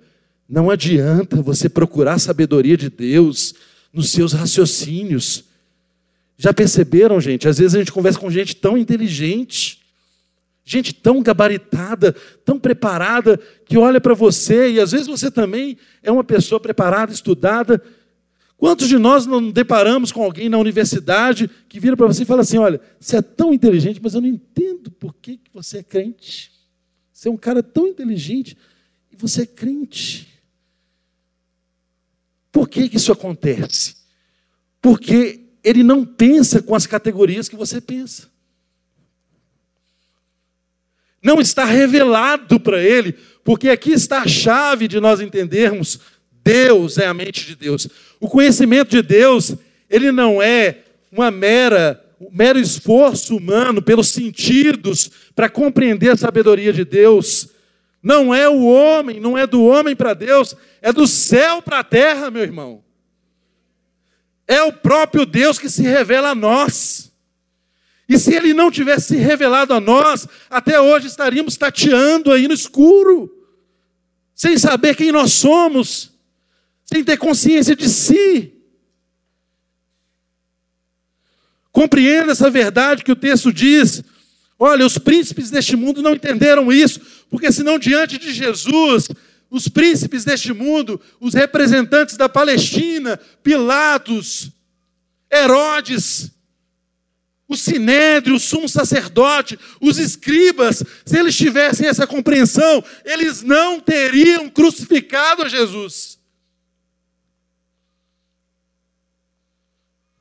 não 0.48 0.70
adianta 0.70 1.42
você 1.42 1.68
procurar 1.68 2.14
a 2.14 2.20
sabedoria 2.20 2.78
de 2.78 2.90
Deus 2.90 3.54
nos 3.92 4.12
seus 4.12 4.34
raciocínios. 4.34 5.44
Já 6.38 6.54
perceberam, 6.54 7.20
gente? 7.20 7.48
Às 7.48 7.58
vezes 7.58 7.76
a 7.76 7.80
gente 7.80 7.92
conversa 7.92 8.20
com 8.20 8.30
gente 8.30 8.56
tão 8.56 8.78
inteligente, 8.78 9.82
gente 10.68 10.94
tão 10.94 11.24
gabaritada, 11.24 12.14
tão 12.44 12.60
preparada, 12.60 13.40
que 13.66 13.78
olha 13.78 14.02
para 14.02 14.14
você, 14.14 14.72
e 14.72 14.82
às 14.82 14.92
vezes 14.92 15.08
você 15.08 15.32
também 15.32 15.78
é 16.04 16.12
uma 16.12 16.26
pessoa 16.26 16.60
preparada, 16.60 17.14
estudada. 17.14 17.82
Quantos 18.58 18.90
de 18.90 18.98
nós 18.98 19.26
não 19.26 19.50
deparamos 19.50 20.12
com 20.12 20.22
alguém 20.22 20.50
na 20.50 20.58
universidade 20.58 21.50
que 21.70 21.80
vira 21.80 21.96
para 21.96 22.08
você 22.08 22.24
e 22.24 22.26
fala 22.26 22.42
assim: 22.42 22.58
olha, 22.58 22.82
você 23.00 23.18
é 23.18 23.22
tão 23.22 23.54
inteligente, 23.54 24.02
mas 24.04 24.14
eu 24.14 24.20
não 24.20 24.28
entendo 24.28 24.92
por 24.92 25.16
que 25.16 25.40
você 25.54 25.78
é 25.78 25.84
crente. 25.84 26.52
Você 27.14 27.30
é 27.30 27.32
um 27.32 27.38
cara 27.38 27.64
tão 27.64 27.88
inteligente 27.88 28.58
e 29.10 29.16
você 29.16 29.44
é 29.44 29.46
crente. 29.46 30.28
Por 32.52 32.68
que, 32.68 32.90
que 32.90 32.98
isso 32.98 33.14
acontece? 33.14 33.96
Porque 34.82 35.46
ele 35.64 35.82
não 35.82 36.06
pensa 36.06 36.62
com 36.62 36.76
as 36.76 36.86
categorias 36.86 37.48
que 37.48 37.56
você 37.56 37.80
pensa. 37.80 38.28
Não 41.28 41.42
está 41.42 41.66
revelado 41.66 42.58
para 42.58 42.82
ele, 42.82 43.14
porque 43.44 43.68
aqui 43.68 43.92
está 43.92 44.22
a 44.22 44.28
chave 44.30 44.88
de 44.88 44.98
nós 44.98 45.20
entendermos 45.20 46.00
Deus 46.42 46.98
é 46.98 47.06
a 47.06 47.14
mente 47.14 47.46
de 47.46 47.54
Deus. 47.54 47.90
O 48.22 48.30
conhecimento 48.30 48.92
de 48.92 49.02
Deus, 49.02 49.54
ele 49.90 50.10
não 50.10 50.42
é 50.42 50.78
uma 51.12 51.30
mera 51.30 52.02
um 52.20 52.30
mero 52.32 52.58
esforço 52.58 53.36
humano 53.36 53.82
pelos 53.82 54.08
sentidos 54.08 55.12
para 55.36 55.50
compreender 55.50 56.12
a 56.12 56.18
sabedoria 56.18 56.72
de 56.72 56.86
Deus. 56.86 57.50
Não 58.02 58.34
é 58.34 58.48
o 58.48 58.66
homem, 58.66 59.20
não 59.20 59.38
é 59.38 59.46
do 59.46 59.66
homem 59.66 59.98
para 59.98 60.14
Deus, 60.14 60.56
é 60.82 60.94
do 60.94 61.06
céu 61.06 61.62
para 61.62 61.80
a 61.80 61.84
terra, 61.84 62.32
meu 62.32 62.42
irmão. 62.42 62.82
É 64.48 64.64
o 64.64 64.72
próprio 64.72 65.26
Deus 65.26 65.60
que 65.60 65.70
se 65.70 65.82
revela 65.82 66.30
a 66.30 66.36
nós. 66.36 67.07
E 68.10 68.18
se 68.18 68.34
ele 68.34 68.54
não 68.54 68.72
tivesse 68.72 69.08
se 69.08 69.16
revelado 69.18 69.74
a 69.74 69.82
nós, 69.82 70.28
até 70.50 70.80
hoje 70.80 71.08
estaríamos 71.08 71.58
tateando 71.58 72.32
aí 72.32 72.48
no 72.48 72.54
escuro, 72.54 73.30
sem 74.34 74.58
saber 74.58 74.96
quem 74.96 75.12
nós 75.12 75.34
somos, 75.34 76.12
sem 76.86 77.04
ter 77.04 77.18
consciência 77.18 77.76
de 77.76 77.90
si. 77.90 78.54
Compreenda 81.72 82.32
essa 82.32 82.50
verdade 82.50 83.04
que 83.04 83.12
o 83.12 83.16
texto 83.16 83.52
diz. 83.52 84.02
Olha, 84.58 84.86
os 84.86 84.98
príncipes 84.98 85.52
deste 85.52 85.76
mundo 85.76 86.02
não 86.02 86.14
entenderam 86.14 86.72
isso, 86.72 87.02
porque 87.30 87.52
senão 87.52 87.78
diante 87.78 88.18
de 88.18 88.34
Jesus, 88.34 89.10
os 89.50 89.68
príncipes 89.68 90.24
deste 90.24 90.54
mundo, 90.54 91.00
os 91.20 91.34
representantes 91.34 92.16
da 92.16 92.28
Palestina, 92.30 93.20
Pilatos, 93.44 94.50
Herodes, 95.32 96.32
o 97.48 97.56
sinédrio, 97.56 98.36
o 98.36 98.40
sumo 98.40 98.68
sacerdote, 98.68 99.58
os 99.80 99.98
escribas, 99.98 100.84
se 101.06 101.18
eles 101.18 101.36
tivessem 101.36 101.88
essa 101.88 102.06
compreensão, 102.06 102.84
eles 103.06 103.42
não 103.42 103.80
teriam 103.80 104.50
crucificado 104.50 105.44
a 105.44 105.50
Jesus. 105.50 106.20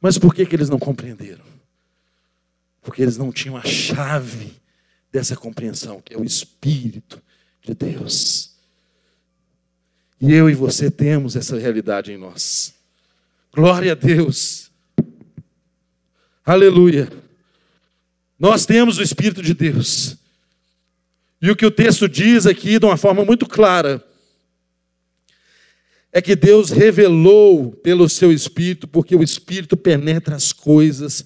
Mas 0.01 0.19
por 0.19 0.35
que, 0.35 0.47
que 0.47 0.55
eles 0.55 0.69
não 0.69 0.79
compreenderam? 0.79 1.45
Porque 2.81 3.03
eles 3.03 3.17
não 3.17 3.33
tinham 3.33 3.57
a 3.57 3.65
chave 3.65 4.55
dessa 5.11 5.35
compreensão, 5.35 6.01
que 6.01 6.15
é 6.15 6.19
o 6.19 6.25
Espírito 6.25 7.21
de 7.61 7.75
Deus. 7.75 8.55
E 10.21 10.33
eu 10.33 10.49
e 10.49 10.55
você 10.55 10.91
temos 10.91 11.35
essa 11.35 11.59
realidade 11.59 12.13
em 12.13 12.17
nós. 12.17 12.73
Glória 13.53 13.93
a 13.93 13.95
Deus. 13.97 14.66
Aleluia. 16.47 17.11
Nós 18.39 18.65
temos 18.65 18.99
o 18.99 19.03
Espírito 19.03 19.43
de 19.43 19.53
Deus. 19.53 20.17
E 21.43 21.51
o 21.51 21.57
que 21.57 21.67
o 21.67 21.73
texto 21.73 22.09
diz 22.09 22.47
aqui, 22.47 22.79
de 22.79 22.87
uma 22.87 22.97
forma 22.97 23.25
muito 23.25 23.47
clara, 23.47 24.01
é 26.13 26.23
que 26.23 26.37
Deus 26.37 26.71
revelou 26.71 27.73
pelo 27.73 28.09
seu 28.09 28.31
Espírito, 28.31 28.87
porque 28.87 29.17
o 29.17 29.25
Espírito 29.25 29.77
penetra 29.77 30.37
as 30.37 30.53
coisas, 30.53 31.25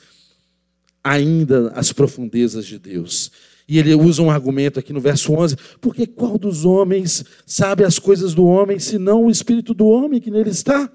ainda 1.05 1.71
as 1.75 1.93
profundezas 1.93 2.65
de 2.65 2.79
Deus. 2.79 3.31
E 3.69 3.79
ele 3.79 3.95
usa 3.95 4.23
um 4.23 4.31
argumento 4.31 4.81
aqui 4.81 4.91
no 4.91 5.01
verso 5.03 5.35
11: 5.35 5.55
porque 5.83 6.07
qual 6.07 6.39
dos 6.39 6.65
homens 6.65 7.27
sabe 7.45 7.85
as 7.85 7.99
coisas 7.99 8.33
do 8.33 8.47
homem, 8.47 8.79
senão 8.79 9.27
o 9.27 9.31
Espírito 9.31 9.75
do 9.75 9.87
homem 9.87 10.19
que 10.19 10.31
nele 10.31 10.49
está? 10.49 10.91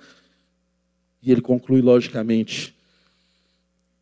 E 1.21 1.31
ele 1.31 1.41
conclui 1.41 1.81
logicamente: 1.81 2.74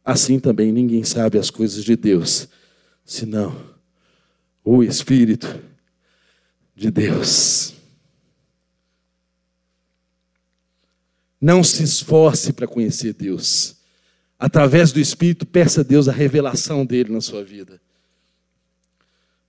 assim 0.04 0.40
também 0.40 0.72
ninguém 0.72 1.04
sabe 1.04 1.38
as 1.38 1.50
coisas 1.50 1.84
de 1.84 1.96
Deus, 1.96 2.48
senão 3.06 3.74
o 4.64 4.84
Espírito 4.84 5.62
de 6.76 6.90
Deus. 6.90 7.74
Não 11.40 11.64
se 11.64 11.84
esforce 11.84 12.54
para 12.54 12.68
conhecer 12.68 13.14
Deus. 13.14 13.76
Através 14.40 14.92
do 14.92 15.00
Espírito, 15.00 15.46
peça 15.46 15.82
a 15.82 15.84
Deus 15.84 16.08
a 16.08 16.12
revelação 16.12 16.86
dele 16.86 17.12
na 17.12 17.22
sua 17.22 17.44
vida. 17.44 17.82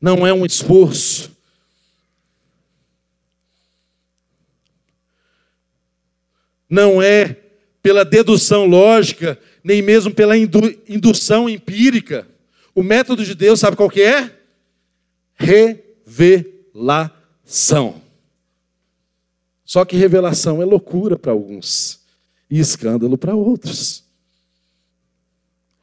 Não 0.01 0.27
é 0.27 0.33
um 0.33 0.45
esforço. 0.45 1.35
Não 6.69 7.01
é 7.01 7.44
pela 7.85 8.03
dedução 8.03 8.65
lógica, 8.65 9.39
nem 9.63 9.83
mesmo 9.83 10.15
pela 10.15 10.35
indução 10.39 11.47
empírica. 11.51 12.27
O 12.75 12.83
método 12.83 13.23
de 13.23 13.35
Deus, 13.35 13.61
sabe 13.61 13.77
qual 13.77 13.91
que 13.91 14.01
é? 14.01 14.35
Revelação. 15.35 16.41
Só 19.67 19.85
que 19.85 19.99
revelação 19.99 20.63
é 20.63 20.65
loucura 20.65 21.19
para 21.19 21.33
alguns 21.33 22.01
e 22.49 22.59
escândalo 22.59 23.19
para 23.19 23.35
outros. 23.35 24.03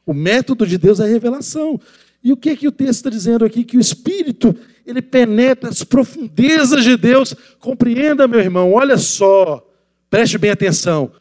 O 0.04 0.12
método 0.12 0.66
de 0.66 0.76
Deus 0.76 0.98
é 0.98 1.06
revelação. 1.06 1.80
E 2.20 2.32
o 2.32 2.36
que, 2.36 2.56
que 2.56 2.66
o 2.66 2.72
texto 2.72 2.96
está 2.96 3.10
dizendo 3.10 3.44
aqui? 3.44 3.62
Que 3.62 3.76
o 3.76 3.80
Espírito, 3.80 4.56
ele 4.84 5.02
penetra 5.02 5.70
as 5.70 5.84
profundezas 5.84 6.82
de 6.82 6.96
Deus. 6.96 7.32
Compreenda, 7.60 8.26
meu 8.26 8.40
irmão, 8.40 8.72
olha 8.72 8.98
só, 8.98 9.64
preste 10.10 10.36
bem 10.36 10.50
atenção. 10.50 11.12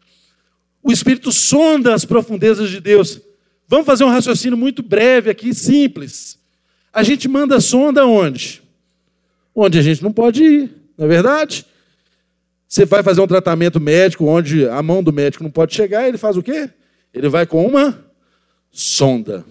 O 0.84 0.92
Espírito 0.92 1.32
sonda 1.32 1.94
as 1.94 2.06
profundezas 2.06 2.70
de 2.70 2.80
Deus. 2.80 3.22
Vamos 3.68 3.86
fazer 3.86 4.04
um 4.04 4.10
raciocínio 4.10 4.58
muito 4.58 4.82
breve 4.82 5.30
aqui, 5.30 5.54
simples. 5.54 6.40
A 6.92 7.04
gente 7.04 7.28
manda 7.28 7.60
sonda 7.62 8.06
onde? 8.06 8.62
Onde 9.56 9.80
a 9.80 9.82
gente 9.82 10.04
não 10.04 10.12
pode 10.12 10.44
ir, 10.44 10.76
não 10.98 11.06
é 11.06 11.08
verdade? 11.08 11.66
Você 12.68 12.86
vai 12.86 13.04
fazer 13.04 13.22
um 13.22 13.28
tratamento 13.28 13.80
médico 13.80 14.26
onde 14.26 14.68
a 14.68 14.82
mão 14.82 15.04
do 15.04 15.12
médico 15.12 15.44
não 15.44 15.52
pode 15.52 15.74
chegar, 15.74 16.08
ele 16.08 16.18
faz 16.18 16.38
o 16.38 16.44
quê? 16.44 16.70
Ele 17.14 17.30
vai 17.30 17.46
com 17.46 17.66
uma 17.66 18.04
sonda. 18.72 19.46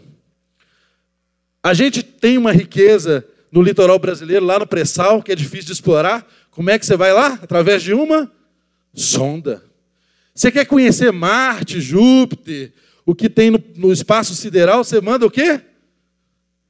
A 1.63 1.75
gente 1.75 2.03
tem 2.03 2.39
uma 2.39 2.53
riqueza 2.53 3.27
no 3.53 3.63
litoral 3.63 3.99
brasileiro, 3.99 4.47
lá 4.47 4.59
no 4.59 4.67
pré-sal, 4.67 5.23
que 5.23 5.33
é 5.33 5.35
difícil 5.35 5.67
de 5.67 5.73
explorar. 5.73 6.27
Como 6.51 6.71
é 6.71 6.79
que 6.79 6.87
você 6.87 6.97
vai 6.97 7.13
lá? 7.13 7.39
Através 7.43 7.83
de 7.83 7.93
uma 7.93 8.31
sonda. 8.95 9.63
Você 10.41 10.51
quer 10.51 10.65
conhecer 10.65 11.13
Marte, 11.13 11.83
Júpiter, 11.83 12.73
o 13.05 13.15
que 13.15 13.29
tem 13.29 13.51
no, 13.51 13.63
no 13.77 13.93
espaço 13.93 14.35
sideral, 14.35 14.83
você 14.83 14.99
manda 14.99 15.27
o 15.27 15.31
quê? 15.31 15.61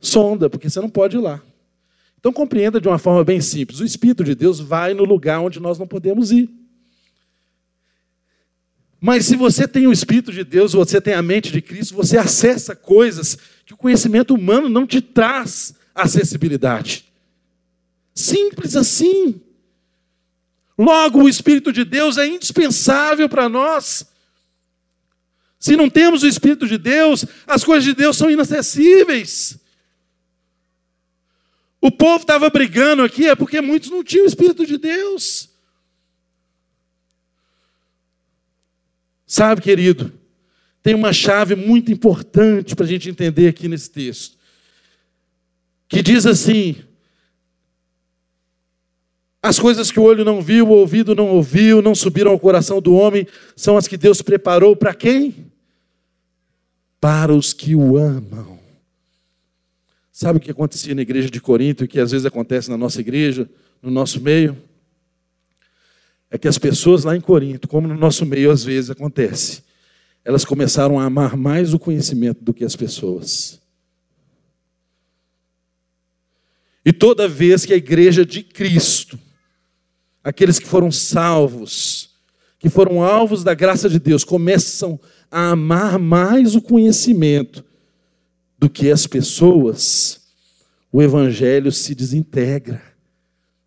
Sonda, 0.01 0.51
porque 0.51 0.69
você 0.69 0.81
não 0.81 0.91
pode 0.91 1.17
ir 1.17 1.21
lá. 1.21 1.41
Então 2.19 2.33
compreenda 2.33 2.81
de 2.81 2.89
uma 2.89 2.99
forma 2.99 3.23
bem 3.23 3.41
simples: 3.41 3.79
o 3.79 3.85
Espírito 3.85 4.25
de 4.25 4.35
Deus 4.35 4.59
vai 4.59 4.93
no 4.93 5.05
lugar 5.05 5.39
onde 5.39 5.61
nós 5.61 5.79
não 5.79 5.87
podemos 5.87 6.33
ir. 6.33 6.51
Mas 9.01 9.27
se 9.27 9.37
você 9.37 9.69
tem 9.69 9.87
o 9.87 9.93
Espírito 9.93 10.33
de 10.33 10.43
Deus, 10.43 10.73
você 10.73 11.01
tem 11.01 11.15
a 11.15 11.23
mente 11.23 11.53
de 11.53 11.63
Cristo, 11.63 11.95
você 11.95 12.19
acessa 12.19 12.75
coisas 12.75 13.39
que 13.65 13.73
o 13.73 13.77
conhecimento 13.77 14.35
humano 14.35 14.69
não 14.69 14.85
te 14.85 15.01
traz 15.01 15.77
acessibilidade. 15.95 17.05
Simples 18.13 18.75
assim. 18.75 19.41
Logo, 20.81 21.25
o 21.25 21.29
Espírito 21.29 21.75
de 21.75 21.85
Deus 21.85 22.17
é 22.17 22.27
indispensável 22.27 23.29
para 23.29 23.51
nós. 23.51 24.11
Se 25.59 25.77
não 25.77 25.91
temos 25.91 26.23
o 26.23 26.27
Espírito 26.27 26.67
de 26.67 26.79
Deus, 26.79 27.27
as 27.47 27.63
coisas 27.63 27.85
de 27.85 27.93
Deus 27.93 28.17
são 28.17 28.31
inacessíveis. 28.31 29.59
O 31.83 31.91
povo 31.91 32.23
estava 32.23 32.49
brigando 32.49 33.03
aqui 33.03 33.29
é 33.29 33.35
porque 33.35 33.61
muitos 33.61 33.91
não 33.91 34.03
tinham 34.03 34.25
o 34.25 34.29
Espírito 34.29 34.65
de 34.65 34.79
Deus. 34.79 35.51
Sabe, 39.27 39.61
querido, 39.61 40.11
tem 40.83 40.95
uma 40.95 41.13
chave 41.13 41.55
muito 41.55 41.93
importante 41.93 42.75
para 42.75 42.87
a 42.87 42.89
gente 42.89 43.11
entender 43.11 43.49
aqui 43.49 43.69
nesse 43.69 43.91
texto, 43.91 44.39
que 45.87 46.03
diz 46.03 46.25
assim: 46.25 46.83
as 49.43 49.59
coisas 49.59 49.91
que 49.91 49.99
o 49.99 50.03
olho 50.03 50.25
não 50.25 50.43
viu, 50.43 50.69
o 50.69 50.73
ouvido 50.73 51.15
não 51.15 51.29
ouviu, 51.29 51.81
não 51.81 51.95
subiram 51.95 52.31
ao 52.31 52.39
coração 52.39 52.81
do 52.81 52.95
homem, 52.95 53.27
são 53.57 53.77
as 53.77 53.89
que 53.89 53.97
Deus 53.97 54.21
preparou 54.21 54.77
para 54.77 54.93
quem? 54.93 55.51
Para 57.01 57.35
os 57.35 57.55
que 57.55 57.75
o 57.75 57.97
amam. 57.97 58.59
Sabe 60.13 60.37
o 60.37 60.41
que 60.41 60.51
acontecia 60.51 60.95
na 60.95 61.01
igreja 61.01 61.31
de 61.31 61.41
Corinto 61.41 61.85
e 61.85 61.89
que 61.89 61.99
às 61.99 62.11
vezes 62.11 62.27
acontece 62.27 62.69
na 62.69 62.77
nossa 62.77 63.01
igreja, 63.01 63.49
no 63.81 63.91
nosso 63.91 64.21
meio? 64.21 64.55
É 66.31 66.37
que 66.37 66.47
as 66.47 66.59
pessoas 66.59 67.05
lá 67.05 67.17
em 67.17 67.21
Corinto, 67.21 67.67
como 67.67 67.89
no 67.89 67.97
nosso 67.97 68.27
meio 68.27 68.51
às 68.51 68.63
vezes 68.63 68.91
acontece, 68.91 69.63
elas 70.23 70.45
começaram 70.45 71.01
a 71.01 71.05
amar 71.05 71.35
mais 71.35 71.73
o 71.73 71.79
conhecimento 71.79 72.45
do 72.45 72.53
que 72.53 72.63
as 72.63 72.77
pessoas. 72.77 73.59
E 76.85 76.93
toda 76.93 77.27
vez 77.27 77.65
que 77.65 77.73
a 77.73 77.77
igreja 77.77 78.25
de 78.25 78.43
Cristo 78.43 79.19
aqueles 80.23 80.59
que 80.59 80.67
foram 80.67 80.91
salvos, 80.91 82.11
que 82.59 82.69
foram 82.69 83.03
alvos 83.03 83.43
da 83.43 83.55
graça 83.55 83.89
de 83.89 83.99
Deus, 83.99 84.25
começam 84.25 85.01
a 85.31 85.51
amar 85.51 85.99
mais 85.99 86.55
o 86.55 86.61
conhecimento 86.63 87.65
do 88.59 88.69
que 88.69 88.91
as 88.91 89.07
pessoas, 89.07 90.21
o 90.93 91.01
evangelho 91.01 91.73
se 91.73 91.95
desintegra, 91.95 92.83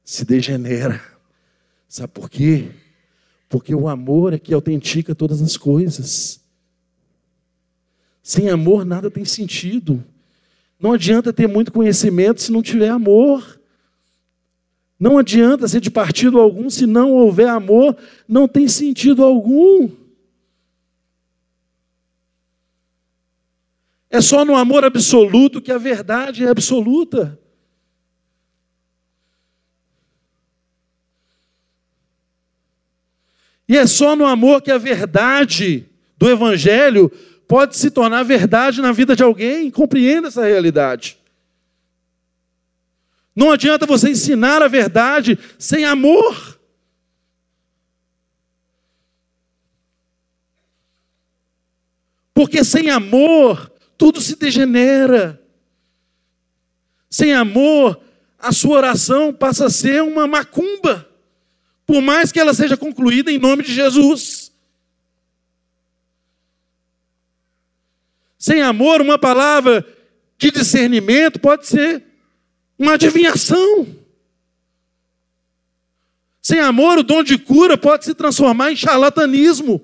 se 0.03 0.23
degenera. 0.23 1.01
Sabe 1.87 2.11
por 2.13 2.29
quê? 2.29 2.69
Porque 3.49 3.73
o 3.73 3.87
amor 3.87 4.33
é 4.33 4.39
que 4.39 4.53
autentica 4.53 5.15
todas 5.15 5.41
as 5.41 5.57
coisas. 5.57 6.41
Sem 8.21 8.49
amor 8.49 8.85
nada 8.85 9.09
tem 9.09 9.25
sentido. 9.25 10.03
Não 10.79 10.93
adianta 10.93 11.33
ter 11.33 11.47
muito 11.47 11.71
conhecimento 11.71 12.41
se 12.41 12.51
não 12.51 12.61
tiver 12.61 12.89
amor. 12.89 13.59
Não 15.03 15.17
adianta 15.17 15.67
ser 15.67 15.81
de 15.81 15.91
partido 15.91 16.39
algum 16.39 16.69
se 16.69 16.85
não 16.85 17.11
houver 17.11 17.49
amor, 17.49 17.97
não 18.25 18.47
tem 18.47 18.69
sentido 18.69 19.21
algum. 19.21 19.89
É 24.09 24.21
só 24.21 24.45
no 24.45 24.55
amor 24.55 24.85
absoluto 24.85 25.61
que 25.61 25.73
a 25.73 25.77
verdade 25.77 26.45
é 26.45 26.47
absoluta. 26.47 27.37
E 33.67 33.75
é 33.77 33.85
só 33.85 34.15
no 34.15 34.25
amor 34.25 34.61
que 34.61 34.71
a 34.71 34.77
verdade 34.77 35.85
do 36.17 36.29
Evangelho 36.29 37.11
pode 37.45 37.75
se 37.75 37.91
tornar 37.91 38.23
verdade 38.23 38.81
na 38.81 38.93
vida 38.93 39.17
de 39.17 39.23
alguém. 39.23 39.69
Compreenda 39.69 40.29
essa 40.29 40.45
realidade. 40.45 41.21
Não 43.35 43.51
adianta 43.51 43.85
você 43.85 44.09
ensinar 44.09 44.61
a 44.61 44.67
verdade 44.67 45.37
sem 45.57 45.85
amor. 45.85 46.59
Porque 52.33 52.63
sem 52.63 52.89
amor, 52.89 53.71
tudo 53.97 54.19
se 54.21 54.35
degenera. 54.35 55.41
Sem 57.09 57.33
amor, 57.33 57.99
a 58.39 58.51
sua 58.51 58.77
oração 58.77 59.33
passa 59.33 59.67
a 59.67 59.69
ser 59.69 60.01
uma 60.03 60.27
macumba, 60.27 61.07
por 61.85 62.01
mais 62.01 62.31
que 62.31 62.39
ela 62.39 62.53
seja 62.53 62.75
concluída 62.75 63.31
em 63.31 63.37
nome 63.37 63.63
de 63.63 63.73
Jesus. 63.73 64.51
Sem 68.37 68.61
amor, 68.61 68.99
uma 68.99 69.17
palavra 69.17 69.85
de 70.37 70.51
discernimento 70.51 71.39
pode 71.39 71.65
ser 71.67 72.03
uma 72.83 72.95
adivinhação. 72.95 73.87
Sem 76.41 76.59
amor, 76.59 76.97
o 76.99 77.03
dom 77.03 77.23
de 77.23 77.37
cura 77.37 77.77
pode 77.77 78.03
se 78.03 78.13
transformar 78.13 78.73
em 78.73 78.75
charlatanismo. 78.75 79.81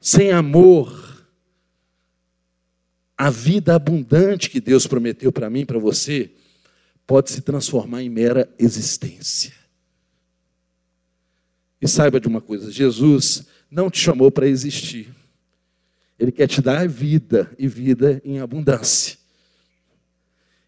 Sem 0.00 0.32
amor, 0.32 1.24
a 3.16 3.30
vida 3.30 3.76
abundante 3.76 4.50
que 4.50 4.60
Deus 4.60 4.88
prometeu 4.88 5.30
para 5.30 5.48
mim, 5.48 5.64
para 5.64 5.78
você, 5.78 6.32
pode 7.06 7.30
se 7.30 7.42
transformar 7.42 8.02
em 8.02 8.08
mera 8.08 8.52
existência. 8.58 9.59
E 11.80 11.88
saiba 11.88 12.20
de 12.20 12.28
uma 12.28 12.40
coisa: 12.40 12.70
Jesus 12.70 13.46
não 13.70 13.90
te 13.90 13.98
chamou 13.98 14.30
para 14.30 14.46
existir. 14.46 15.14
Ele 16.18 16.30
quer 16.30 16.46
te 16.46 16.60
dar 16.60 16.86
vida 16.86 17.50
e 17.58 17.66
vida 17.66 18.20
em 18.24 18.40
abundância. 18.40 19.18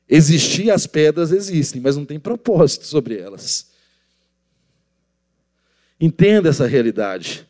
Existir, 0.09 0.71
as 0.71 0.87
pedras 0.87 1.33
existem, 1.33 1.81
mas 1.81 1.97
não 1.97 2.05
tem 2.05 2.19
propósito 2.19 2.87
sobre 2.87 3.19
elas. 3.19 3.71
Entenda 6.01 6.49
essa 6.49 6.67
realidade 6.67 7.47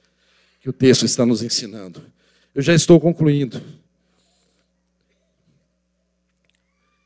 que 0.60 0.68
o 0.68 0.72
texto 0.72 1.04
está 1.04 1.24
nos 1.24 1.42
ensinando. 1.42 2.04
Eu 2.54 2.62
já 2.62 2.74
estou 2.74 3.00
concluindo. 3.00 3.60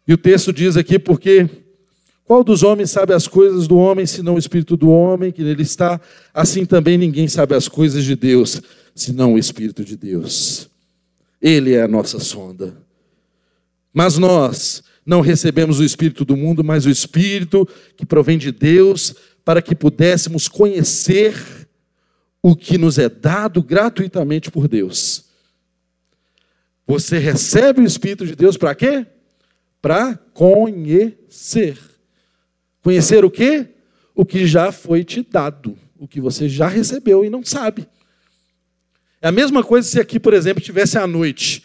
E 0.07 0.13
o 0.13 0.19
texto 0.19 0.53
diz 0.53 0.77
aqui 0.77 0.99
porque 0.99 1.49
qual 2.27 2.43
dos 2.43 2.65
homens 2.65 2.91
sabe 2.91 3.15
as 3.15 3.29
coisas 3.29 3.69
do 3.69 3.77
homem, 3.77 4.05
senão 4.05 4.35
o 4.35 4.39
Espírito 4.39 4.77
do 4.77 4.91
homem 4.91 5.31
que 5.31 5.45
nele 5.45 5.63
está? 5.63 6.01
Assim 6.35 6.67
também 6.67 6.99
ninguém 6.99 7.29
sabe 7.29 7.55
as 7.55 7.69
coisas 7.69 8.03
de 8.03 8.17
Deus, 8.17 8.61
senão 8.97 9.35
o 9.35 9.39
Espírito 9.39 9.85
de 9.85 9.97
Deus. 9.97 10.69
Ele 11.41 11.75
é 11.75 11.83
a 11.83 11.89
nossa 11.89 12.19
sonda. 12.19 12.77
Mas 13.95 14.19
nós 14.19 14.83
não 15.07 15.21
recebemos 15.21 15.79
o 15.79 15.85
Espírito 15.85 16.25
do 16.25 16.37
mundo, 16.37 16.65
mas 16.65 16.85
o 16.85 16.91
Espírito 16.91 17.65
que 17.97 18.05
provém 18.05 18.37
de 18.37 18.51
Deus, 18.51 19.15
para 19.45 19.63
que 19.63 19.77
pudéssemos 19.77 20.49
conhecer 20.49 21.69
o 22.43 22.57
que 22.57 22.77
nos 22.77 22.99
é 22.99 23.09
dado 23.09 23.63
gratuitamente 23.63 24.51
por 24.51 24.67
Deus. 24.67 25.27
Você 26.89 27.19
recebe 27.19 27.83
o 27.83 27.87
Espírito 27.87 28.27
de 28.27 28.35
Deus 28.35 28.57
para 28.57 28.75
quê? 28.75 29.07
Para 29.81 30.17
conhecer. 30.35 31.79
Conhecer 32.87 33.25
o 33.25 33.31
quê? 33.33 33.67
O 34.15 34.25
que 34.25 34.47
já 34.47 34.71
foi 34.71 35.03
te 35.03 35.21
dado, 35.21 35.77
o 35.99 36.07
que 36.07 36.21
você 36.21 36.49
já 36.49 36.69
recebeu 36.69 37.25
e 37.25 37.29
não 37.29 37.45
sabe. 37.45 37.85
É 39.21 39.27
a 39.27 39.33
mesma 39.33 39.65
coisa 39.65 39.89
se 39.89 39.99
aqui, 39.99 40.21
por 40.21 40.33
exemplo, 40.33 40.63
tivesse 40.63 40.97
à 40.97 41.05
noite 41.05 41.65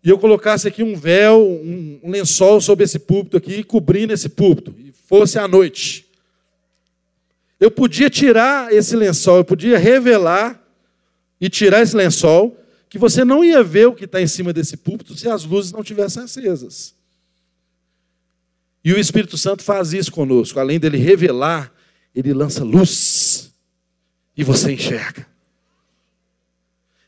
e 0.00 0.08
eu 0.08 0.16
colocasse 0.16 0.68
aqui 0.68 0.80
um 0.80 0.94
véu, 0.94 1.40
um, 1.42 2.08
lençol 2.08 2.60
sobre 2.60 2.84
esse 2.84 3.00
púlpito 3.00 3.36
aqui, 3.36 3.64
cobrindo 3.64 4.12
esse 4.12 4.28
púlpito, 4.28 4.72
e 4.78 4.92
fosse 5.08 5.40
à 5.40 5.48
noite. 5.48 6.06
Eu 7.58 7.72
podia 7.72 8.08
tirar 8.08 8.72
esse 8.72 8.94
lençol, 8.94 9.38
eu 9.38 9.44
podia 9.44 9.76
revelar 9.76 10.64
e 11.40 11.50
tirar 11.50 11.82
esse 11.82 11.96
lençol, 11.96 12.56
que 12.88 12.96
você 12.96 13.24
não 13.24 13.44
ia 13.44 13.60
ver 13.60 13.88
o 13.88 13.92
que 13.92 14.04
está 14.04 14.22
em 14.22 14.28
cima 14.28 14.52
desse 14.52 14.76
púlpito 14.76 15.16
se 15.16 15.28
as 15.28 15.44
luzes 15.44 15.72
não 15.72 15.82
tivessem 15.82 16.22
acesas. 16.22 16.94
E 18.84 18.92
o 18.92 18.98
Espírito 18.98 19.38
Santo 19.38 19.62
faz 19.62 19.92
isso 19.92 20.10
conosco. 20.10 20.58
Além 20.58 20.80
dele 20.80 20.98
revelar, 20.98 21.72
ele 22.14 22.32
lança 22.32 22.64
luz 22.64 23.52
e 24.36 24.42
você 24.42 24.72
enxerga. 24.72 25.26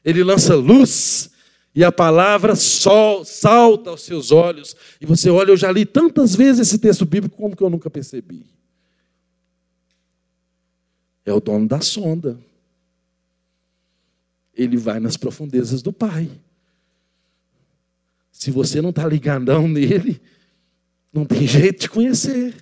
Ele 0.05 0.23
lança 0.23 0.55
luz 0.55 1.31
e 1.75 1.83
a 1.83 1.91
palavra 1.91 2.55
sol 2.55 3.25
salta 3.25 3.91
aos 3.91 4.03
seus 4.03 4.31
olhos 4.31 4.77
e 5.01 5.07
você 5.07 5.29
olha, 5.29 5.51
eu 5.51 5.57
já 5.57 5.73
li 5.73 5.85
tantas 5.85 6.35
vezes 6.35 6.69
esse 6.69 6.79
texto 6.79 7.05
bíblico 7.05 7.37
como 7.37 7.57
que 7.57 7.63
eu 7.63 7.71
nunca 7.71 7.91
percebi. 7.91 8.47
É 11.25 11.33
o 11.33 11.41
dono 11.41 11.67
da 11.67 11.81
sonda. 11.81 12.39
Ele 14.55 14.77
vai 14.77 15.01
nas 15.01 15.17
profundezas 15.17 15.83
do 15.83 15.93
Pai. 15.93 16.31
Se 18.31 18.51
você 18.51 18.81
não 18.81 18.91
está 18.91 19.07
ligadão 19.07 19.67
nele, 19.67 20.21
não 21.15 21.25
tem 21.25 21.47
jeito 21.47 21.83
de 21.83 21.89
conhecer. 21.89 22.55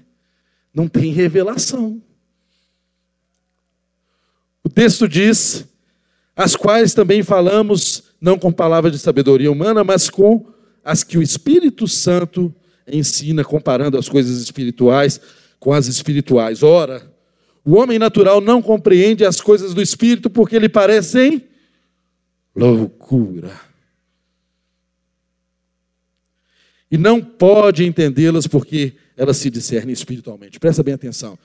Não 0.74 0.86
tem 0.86 1.11
revelação. 1.12 2.00
O 4.62 4.68
texto 4.68 5.09
diz: 5.09 5.66
as 6.36 6.55
quais 6.55 6.94
também 6.94 7.22
falamos, 7.22 8.05
não 8.20 8.38
com 8.38 8.53
palavras 8.53 8.92
de 8.92 8.98
sabedoria 8.98 9.50
humana, 9.50 9.82
mas 9.82 10.11
com 10.11 10.46
as 10.84 11.03
que 11.03 11.16
o 11.16 11.22
Espírito 11.22 11.88
Santo 11.88 12.55
ensina, 12.86 13.44
comparando 13.44 13.98
as 13.98 14.09
coisas 14.09 14.40
espirituais 14.40 15.20
com 15.59 15.72
as 15.72 15.86
espirituais. 15.86 16.62
Ora, 16.62 17.09
o 17.64 17.76
homem 17.76 17.98
natural 17.98 18.40
não 18.40 18.61
compreende 18.61 19.24
as 19.24 19.40
coisas 19.40 19.72
do 19.72 19.80
Espírito 19.80 20.28
porque 20.28 20.59
lhe 20.59 20.68
parecem 20.68 21.44
loucura 22.55 23.72
e 26.93 26.99
não 26.99 27.22
pode 27.22 27.86
entendê-las 27.86 28.47
porque 28.47 28.93
elas 29.16 29.38
se 29.38 29.49
discernem 29.49 29.95
espiritualmente. 29.95 30.61
Presta 30.61 30.82
bem 30.82 30.93
atenção. 30.93 31.38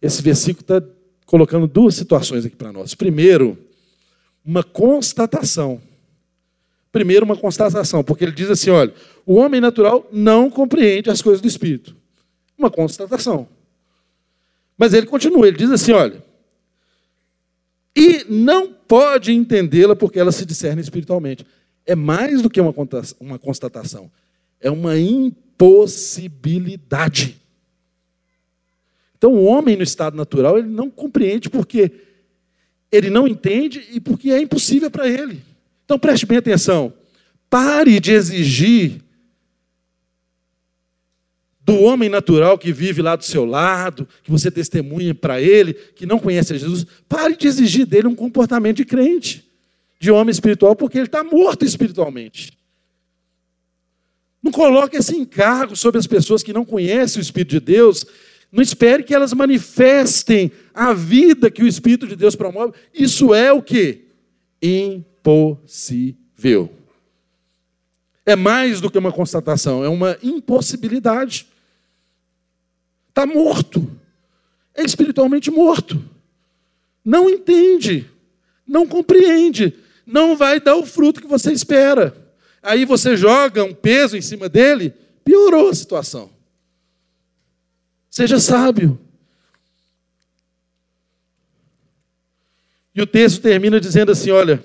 Esse 0.00 0.22
versículo 0.22 0.62
está 0.62 0.82
colocando 1.26 1.66
duas 1.66 1.94
situações 1.94 2.46
aqui 2.46 2.56
para 2.56 2.72
nós. 2.72 2.94
Primeiro, 2.94 3.58
uma 4.42 4.64
constatação. 4.64 5.78
Primeiro, 6.90 7.26
uma 7.26 7.36
constatação, 7.36 8.02
porque 8.02 8.24
ele 8.24 8.32
diz 8.32 8.48
assim: 8.48 8.70
olha, 8.70 8.94
o 9.26 9.34
homem 9.34 9.60
natural 9.60 10.08
não 10.10 10.48
compreende 10.48 11.10
as 11.10 11.20
coisas 11.20 11.42
do 11.42 11.48
espírito. 11.48 11.94
Uma 12.56 12.70
constatação. 12.70 13.46
Mas 14.78 14.94
ele 14.94 15.06
continua, 15.06 15.46
ele 15.46 15.58
diz 15.58 15.70
assim: 15.70 15.92
olha, 15.92 16.24
e 17.94 18.24
não 18.26 18.72
pode 18.72 19.32
entendê-la 19.32 19.94
porque 19.94 20.18
ela 20.18 20.32
se 20.32 20.46
discerne 20.46 20.80
espiritualmente. 20.80 21.44
É 21.84 21.94
mais 21.94 22.40
do 22.40 22.48
que 22.48 22.58
uma 22.58 22.72
constatação, 23.38 24.10
é 24.64 24.70
uma 24.70 24.98
impossibilidade. 24.98 27.38
Então, 29.18 29.34
o 29.34 29.44
homem 29.44 29.76
no 29.76 29.82
estado 29.82 30.16
natural, 30.16 30.56
ele 30.58 30.68
não 30.68 30.88
compreende 30.90 31.50
porque 31.50 31.92
ele 32.90 33.10
não 33.10 33.28
entende 33.28 33.86
e 33.92 34.00
porque 34.00 34.30
é 34.30 34.40
impossível 34.40 34.90
para 34.90 35.06
ele. 35.06 35.42
Então, 35.84 35.98
preste 35.98 36.24
bem 36.24 36.38
atenção. 36.38 36.94
Pare 37.50 38.00
de 38.00 38.12
exigir 38.12 39.02
do 41.60 41.78
homem 41.80 42.08
natural 42.08 42.56
que 42.56 42.72
vive 42.72 43.02
lá 43.02 43.16
do 43.16 43.24
seu 43.24 43.44
lado, 43.44 44.08
que 44.22 44.30
você 44.30 44.50
testemunha 44.50 45.14
para 45.14 45.42
ele, 45.42 45.74
que 45.74 46.06
não 46.06 46.18
conhece 46.18 46.56
Jesus, 46.56 46.86
pare 47.06 47.36
de 47.36 47.46
exigir 47.46 47.84
dele 47.84 48.08
um 48.08 48.14
comportamento 48.14 48.78
de 48.78 48.86
crente, 48.86 49.46
de 50.00 50.10
homem 50.10 50.30
espiritual, 50.30 50.74
porque 50.74 50.96
ele 50.96 51.04
está 51.06 51.22
morto 51.22 51.66
espiritualmente. 51.66 52.63
Não 54.44 54.52
coloque 54.52 54.98
esse 54.98 55.16
encargo 55.16 55.74
sobre 55.74 55.98
as 55.98 56.06
pessoas 56.06 56.42
que 56.42 56.52
não 56.52 56.66
conhecem 56.66 57.18
o 57.18 57.22
Espírito 57.22 57.52
de 57.52 57.60
Deus. 57.60 58.04
Não 58.52 58.62
espere 58.62 59.02
que 59.02 59.14
elas 59.14 59.32
manifestem 59.32 60.52
a 60.74 60.92
vida 60.92 61.50
que 61.50 61.62
o 61.62 61.66
Espírito 61.66 62.06
de 62.06 62.14
Deus 62.14 62.36
promove. 62.36 62.74
Isso 62.92 63.32
é 63.32 63.50
o 63.50 63.62
que? 63.62 64.04
Impossível. 64.60 66.14
É 68.26 68.36
mais 68.36 68.82
do 68.82 68.90
que 68.90 68.98
uma 68.98 69.10
constatação, 69.10 69.82
é 69.82 69.88
uma 69.88 70.18
impossibilidade. 70.22 71.46
Está 73.08 73.24
morto. 73.24 73.90
É 74.74 74.82
espiritualmente 74.82 75.50
morto. 75.50 76.04
Não 77.02 77.30
entende. 77.30 78.10
Não 78.66 78.86
compreende. 78.86 79.72
Não 80.06 80.36
vai 80.36 80.60
dar 80.60 80.76
o 80.76 80.84
fruto 80.84 81.22
que 81.22 81.26
você 81.26 81.50
espera. 81.50 82.23
Aí 82.64 82.86
você 82.86 83.14
joga 83.14 83.62
um 83.62 83.74
peso 83.74 84.16
em 84.16 84.22
cima 84.22 84.48
dele, 84.48 84.94
piorou 85.22 85.68
a 85.68 85.74
situação. 85.74 86.30
Seja 88.10 88.40
sábio. 88.40 88.98
E 92.94 93.02
o 93.02 93.06
texto 93.06 93.42
termina 93.42 93.78
dizendo 93.78 94.12
assim: 94.12 94.30
olha, 94.30 94.64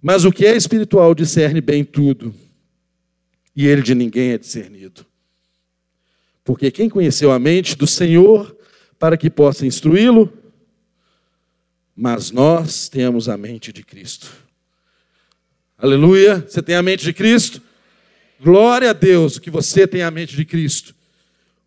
mas 0.00 0.24
o 0.24 0.32
que 0.32 0.46
é 0.46 0.56
espiritual 0.56 1.14
discerne 1.14 1.60
bem 1.60 1.84
tudo, 1.84 2.34
e 3.54 3.66
ele 3.66 3.82
de 3.82 3.94
ninguém 3.94 4.30
é 4.30 4.38
discernido. 4.38 5.04
Porque 6.42 6.70
quem 6.70 6.88
conheceu 6.88 7.30
a 7.30 7.38
mente 7.38 7.76
do 7.76 7.86
Senhor 7.86 8.56
para 8.98 9.18
que 9.18 9.28
possa 9.28 9.66
instruí-lo? 9.66 10.32
Mas 11.94 12.30
nós 12.30 12.88
temos 12.88 13.28
a 13.28 13.36
mente 13.36 13.70
de 13.70 13.84
Cristo. 13.84 14.47
Aleluia! 15.80 16.44
Você 16.44 16.60
tem 16.60 16.74
a 16.74 16.82
mente 16.82 17.04
de 17.04 17.12
Cristo? 17.12 17.62
Glória 18.40 18.90
a 18.90 18.92
Deus 18.92 19.38
que 19.38 19.48
você 19.48 19.86
tem 19.86 20.02
a 20.02 20.10
mente 20.10 20.34
de 20.34 20.44
Cristo. 20.44 20.92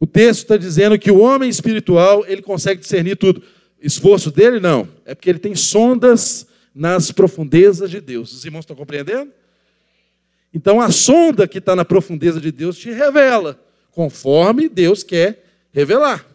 O 0.01 0.05
texto 0.05 0.41
está 0.41 0.57
dizendo 0.57 0.99
que 0.99 1.09
o 1.09 1.19
homem 1.19 1.49
espiritual 1.49 2.25
ele 2.27 2.41
consegue 2.41 2.81
discernir 2.81 3.15
tudo. 3.15 3.41
Esforço 3.81 4.29
dele 4.29 4.59
não, 4.59 4.85
é 5.05 5.15
porque 5.15 5.29
ele 5.29 5.39
tem 5.39 5.55
sondas 5.55 6.45
nas 6.75 7.09
profundezas 7.09 7.89
de 7.89 8.01
Deus. 8.01 8.33
Os 8.33 8.43
irmãos 8.43 8.63
estão 8.63 8.75
compreendendo? 8.75 9.31
Então 10.53 10.81
a 10.81 10.91
sonda 10.91 11.47
que 11.47 11.59
está 11.59 11.73
na 11.73 11.85
profundeza 11.85 12.41
de 12.41 12.51
Deus 12.51 12.77
te 12.77 12.91
revela 12.91 13.57
conforme 13.91 14.67
Deus 14.67 15.03
quer 15.03 15.41
revelar. 15.71 16.25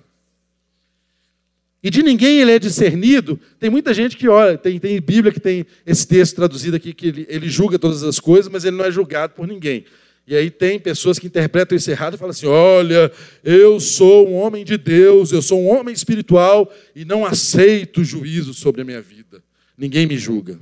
E 1.83 1.91
de 1.91 2.03
ninguém 2.03 2.41
ele 2.41 2.53
é 2.53 2.59
discernido. 2.59 3.39
Tem 3.61 3.71
muita 3.71 3.95
gente 3.95 4.17
que 4.17 4.29
olha, 4.29 4.57
tem, 4.59 4.79
tem 4.79 5.01
Bíblia 5.01 5.33
que 5.33 5.41
tem 5.41 5.65
esse 5.85 6.07
texto 6.07 6.37
traduzido 6.37 6.77
aqui, 6.77 6.93
que 6.93 7.07
ele, 7.07 7.27
ele 7.29 7.49
julga 7.49 7.79
todas 7.79 8.03
as 8.03 8.19
coisas, 8.19 8.51
mas 8.51 8.65
ele 8.65 8.77
não 8.77 8.85
é 8.85 8.91
julgado 8.91 9.35
por 9.35 9.47
ninguém. 9.47 9.85
E 10.27 10.35
aí 10.35 10.51
tem 10.51 10.81
pessoas 10.81 11.19
que 11.19 11.29
interpretam 11.29 11.77
isso 11.77 11.89
errado 11.89 12.15
e 12.15 12.19
falam 12.19 12.33
assim: 12.33 12.47
olha, 12.47 13.13
eu 13.45 13.79
sou 13.79 14.29
um 14.29 14.35
homem 14.35 14.65
de 14.65 14.77
Deus, 14.77 15.31
eu 15.31 15.41
sou 15.41 15.63
um 15.63 15.69
homem 15.69 15.95
espiritual 15.95 16.73
e 16.95 17.05
não 17.05 17.25
aceito 17.25 18.03
juízo 18.03 18.53
sobre 18.53 18.83
a 18.83 18.85
minha 18.85 19.01
vida. 19.01 19.43
Ninguém 19.79 20.07
me 20.07 20.19
julga. 20.19 20.59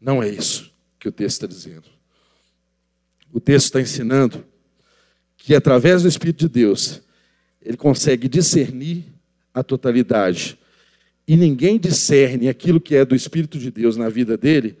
Não 0.00 0.20
é 0.20 0.28
isso 0.28 0.72
que 0.98 1.08
o 1.08 1.12
texto 1.12 1.36
está 1.42 1.46
dizendo. 1.46 1.84
O 3.32 3.38
texto 3.38 3.66
está 3.66 3.80
ensinando 3.80 4.44
que 5.36 5.54
através 5.54 6.02
do 6.02 6.08
Espírito 6.08 6.40
de 6.40 6.48
Deus, 6.48 7.02
ele 7.62 7.76
consegue 7.76 8.26
discernir 8.26 9.13
a 9.54 9.62
totalidade. 9.62 10.58
E 11.26 11.36
ninguém 11.36 11.78
discerne 11.78 12.48
aquilo 12.48 12.80
que 12.80 12.96
é 12.96 13.04
do 13.04 13.14
Espírito 13.14 13.58
de 13.58 13.70
Deus 13.70 13.96
na 13.96 14.08
vida 14.08 14.36
dele, 14.36 14.76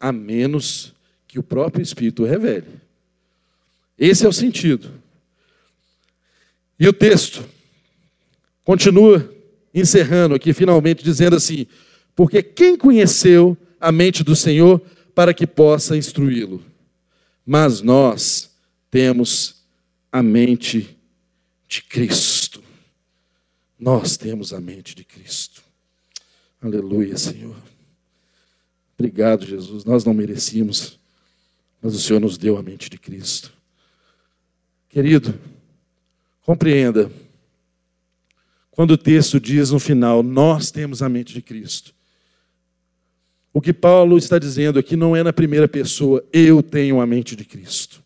a 0.00 0.10
menos 0.10 0.94
que 1.26 1.38
o 1.38 1.42
próprio 1.42 1.82
Espírito 1.82 2.24
revele. 2.24 2.66
Esse 3.98 4.24
é 4.24 4.28
o 4.28 4.32
sentido. 4.32 4.90
E 6.80 6.88
o 6.88 6.92
texto 6.92 7.44
continua 8.64 9.32
encerrando 9.74 10.34
aqui, 10.34 10.52
finalmente, 10.52 11.02
dizendo 11.02 11.36
assim: 11.36 11.66
Porque 12.14 12.42
quem 12.42 12.76
conheceu 12.76 13.56
a 13.80 13.92
mente 13.92 14.24
do 14.24 14.34
Senhor 14.34 14.80
para 15.14 15.34
que 15.34 15.46
possa 15.46 15.96
instruí-lo? 15.96 16.62
Mas 17.44 17.80
nós 17.80 18.50
temos 18.90 19.62
a 20.12 20.22
mente 20.22 20.96
de 21.68 21.82
Cristo. 21.82 22.37
Nós 23.78 24.16
temos 24.16 24.52
a 24.52 24.60
mente 24.60 24.94
de 24.94 25.04
Cristo. 25.04 25.62
Aleluia, 26.60 27.16
Senhor. 27.16 27.56
Obrigado, 28.98 29.46
Jesus. 29.46 29.84
Nós 29.84 30.04
não 30.04 30.12
merecíamos, 30.12 30.98
mas 31.80 31.94
o 31.94 32.00
Senhor 32.00 32.18
nos 32.18 32.36
deu 32.36 32.56
a 32.56 32.62
mente 32.62 32.90
de 32.90 32.98
Cristo. 32.98 33.52
Querido, 34.88 35.38
compreenda. 36.42 37.10
Quando 38.72 38.92
o 38.92 38.98
texto 38.98 39.38
diz 39.38 39.70
no 39.70 39.78
final, 39.78 40.22
nós 40.22 40.70
temos 40.72 41.02
a 41.02 41.08
mente 41.08 41.32
de 41.32 41.42
Cristo. 41.42 41.94
O 43.52 43.60
que 43.60 43.72
Paulo 43.72 44.18
está 44.18 44.38
dizendo 44.38 44.78
aqui 44.78 44.96
não 44.96 45.14
é 45.14 45.22
na 45.22 45.32
primeira 45.32 45.68
pessoa, 45.68 46.24
eu 46.32 46.62
tenho 46.62 47.00
a 47.00 47.06
mente 47.06 47.36
de 47.36 47.44
Cristo. 47.44 48.02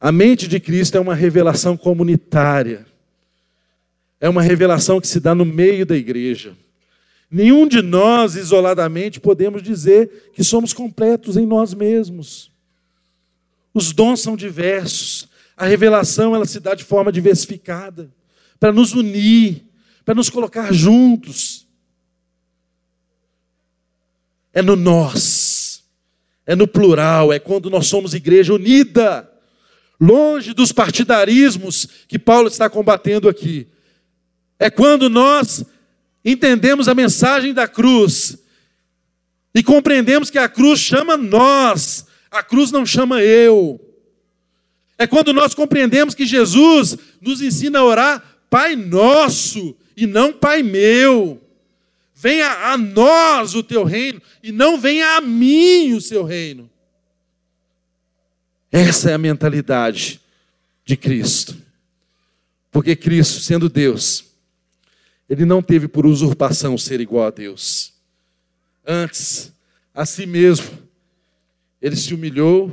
A 0.00 0.12
mente 0.12 0.46
de 0.46 0.58
Cristo 0.60 0.96
é 0.96 1.00
uma 1.00 1.14
revelação 1.14 1.76
comunitária. 1.76 2.86
É 4.24 4.28
uma 4.30 4.40
revelação 4.40 5.02
que 5.02 5.06
se 5.06 5.20
dá 5.20 5.34
no 5.34 5.44
meio 5.44 5.84
da 5.84 5.94
igreja. 5.94 6.56
Nenhum 7.30 7.68
de 7.68 7.82
nós, 7.82 8.36
isoladamente, 8.36 9.20
podemos 9.20 9.62
dizer 9.62 10.30
que 10.32 10.42
somos 10.42 10.72
completos 10.72 11.36
em 11.36 11.44
nós 11.44 11.74
mesmos. 11.74 12.50
Os 13.74 13.92
dons 13.92 14.22
são 14.22 14.34
diversos. 14.34 15.28
A 15.54 15.66
revelação 15.66 16.34
ela 16.34 16.46
se 16.46 16.58
dá 16.58 16.74
de 16.74 16.84
forma 16.84 17.12
diversificada 17.12 18.10
para 18.58 18.72
nos 18.72 18.94
unir, 18.94 19.66
para 20.06 20.14
nos 20.14 20.30
colocar 20.30 20.72
juntos. 20.72 21.66
É 24.54 24.62
no 24.62 24.74
nós, 24.74 25.84
é 26.46 26.56
no 26.56 26.66
plural, 26.66 27.30
é 27.30 27.38
quando 27.38 27.68
nós 27.68 27.88
somos 27.88 28.14
igreja 28.14 28.54
unida 28.54 29.30
longe 30.00 30.54
dos 30.54 30.72
partidarismos 30.72 31.86
que 32.08 32.18
Paulo 32.18 32.48
está 32.48 32.70
combatendo 32.70 33.28
aqui. 33.28 33.68
É 34.58 34.70
quando 34.70 35.08
nós 35.08 35.64
entendemos 36.24 36.88
a 36.88 36.94
mensagem 36.94 37.52
da 37.52 37.68
cruz 37.68 38.38
e 39.54 39.62
compreendemos 39.62 40.30
que 40.30 40.38
a 40.38 40.48
cruz 40.48 40.80
chama 40.80 41.16
nós, 41.16 42.06
a 42.30 42.42
cruz 42.42 42.72
não 42.72 42.84
chama 42.84 43.22
eu. 43.22 43.80
É 44.98 45.06
quando 45.06 45.32
nós 45.32 45.54
compreendemos 45.54 46.14
que 46.14 46.26
Jesus 46.26 46.96
nos 47.20 47.40
ensina 47.42 47.80
a 47.80 47.84
orar 47.84 48.22
Pai 48.48 48.76
Nosso 48.76 49.76
e 49.96 50.06
não 50.06 50.32
Pai 50.32 50.62
meu. 50.62 51.40
Venha 52.14 52.48
a 52.72 52.78
nós 52.78 53.54
o 53.54 53.62
teu 53.62 53.84
reino 53.84 54.22
e 54.42 54.50
não 54.50 54.80
venha 54.80 55.16
a 55.16 55.20
mim 55.20 55.92
o 55.92 56.00
seu 56.00 56.24
reino. 56.24 56.70
Essa 58.70 59.10
é 59.10 59.14
a 59.14 59.18
mentalidade 59.18 60.20
de 60.84 60.96
Cristo. 60.96 61.56
Porque 62.70 62.96
Cristo, 62.96 63.40
sendo 63.40 63.68
Deus, 63.68 64.33
ele 65.34 65.44
não 65.44 65.60
teve 65.60 65.88
por 65.88 66.06
usurpação 66.06 66.78
ser 66.78 67.00
igual 67.00 67.26
a 67.26 67.30
Deus. 67.30 67.92
Antes, 68.86 69.52
a 69.92 70.06
si 70.06 70.26
mesmo, 70.26 70.78
ele 71.82 71.96
se 71.96 72.14
humilhou, 72.14 72.72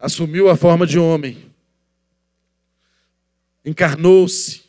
assumiu 0.00 0.48
a 0.48 0.56
forma 0.56 0.84
de 0.84 0.98
homem, 0.98 1.38
encarnou-se, 3.64 4.62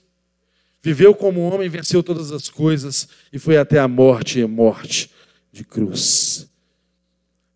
viveu 0.82 1.16
como 1.16 1.42
homem, 1.42 1.68
venceu 1.68 2.04
todas 2.04 2.32
as 2.32 2.50
coisas 2.50 3.08
e 3.34 3.40
foi 3.40 3.58
até 3.58 3.80
a 3.80 3.88
morte 3.88 4.40
e 4.40 4.46
morte 4.46 5.10
de 5.52 5.64
cruz. 5.66 6.48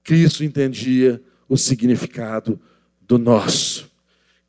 Cristo 0.03 0.43
entendia 0.43 1.21
o 1.47 1.55
significado 1.55 2.59
do 2.99 3.19
nosso. 3.19 3.91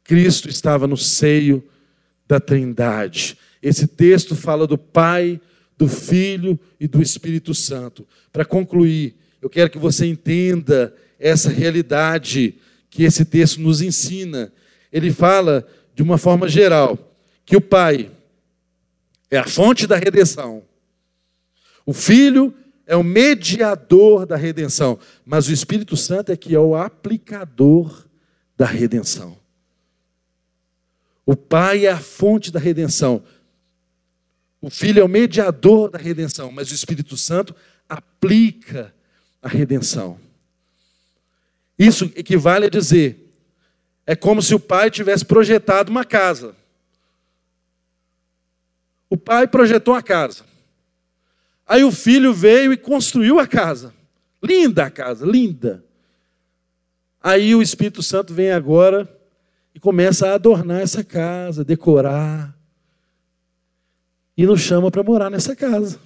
Cristo 0.02 0.48
estava 0.48 0.86
no 0.86 0.96
seio 0.96 1.62
da 2.26 2.40
Trindade. 2.40 3.36
Esse 3.64 3.86
texto 3.86 4.36
fala 4.36 4.66
do 4.66 4.76
Pai, 4.76 5.40
do 5.78 5.88
Filho 5.88 6.60
e 6.78 6.86
do 6.86 7.00
Espírito 7.00 7.54
Santo. 7.54 8.06
Para 8.30 8.44
concluir, 8.44 9.16
eu 9.40 9.48
quero 9.48 9.70
que 9.70 9.78
você 9.78 10.04
entenda 10.04 10.94
essa 11.18 11.48
realidade 11.48 12.56
que 12.90 13.04
esse 13.04 13.24
texto 13.24 13.62
nos 13.62 13.80
ensina. 13.80 14.52
Ele 14.92 15.10
fala 15.10 15.66
de 15.94 16.02
uma 16.02 16.18
forma 16.18 16.46
geral 16.46 17.16
que 17.46 17.56
o 17.56 17.60
Pai 17.60 18.10
é 19.30 19.38
a 19.38 19.46
fonte 19.46 19.86
da 19.86 19.96
redenção. 19.96 20.62
O 21.86 21.94
Filho 21.94 22.52
é 22.86 22.94
o 22.94 23.02
mediador 23.02 24.26
da 24.26 24.36
redenção, 24.36 24.98
mas 25.24 25.48
o 25.48 25.52
Espírito 25.52 25.96
Santo 25.96 26.30
é 26.30 26.36
que 26.36 26.54
é 26.54 26.60
o 26.60 26.76
aplicador 26.76 28.04
da 28.58 28.66
redenção. 28.66 29.38
O 31.26 31.34
Pai 31.34 31.86
é 31.86 31.90
a 31.90 31.98
fonte 31.98 32.52
da 32.52 32.60
redenção. 32.60 33.22
O 34.64 34.70
Filho 34.70 35.02
é 35.02 35.04
o 35.04 35.08
mediador 35.08 35.90
da 35.90 35.98
redenção, 35.98 36.50
mas 36.50 36.70
o 36.70 36.74
Espírito 36.74 37.18
Santo 37.18 37.54
aplica 37.86 38.94
a 39.42 39.46
redenção. 39.46 40.18
Isso 41.78 42.10
equivale 42.16 42.64
a 42.64 42.70
dizer: 42.70 43.30
é 44.06 44.16
como 44.16 44.40
se 44.40 44.54
o 44.54 44.58
pai 44.58 44.90
tivesse 44.90 45.22
projetado 45.22 45.90
uma 45.90 46.02
casa. 46.02 46.56
O 49.10 49.18
pai 49.18 49.46
projetou 49.46 49.92
a 49.92 50.02
casa. 50.02 50.44
Aí 51.66 51.84
o 51.84 51.92
filho 51.92 52.32
veio 52.32 52.72
e 52.72 52.78
construiu 52.78 53.38
a 53.38 53.46
casa. 53.46 53.92
Linda 54.42 54.86
a 54.86 54.90
casa, 54.90 55.26
linda. 55.26 55.84
Aí 57.22 57.54
o 57.54 57.60
Espírito 57.60 58.02
Santo 58.02 58.32
vem 58.32 58.50
agora 58.50 59.06
e 59.74 59.78
começa 59.78 60.26
a 60.26 60.34
adornar 60.36 60.80
essa 60.80 61.04
casa, 61.04 61.62
decorar. 61.62 62.53
E 64.36 64.44
nos 64.46 64.60
chama 64.60 64.90
para 64.90 65.02
morar 65.02 65.30
nessa 65.30 65.54
casa. 65.54 66.00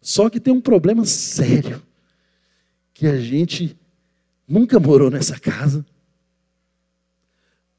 Só 0.00 0.30
que 0.30 0.40
tem 0.40 0.52
um 0.52 0.60
problema 0.60 1.04
sério 1.04 1.82
que 2.94 3.06
a 3.06 3.18
gente 3.18 3.76
nunca 4.46 4.80
morou 4.80 5.10
nessa 5.10 5.38
casa. 5.38 5.84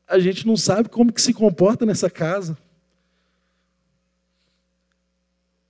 A 0.08 0.20
gente 0.20 0.46
não 0.46 0.58
sabe 0.58 0.90
como 0.90 1.14
que 1.14 1.22
se 1.22 1.34
comporta 1.34 1.86
nessa 1.86 2.10
casa. 2.10 2.58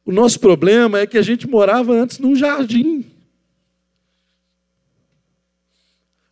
O 0.05 0.11
nosso 0.11 0.39
problema 0.39 0.99
é 0.99 1.05
que 1.05 1.17
a 1.17 1.21
gente 1.21 1.47
morava 1.47 1.93
antes 1.93 2.19
num 2.19 2.35
jardim. 2.35 3.05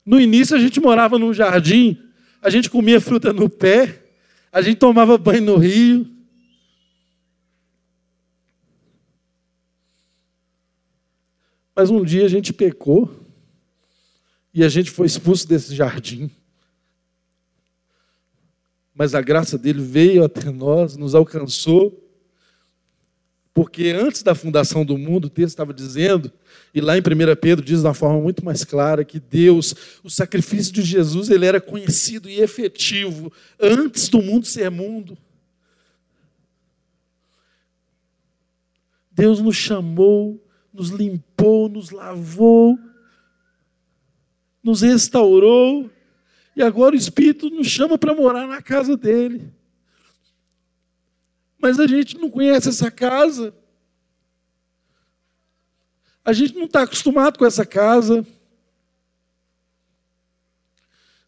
No 0.06 0.20
início 0.20 0.56
a 0.56 0.60
gente 0.60 0.80
morava 0.80 1.20
num 1.20 1.34
jardim, 1.34 2.02
a 2.42 2.50
gente 2.50 2.70
comia 2.70 3.00
fruta 3.00 3.34
no 3.34 3.50
pé, 3.50 4.04
a 4.52 4.62
gente 4.62 4.78
tomava 4.78 5.18
banho 5.18 5.44
no 5.44 5.58
rio. 5.58 6.17
Mas 11.78 11.92
um 11.92 12.04
dia 12.04 12.26
a 12.26 12.28
gente 12.28 12.52
pecou 12.52 13.08
e 14.52 14.64
a 14.64 14.68
gente 14.68 14.90
foi 14.90 15.06
expulso 15.06 15.48
desse 15.48 15.76
jardim. 15.76 16.28
Mas 18.96 19.14
a 19.14 19.22
graça 19.22 19.60
dele 19.60 19.84
veio 19.84 20.24
até 20.24 20.50
nós, 20.50 20.98
nos 20.98 21.14
alcançou, 21.14 22.04
porque 23.54 23.90
antes 23.90 24.24
da 24.24 24.34
fundação 24.34 24.84
do 24.84 24.98
mundo, 24.98 25.26
o 25.26 25.30
texto 25.30 25.50
estava 25.50 25.72
dizendo, 25.72 26.32
e 26.74 26.82
lá 26.82 26.98
em 26.98 27.02
1 27.02 27.04
Pedro 27.40 27.64
diz 27.64 27.82
de 27.82 27.86
uma 27.86 27.94
forma 27.94 28.20
muito 28.20 28.44
mais 28.44 28.64
clara, 28.64 29.06
que 29.06 29.20
Deus, 29.20 30.00
o 30.04 30.10
sacrifício 30.10 30.74
de 30.74 30.82
Jesus, 30.82 31.30
ele 31.30 31.46
era 31.46 31.62
conhecido 31.62 32.28
e 32.28 32.42
efetivo 32.42 33.32
antes 33.60 34.10
do 34.10 34.20
mundo 34.20 34.48
ser 34.48 34.72
mundo. 34.72 35.16
Deus 39.12 39.40
nos 39.40 39.56
chamou 39.56 40.44
nos 40.78 40.90
limpou, 40.90 41.68
nos 41.68 41.90
lavou, 41.90 42.78
nos 44.64 44.82
restaurou, 44.82 45.90
e 46.56 46.62
agora 46.62 46.94
o 46.94 46.98
Espírito 46.98 47.50
nos 47.50 47.66
chama 47.66 47.98
para 47.98 48.14
morar 48.14 48.46
na 48.48 48.62
casa 48.62 48.96
dele. 48.96 49.52
Mas 51.58 51.80
a 51.80 51.88
gente 51.88 52.16
não 52.20 52.30
conhece 52.30 52.70
essa 52.70 52.92
casa. 52.92 53.56
A 56.24 56.32
gente 56.32 56.54
não 56.54 56.66
está 56.66 56.84
acostumado 56.84 57.40
com 57.40 57.46
essa 57.46 57.66
casa. 57.66 58.26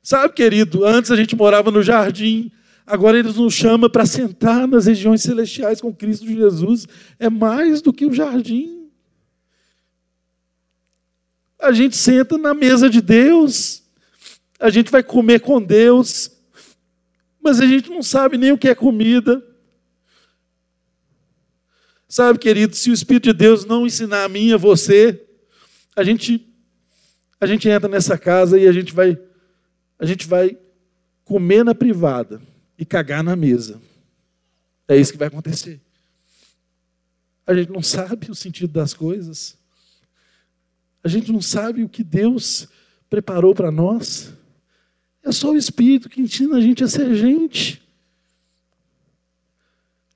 Sabe, 0.03 0.35
querido, 0.35 0.85
antes 0.85 1.09
a 1.09 1.15
gente 1.15 1.35
morava 1.35 1.71
no 1.71 1.81
jardim, 1.81 2.51
agora 2.85 3.17
eles 3.17 3.35
nos 3.35 3.55
chamam 3.55 3.89
para 3.89 4.05
sentar 4.05 4.67
nas 4.67 4.85
regiões 4.85 5.23
celestiais 5.23 5.81
com 5.81 5.91
Cristo 5.91 6.27
Jesus. 6.27 6.87
É 7.17 7.31
mais 7.31 7.81
do 7.81 7.91
que 7.91 8.05
o 8.05 8.13
jardim 8.13 8.78
a 11.59 11.71
gente 11.73 11.97
senta 11.97 12.37
na 12.37 12.53
mesa 12.53 12.89
de 12.89 13.01
Deus, 13.01 13.83
a 14.59 14.69
gente 14.69 14.89
vai 14.89 15.03
comer 15.03 15.41
com 15.41 15.61
Deus, 15.61 16.31
mas 17.41 17.59
a 17.59 17.65
gente 17.65 17.89
não 17.89 18.01
sabe 18.01 18.37
nem 18.37 18.51
o 18.51 18.57
que 18.57 18.69
é 18.69 18.75
comida. 18.75 19.45
Sabe, 22.07 22.39
querido, 22.39 22.75
se 22.75 22.89
o 22.89 22.93
Espírito 22.93 23.25
de 23.25 23.33
Deus 23.33 23.65
não 23.65 23.85
ensinar 23.85 24.23
a 24.23 24.29
mim 24.29 24.47
e 24.47 24.53
a 24.53 24.57
você, 24.57 25.25
a 25.95 26.03
gente 26.03 26.45
a 27.41 27.45
gente 27.45 27.69
entra 27.69 27.87
nessa 27.87 28.17
casa 28.17 28.59
e 28.59 28.67
a 28.67 28.71
gente 28.71 28.93
vai 28.93 29.17
a 29.97 30.05
gente 30.05 30.27
vai 30.27 30.57
comer 31.23 31.63
na 31.63 31.75
privada 31.75 32.41
e 32.77 32.85
cagar 32.85 33.23
na 33.23 33.35
mesa. 33.35 33.81
É 34.87 34.95
isso 34.97 35.11
que 35.11 35.17
vai 35.17 35.27
acontecer. 35.27 35.79
A 37.45 37.53
gente 37.53 37.71
não 37.71 37.83
sabe 37.83 38.31
o 38.31 38.35
sentido 38.35 38.71
das 38.71 38.93
coisas. 38.93 39.58
A 41.03 41.07
gente 41.07 41.31
não 41.31 41.41
sabe 41.41 41.83
o 41.83 41.89
que 41.89 42.03
Deus 42.03 42.67
preparou 43.09 43.55
para 43.55 43.71
nós. 43.71 44.33
É 45.23 45.31
só 45.31 45.51
o 45.51 45.57
Espírito 45.57 46.09
que 46.09 46.21
ensina 46.21 46.57
a 46.57 46.61
gente 46.61 46.83
a 46.83 46.87
ser 46.87 47.15
gente. 47.15 47.81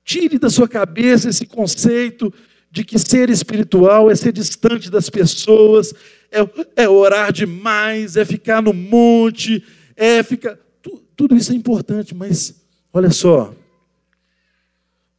Tire 0.04 0.38
da 0.38 0.50
sua 0.50 0.68
cabeça 0.68 1.30
esse 1.30 1.46
conceito 1.46 2.32
de 2.70 2.84
que 2.84 2.98
ser 2.98 3.30
espiritual 3.30 4.10
é 4.10 4.16
ser 4.16 4.32
distante 4.32 4.90
das 4.90 5.08
pessoas, 5.08 5.94
é, 6.30 6.82
é 6.82 6.88
orar 6.88 7.32
demais, 7.32 8.16
é 8.16 8.24
ficar 8.24 8.60
no 8.60 8.72
monte, 8.72 9.64
é 9.96 10.22
ficar. 10.22 10.58
Tu, 10.82 11.02
tudo 11.16 11.36
isso 11.36 11.52
é 11.52 11.54
importante, 11.54 12.14
mas 12.14 12.66
olha 12.92 13.10
só. 13.10 13.54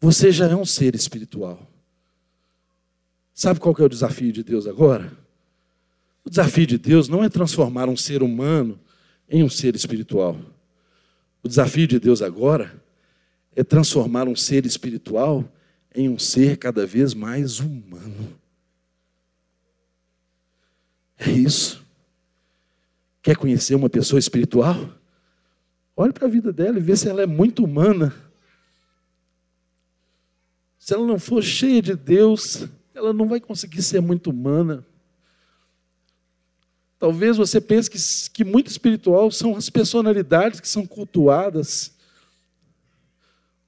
Você 0.02 0.32
já 0.32 0.48
é 0.48 0.56
um 0.56 0.66
ser 0.66 0.94
espiritual. 0.94 1.66
Sabe 3.34 3.60
qual 3.60 3.74
que 3.74 3.82
é 3.82 3.86
o 3.86 3.90
desafio 3.90 4.32
de 4.32 4.44
Deus 4.44 4.68
agora? 4.68 5.25
O 6.26 6.30
desafio 6.30 6.66
de 6.66 6.80
Deus 6.80 7.08
não 7.08 7.24
é 7.24 7.30
transformar 7.30 7.88
um 7.88 7.96
ser 7.96 8.24
humano 8.24 8.80
em 9.30 9.44
um 9.44 9.50
ser 9.50 9.76
espiritual. 9.76 10.36
O 11.44 11.48
desafio 11.48 11.88
de 11.88 12.00
Deus 12.00 12.24
agora 12.24 12.84
é 13.56 13.64
transformar 13.64 14.28
um 14.28 14.36
ser 14.36 14.66
espiritual 14.66 15.46
em 15.94 16.10
um 16.10 16.18
ser 16.18 16.58
cada 16.58 16.86
vez 16.86 17.14
mais 17.14 17.60
humano. 17.60 18.36
É 21.18 21.30
isso. 21.30 21.86
Quer 23.22 23.38
conhecer 23.38 23.76
uma 23.76 23.90
pessoa 23.90 24.20
espiritual? 24.20 24.76
Olhe 25.96 26.12
para 26.12 26.26
a 26.26 26.30
vida 26.30 26.52
dela 26.52 26.78
e 26.78 26.82
vê 26.82 26.96
se 26.98 27.08
ela 27.08 27.22
é 27.22 27.28
muito 27.28 27.64
humana. 27.64 28.14
Se 30.78 30.94
ela 30.94 31.06
não 31.06 31.18
for 31.18 31.42
cheia 31.42 31.82
de 31.82 31.96
Deus, 31.96 32.68
ela 32.94 33.14
não 33.14 33.28
vai 33.28 33.40
conseguir 33.40 33.82
ser 33.82 34.02
muito 34.02 34.32
humana. 34.32 34.86
Talvez 36.98 37.38
você 37.38 37.60
pense 37.60 37.90
que, 37.90 37.98
que 38.32 38.44
muito 38.44 38.68
espiritual 38.68 39.30
são 39.30 39.56
as 39.56 39.70
personalidades 39.70 40.60
que 40.60 40.68
são 40.68 40.86
cultuadas. 40.86 41.94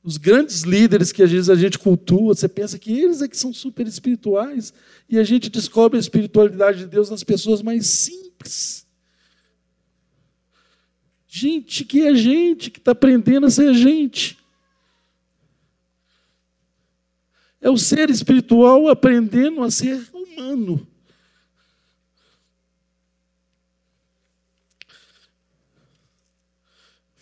Os 0.02 0.16
grandes 0.16 0.62
líderes 0.62 1.12
que 1.12 1.22
às 1.22 1.30
vezes 1.30 1.50
a 1.50 1.56
gente 1.56 1.78
cultua, 1.78 2.34
você 2.34 2.48
pensa 2.48 2.80
que 2.80 2.98
eles 2.98 3.22
é 3.22 3.28
que 3.28 3.36
são 3.36 3.54
super 3.54 3.86
espirituais. 3.86 4.74
E 5.10 5.20
a 5.20 5.24
gente 5.24 5.50
descobre 5.50 5.98
a 5.98 6.00
espiritualidade 6.00 6.80
de 6.80 6.86
Deus 6.86 7.10
nas 7.10 7.24
pessoas 7.24 7.62
mais 7.62 7.88
simples. 7.88 8.88
Gente 11.28 11.84
que 11.84 12.08
é 12.08 12.16
gente, 12.16 12.72
que 12.72 12.80
está 12.80 12.94
aprendendo 12.94 13.46
a 13.46 13.52
ser 13.52 13.74
gente. 13.74 14.38
É 17.60 17.70
o 17.70 17.78
ser 17.78 18.10
espiritual 18.10 18.88
aprendendo 18.88 19.62
a 19.62 19.70
ser 19.70 20.08
humano. 20.14 20.88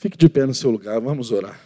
Fique 0.06 0.20
de 0.20 0.30
pé 0.30 0.46
no 0.46 0.54
seu 0.54 0.70
lugar, 0.70 1.02
vamos 1.02 1.32
orar. 1.32 1.60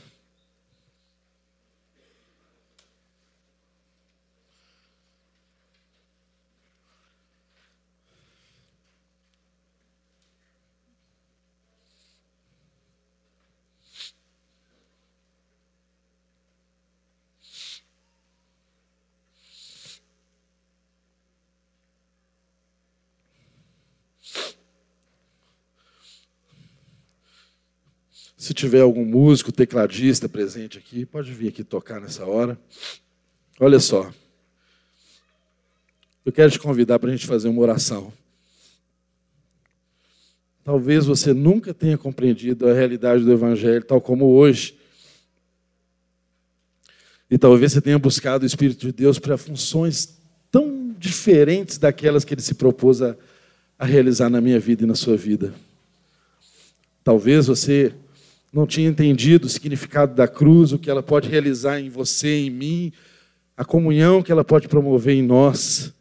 Se 28.50 28.54
tiver 28.56 28.82
algum 28.82 29.06
músico, 29.06 29.52
tecladista 29.52 30.28
presente 30.28 30.80
aqui, 30.80 31.06
pode 31.06 31.32
vir 31.32 31.50
aqui 31.50 31.64
tocar 31.64 32.02
nessa 32.02 32.26
hora. 32.26 32.60
Olha 33.60 33.80
só. 33.80 34.12
Eu 36.26 36.32
quero 36.32 36.50
te 36.50 36.58
convidar 36.58 36.98
para 36.98 37.10
a 37.10 37.12
gente 37.12 37.28
fazer 37.28 37.48
uma 37.48 37.62
oração. 37.62 38.12
Talvez 40.64 41.06
você 41.06 41.32
nunca 41.32 41.76
tenha 41.76 41.96
compreendido 41.96 42.68
a 42.68 42.74
realidade 42.74 43.24
do 43.24 43.32
Evangelho 43.32 43.84
tal 43.84 44.02
como 44.02 44.26
hoje. 44.26 44.76
E 47.30 47.38
talvez 47.38 47.74
você 47.74 47.82
tenha 47.82 48.00
buscado 48.00 48.42
o 48.42 48.48
Espírito 48.48 48.88
de 48.88 48.92
Deus 48.92 49.20
para 49.20 49.38
funções 49.38 50.18
tão 50.50 50.96
diferentes 50.98 51.78
daquelas 51.78 52.26
que 52.26 52.34
ele 52.34 52.42
se 52.42 52.56
propôs 52.56 53.00
a, 53.00 53.16
a 53.78 53.86
realizar 53.86 54.28
na 54.28 54.42
minha 54.42 54.60
vida 54.60 54.86
e 54.86 54.88
na 54.88 54.96
sua 54.96 55.16
vida. 55.16 55.54
Talvez 57.04 57.46
você 57.46 57.94
não 58.52 58.66
tinha 58.66 58.90
entendido 58.90 59.48
o 59.48 59.50
significado 59.50 60.16
da 60.16 60.28
cruz, 60.28 60.72
o 60.74 60.80
que 60.80 60.90
ela 60.90 61.04
pode 61.04 61.30
realizar 61.30 61.80
em 61.80 61.90
você, 61.90 62.40
em 62.40 62.50
mim, 62.50 62.92
a 63.56 63.64
comunhão 63.64 64.24
que 64.24 64.32
ela 64.32 64.44
pode 64.44 64.68
promover 64.68 65.16
em 65.16 65.22
nós. 65.22 65.94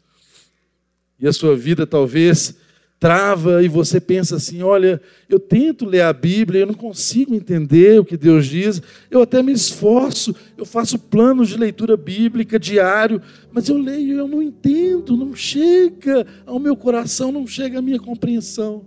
E 1.19 1.27
a 1.27 1.33
sua 1.33 1.55
vida 1.55 1.85
talvez 1.85 2.55
trava 2.99 3.63
e 3.63 3.67
você 3.67 3.99
pensa 3.99 4.35
assim: 4.35 4.61
olha, 4.61 5.01
eu 5.27 5.39
tento 5.39 5.85
ler 5.85 6.01
a 6.01 6.11
Bíblia, 6.11 6.61
eu 6.61 6.67
não 6.67 6.73
consigo 6.73 7.33
entender 7.33 7.99
o 7.99 8.05
que 8.05 8.17
Deus 8.17 8.45
diz, 8.45 8.81
eu 9.09 9.21
até 9.21 9.41
me 9.41 9.51
esforço, 9.51 10.35
eu 10.57 10.65
faço 10.65 10.99
planos 10.99 11.49
de 11.49 11.57
leitura 11.57 11.95
bíblica 11.95 12.59
diário, 12.59 13.21
mas 13.51 13.69
eu 13.69 13.77
leio 13.77 14.15
e 14.15 14.17
eu 14.17 14.27
não 14.27 14.41
entendo, 14.41 15.15
não 15.15 15.35
chega 15.35 16.25
ao 16.45 16.59
meu 16.59 16.75
coração, 16.75 17.31
não 17.31 17.47
chega 17.47 17.79
à 17.79 17.81
minha 17.81 17.99
compreensão. 17.99 18.83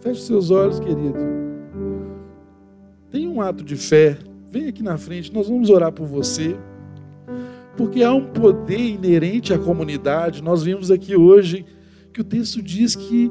Feche 0.00 0.22
seus 0.22 0.50
olhos, 0.50 0.80
querido. 0.80 1.49
Tenha 3.10 3.28
um 3.28 3.40
ato 3.40 3.64
de 3.64 3.76
fé. 3.76 4.16
Vem 4.50 4.68
aqui 4.68 4.82
na 4.82 4.96
frente, 4.96 5.32
nós 5.32 5.48
vamos 5.48 5.68
orar 5.68 5.92
por 5.92 6.06
você. 6.06 6.56
Porque 7.76 8.02
há 8.02 8.12
um 8.12 8.26
poder 8.26 8.78
inerente 8.78 9.52
à 9.52 9.58
comunidade. 9.58 10.42
Nós 10.42 10.62
vimos 10.62 10.90
aqui 10.90 11.16
hoje 11.16 11.64
que 12.12 12.20
o 12.20 12.24
texto 12.24 12.62
diz 12.62 12.94
que 12.94 13.30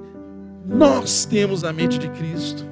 nós 0.65 1.25
temos 1.25 1.63
a 1.63 1.71
mente 1.71 1.97
de 1.97 2.09
Cristo. 2.09 2.65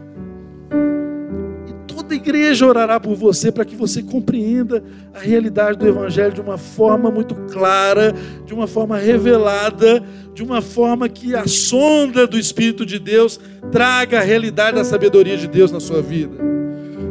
E 1.67 1.93
toda 1.93 2.13
igreja 2.13 2.65
orará 2.65 2.99
por 2.99 3.15
você 3.15 3.51
para 3.51 3.65
que 3.65 3.75
você 3.75 4.03
compreenda 4.03 4.83
a 5.13 5.19
realidade 5.19 5.77
do 5.77 5.87
Evangelho 5.87 6.33
de 6.33 6.41
uma 6.41 6.57
forma 6.57 7.09
muito 7.09 7.35
clara, 7.51 8.13
de 8.45 8.53
uma 8.53 8.67
forma 8.67 8.97
revelada, 8.97 10.03
de 10.33 10.43
uma 10.43 10.61
forma 10.61 11.07
que 11.07 11.35
a 11.35 11.47
sonda 11.47 12.27
do 12.27 12.37
Espírito 12.37 12.85
de 12.85 12.99
Deus 12.99 13.39
traga 13.71 14.19
a 14.19 14.23
realidade 14.23 14.77
da 14.77 14.83
sabedoria 14.83 15.37
de 15.37 15.47
Deus 15.47 15.71
na 15.71 15.79
sua 15.79 16.01
vida. 16.01 16.46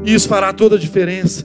E 0.07 0.15
isso 0.15 0.29
fará 0.29 0.53
toda 0.53 0.77
a 0.77 0.79
diferença. 0.79 1.45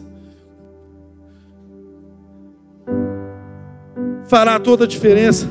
Fará 4.26 4.60
toda 4.60 4.84
a 4.84 4.88
diferença. 4.88 5.50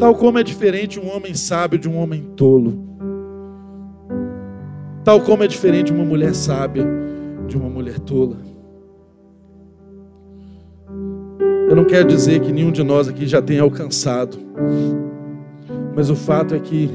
Tal 0.00 0.14
como 0.14 0.38
é 0.38 0.42
diferente 0.42 0.98
um 0.98 1.14
homem 1.14 1.34
sábio 1.34 1.78
de 1.78 1.86
um 1.86 1.98
homem 1.98 2.22
tolo. 2.34 2.82
Tal 5.04 5.20
como 5.20 5.44
é 5.44 5.46
diferente 5.46 5.92
uma 5.92 6.04
mulher 6.04 6.34
sábia 6.34 6.84
de 7.46 7.58
uma 7.58 7.68
mulher 7.68 7.98
tola. 8.00 8.38
Eu 11.68 11.76
não 11.76 11.84
quero 11.84 12.08
dizer 12.08 12.40
que 12.40 12.50
nenhum 12.50 12.72
de 12.72 12.82
nós 12.82 13.06
aqui 13.06 13.26
já 13.26 13.42
tenha 13.42 13.60
alcançado, 13.60 14.38
mas 15.94 16.08
o 16.08 16.16
fato 16.16 16.54
é 16.54 16.58
que, 16.58 16.90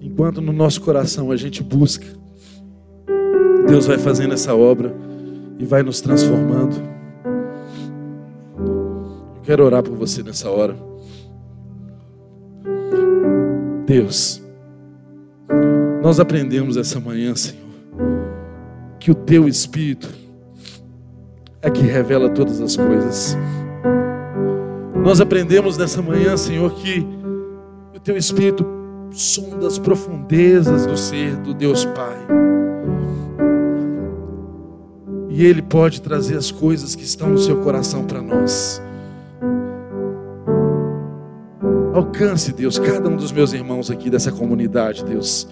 enquanto 0.00 0.40
no 0.40 0.52
nosso 0.52 0.80
coração 0.80 1.30
a 1.30 1.36
gente 1.36 1.62
busca, 1.62 2.19
Deus 3.70 3.86
vai 3.86 3.98
fazendo 3.98 4.34
essa 4.34 4.52
obra 4.52 4.92
e 5.56 5.64
vai 5.64 5.84
nos 5.84 6.00
transformando. 6.00 6.74
Eu 9.36 9.42
quero 9.44 9.64
orar 9.64 9.80
por 9.80 9.96
você 9.96 10.24
nessa 10.24 10.50
hora. 10.50 10.76
Deus, 13.86 14.42
nós 16.02 16.18
aprendemos 16.18 16.76
essa 16.76 16.98
manhã, 16.98 17.32
Senhor, 17.36 17.70
que 18.98 19.12
o 19.12 19.14
Teu 19.14 19.46
Espírito 19.46 20.10
é 21.62 21.70
que 21.70 21.82
revela 21.82 22.28
todas 22.28 22.60
as 22.60 22.76
coisas. 22.76 23.36
Nós 25.00 25.20
aprendemos 25.20 25.78
nessa 25.78 26.02
manhã, 26.02 26.36
Senhor, 26.36 26.74
que 26.74 27.06
o 27.94 28.00
Teu 28.00 28.16
Espírito 28.16 28.66
sonda 29.12 29.68
as 29.68 29.78
profundezas 29.78 30.86
do 30.86 30.96
ser 30.96 31.36
do 31.36 31.54
Deus 31.54 31.84
Pai. 31.84 32.18
E 35.40 35.46
Ele 35.46 35.62
pode 35.62 36.02
trazer 36.02 36.36
as 36.36 36.50
coisas 36.50 36.94
que 36.94 37.02
estão 37.02 37.30
no 37.30 37.38
seu 37.38 37.56
coração 37.62 38.04
para 38.04 38.20
nós. 38.20 38.78
Alcance, 41.94 42.52
Deus, 42.52 42.78
cada 42.78 43.08
um 43.08 43.16
dos 43.16 43.32
meus 43.32 43.54
irmãos 43.54 43.90
aqui 43.90 44.10
dessa 44.10 44.30
comunidade, 44.30 45.02
Deus. 45.02 45.48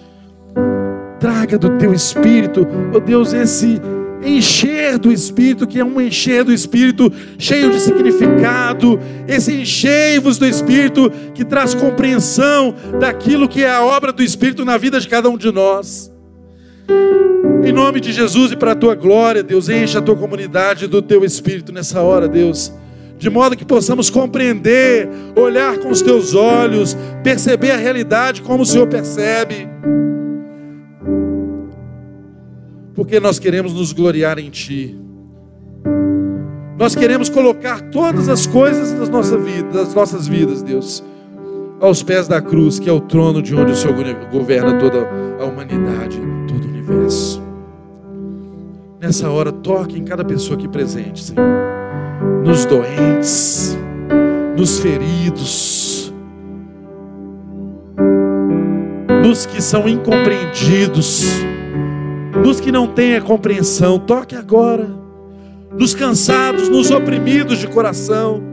Traga 1.19 1.57
do 1.57 1.75
teu 1.79 1.91
espírito, 1.91 2.67
oh 2.93 2.99
Deus, 2.99 3.33
esse 3.33 3.81
encher 4.23 4.99
do 4.99 5.11
Espírito, 5.11 5.65
que 5.65 5.79
é 5.79 5.83
um 5.83 5.99
encher 5.99 6.43
do 6.43 6.53
Espírito 6.53 7.11
cheio 7.39 7.71
de 7.71 7.79
significado, 7.79 8.99
esse 9.27 9.51
enchei-vos 9.51 10.37
do 10.37 10.45
Espírito 10.45 11.09
que 11.33 11.43
traz 11.43 11.73
compreensão 11.73 12.75
daquilo 12.99 13.49
que 13.49 13.63
é 13.63 13.71
a 13.71 13.83
obra 13.83 14.13
do 14.13 14.21
Espírito 14.21 14.63
na 14.63 14.77
vida 14.77 14.99
de 14.99 15.07
cada 15.07 15.29
um 15.31 15.37
de 15.37 15.51
nós. 15.51 16.11
Em 17.63 17.71
nome 17.71 17.99
de 17.99 18.11
Jesus 18.11 18.51
e 18.51 18.55
para 18.55 18.71
a 18.71 18.75
tua 18.75 18.95
glória, 18.95 19.43
Deus, 19.43 19.69
encha 19.69 19.99
a 19.99 20.01
tua 20.01 20.15
comunidade 20.15 20.87
do 20.87 21.01
teu 21.01 21.23
espírito 21.23 21.71
nessa 21.71 22.01
hora, 22.01 22.27
Deus. 22.27 22.73
De 23.17 23.29
modo 23.29 23.57
que 23.57 23.65
possamos 23.65 24.09
compreender, 24.09 25.09
olhar 25.35 25.77
com 25.79 25.89
os 25.89 26.01
teus 26.01 26.33
olhos, 26.33 26.97
perceber 27.23 27.71
a 27.71 27.77
realidade 27.77 28.41
como 28.41 28.63
o 28.63 28.65
Senhor 28.65 28.87
percebe. 28.87 29.67
Porque 32.95 33.19
nós 33.19 33.37
queremos 33.37 33.73
nos 33.73 33.91
gloriar 33.91 34.39
em 34.39 34.49
Ti. 34.49 34.97
Nós 36.77 36.95
queremos 36.95 37.27
colocar 37.27 37.81
todas 37.91 38.29
as 38.29 38.47
coisas 38.47 38.93
das, 38.93 39.09
nossa 39.09 39.37
vida, 39.37 39.69
das 39.69 39.93
nossas 39.93 40.29
vidas, 40.29 40.63
Deus, 40.63 41.03
aos 41.79 42.03
pés 42.03 42.27
da 42.27 42.41
cruz, 42.41 42.79
que 42.79 42.89
é 42.89 42.93
o 42.93 42.99
trono 42.99 43.41
de 43.41 43.55
onde 43.55 43.71
o 43.71 43.75
Senhor 43.75 43.95
governa 44.31 44.77
toda 44.77 45.07
a 45.39 45.45
humanidade, 45.45 46.19
todo 46.47 46.65
o 46.65 46.67
universo. 46.67 47.41
Nessa 48.99 49.29
hora, 49.29 49.51
toque 49.51 49.97
em 49.97 50.03
cada 50.03 50.25
pessoa 50.25 50.57
aqui 50.57 50.67
presente, 50.67 51.23
Senhor. 51.23 51.47
Nos 52.43 52.65
doentes, 52.65 53.77
nos 54.57 54.79
feridos, 54.79 56.13
nos 59.23 59.45
que 59.45 59.61
são 59.61 59.87
incompreendidos, 59.87 61.23
nos 62.43 62.59
que 62.59 62.71
não 62.71 62.87
têm 62.87 63.15
a 63.15 63.21
compreensão. 63.21 63.97
Toque 63.97 64.35
agora. 64.35 64.89
Nos 65.71 65.93
cansados, 65.93 66.67
nos 66.67 66.91
oprimidos 66.91 67.59
de 67.59 67.67
coração. 67.67 68.48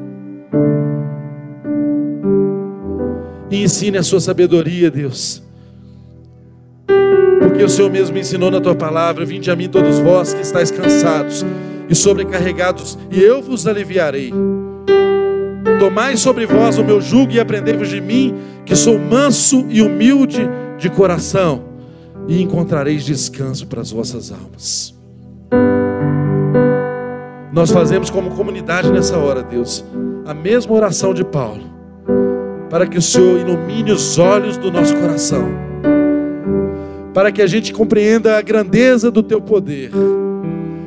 Ensine 3.66 3.98
a 3.98 4.02
sua 4.02 4.20
sabedoria, 4.20 4.90
Deus 4.90 5.46
porque 7.56 7.64
o 7.64 7.68
Senhor 7.70 7.90
mesmo 7.90 8.12
me 8.12 8.20
ensinou 8.20 8.50
na 8.50 8.60
tua 8.60 8.74
palavra: 8.74 9.24
Vinde 9.24 9.50
a 9.50 9.56
mim 9.56 9.66
todos 9.66 9.98
vós 9.98 10.34
que 10.34 10.42
estáis 10.42 10.70
cansados 10.70 11.42
e 11.88 11.94
sobrecarregados, 11.94 12.98
e 13.10 13.18
eu 13.18 13.40
vos 13.40 13.66
aliviarei. 13.66 14.30
Tomai 15.78 16.18
sobre 16.18 16.44
vós 16.44 16.76
o 16.76 16.84
meu 16.84 17.00
jugo 17.00 17.32
e 17.32 17.40
aprendei-vos 17.40 17.88
de 17.88 17.98
mim, 17.98 18.34
que 18.66 18.76
sou 18.76 18.98
manso 18.98 19.64
e 19.70 19.80
humilde 19.80 20.46
de 20.78 20.90
coração, 20.90 21.64
e 22.28 22.42
encontrareis 22.42 23.04
descanso 23.04 23.66
para 23.66 23.80
as 23.80 23.90
vossas 23.90 24.30
almas. 24.30 24.94
Nós 27.50 27.70
fazemos 27.70 28.10
como 28.10 28.32
comunidade 28.32 28.92
nessa 28.92 29.16
hora, 29.16 29.42
Deus, 29.42 29.82
a 30.26 30.34
mesma 30.34 30.74
oração 30.74 31.14
de 31.14 31.24
Paulo, 31.24 31.64
para 32.68 32.86
que 32.86 32.98
o 32.98 33.02
Senhor 33.02 33.38
ilumine 33.38 33.92
os 33.92 34.18
olhos 34.18 34.56
do 34.56 34.70
nosso 34.70 34.94
coração 34.96 35.66
para 37.16 37.32
que 37.32 37.40
a 37.40 37.46
gente 37.46 37.72
compreenda 37.72 38.36
a 38.36 38.42
grandeza 38.42 39.10
do 39.10 39.22
teu 39.22 39.40
poder, 39.40 39.90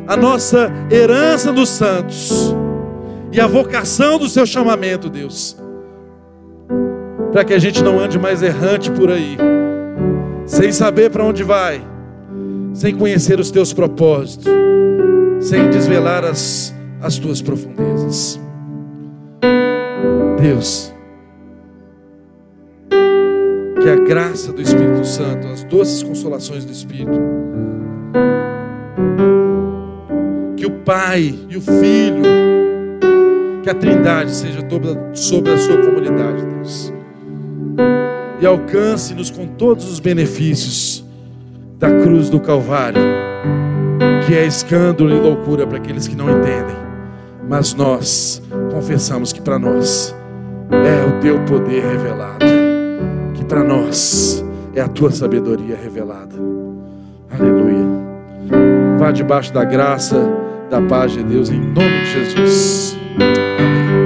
a 0.05 0.15
nossa 0.15 0.71
herança 0.91 1.51
dos 1.51 1.69
santos 1.69 2.55
e 3.31 3.41
a 3.41 3.47
vocação 3.47 4.19
do 4.19 4.29
seu 4.29 4.45
chamamento, 4.45 5.09
Deus. 5.09 5.57
Para 7.31 7.43
que 7.43 7.51
a 7.51 7.57
gente 7.57 7.83
não 7.83 7.99
ande 7.99 8.19
mais 8.19 8.43
errante 8.43 8.91
por 8.91 9.09
aí, 9.09 9.37
sem 10.45 10.71
saber 10.71 11.09
para 11.09 11.23
onde 11.23 11.41
vai, 11.41 11.81
sem 12.75 12.95
conhecer 12.95 13.39
os 13.39 13.49
teus 13.49 13.73
propósitos, 13.73 14.45
sem 15.39 15.67
desvelar 15.71 16.23
as, 16.23 16.75
as 17.01 17.17
tuas 17.17 17.41
profundezas. 17.41 18.39
Deus, 20.39 20.93
que 23.81 23.89
a 23.89 23.95
graça 23.95 24.51
do 24.51 24.61
Espírito 24.61 25.05
Santo, 25.05 25.47
as 25.47 25.63
doces 25.63 26.03
consolações 26.03 26.65
do 26.65 26.71
Espírito, 26.71 27.19
que 30.57 30.65
o 30.65 30.71
Pai 30.71 31.33
e 31.49 31.55
o 31.55 31.61
Filho, 31.61 32.23
que 33.63 33.69
a 33.69 33.73
Trindade 33.73 34.31
seja 34.31 34.61
toda 34.63 35.15
sobre 35.15 35.53
a 35.53 35.57
sua 35.57 35.77
comunidade, 35.77 36.45
Deus, 36.45 36.93
e 38.41 38.45
alcance-nos 38.45 39.31
com 39.31 39.47
todos 39.47 39.89
os 39.89 39.99
benefícios 39.99 41.05
da 41.77 41.89
cruz 42.01 42.29
do 42.29 42.39
Calvário, 42.39 43.01
que 44.27 44.33
é 44.33 44.45
escândalo 44.45 45.09
e 45.09 45.19
loucura 45.19 45.65
para 45.65 45.77
aqueles 45.77 46.07
que 46.07 46.15
não 46.15 46.29
entendem, 46.29 46.75
mas 47.47 47.73
nós 47.73 48.41
confessamos 48.71 49.31
que 49.31 49.41
para 49.41 49.57
nós 49.57 50.13
é 50.71 51.05
o 51.05 51.19
teu 51.21 51.39
poder 51.45 51.81
revelado, 51.83 52.45
para 53.49 53.63
nós 53.63 54.45
é 54.75 54.81
a 54.81 54.87
tua 54.87 55.11
sabedoria 55.11 55.75
revelada. 55.75 56.35
Aleluia. 57.31 57.83
Vá 58.99 59.11
debaixo 59.11 59.51
da 59.51 59.65
graça, 59.65 60.15
da 60.69 60.79
paz 60.79 61.11
de 61.11 61.23
Deus, 61.23 61.49
em 61.49 61.59
nome 61.59 62.03
de 62.03 62.11
Jesus. 62.11 62.95
Amém. 63.15 63.98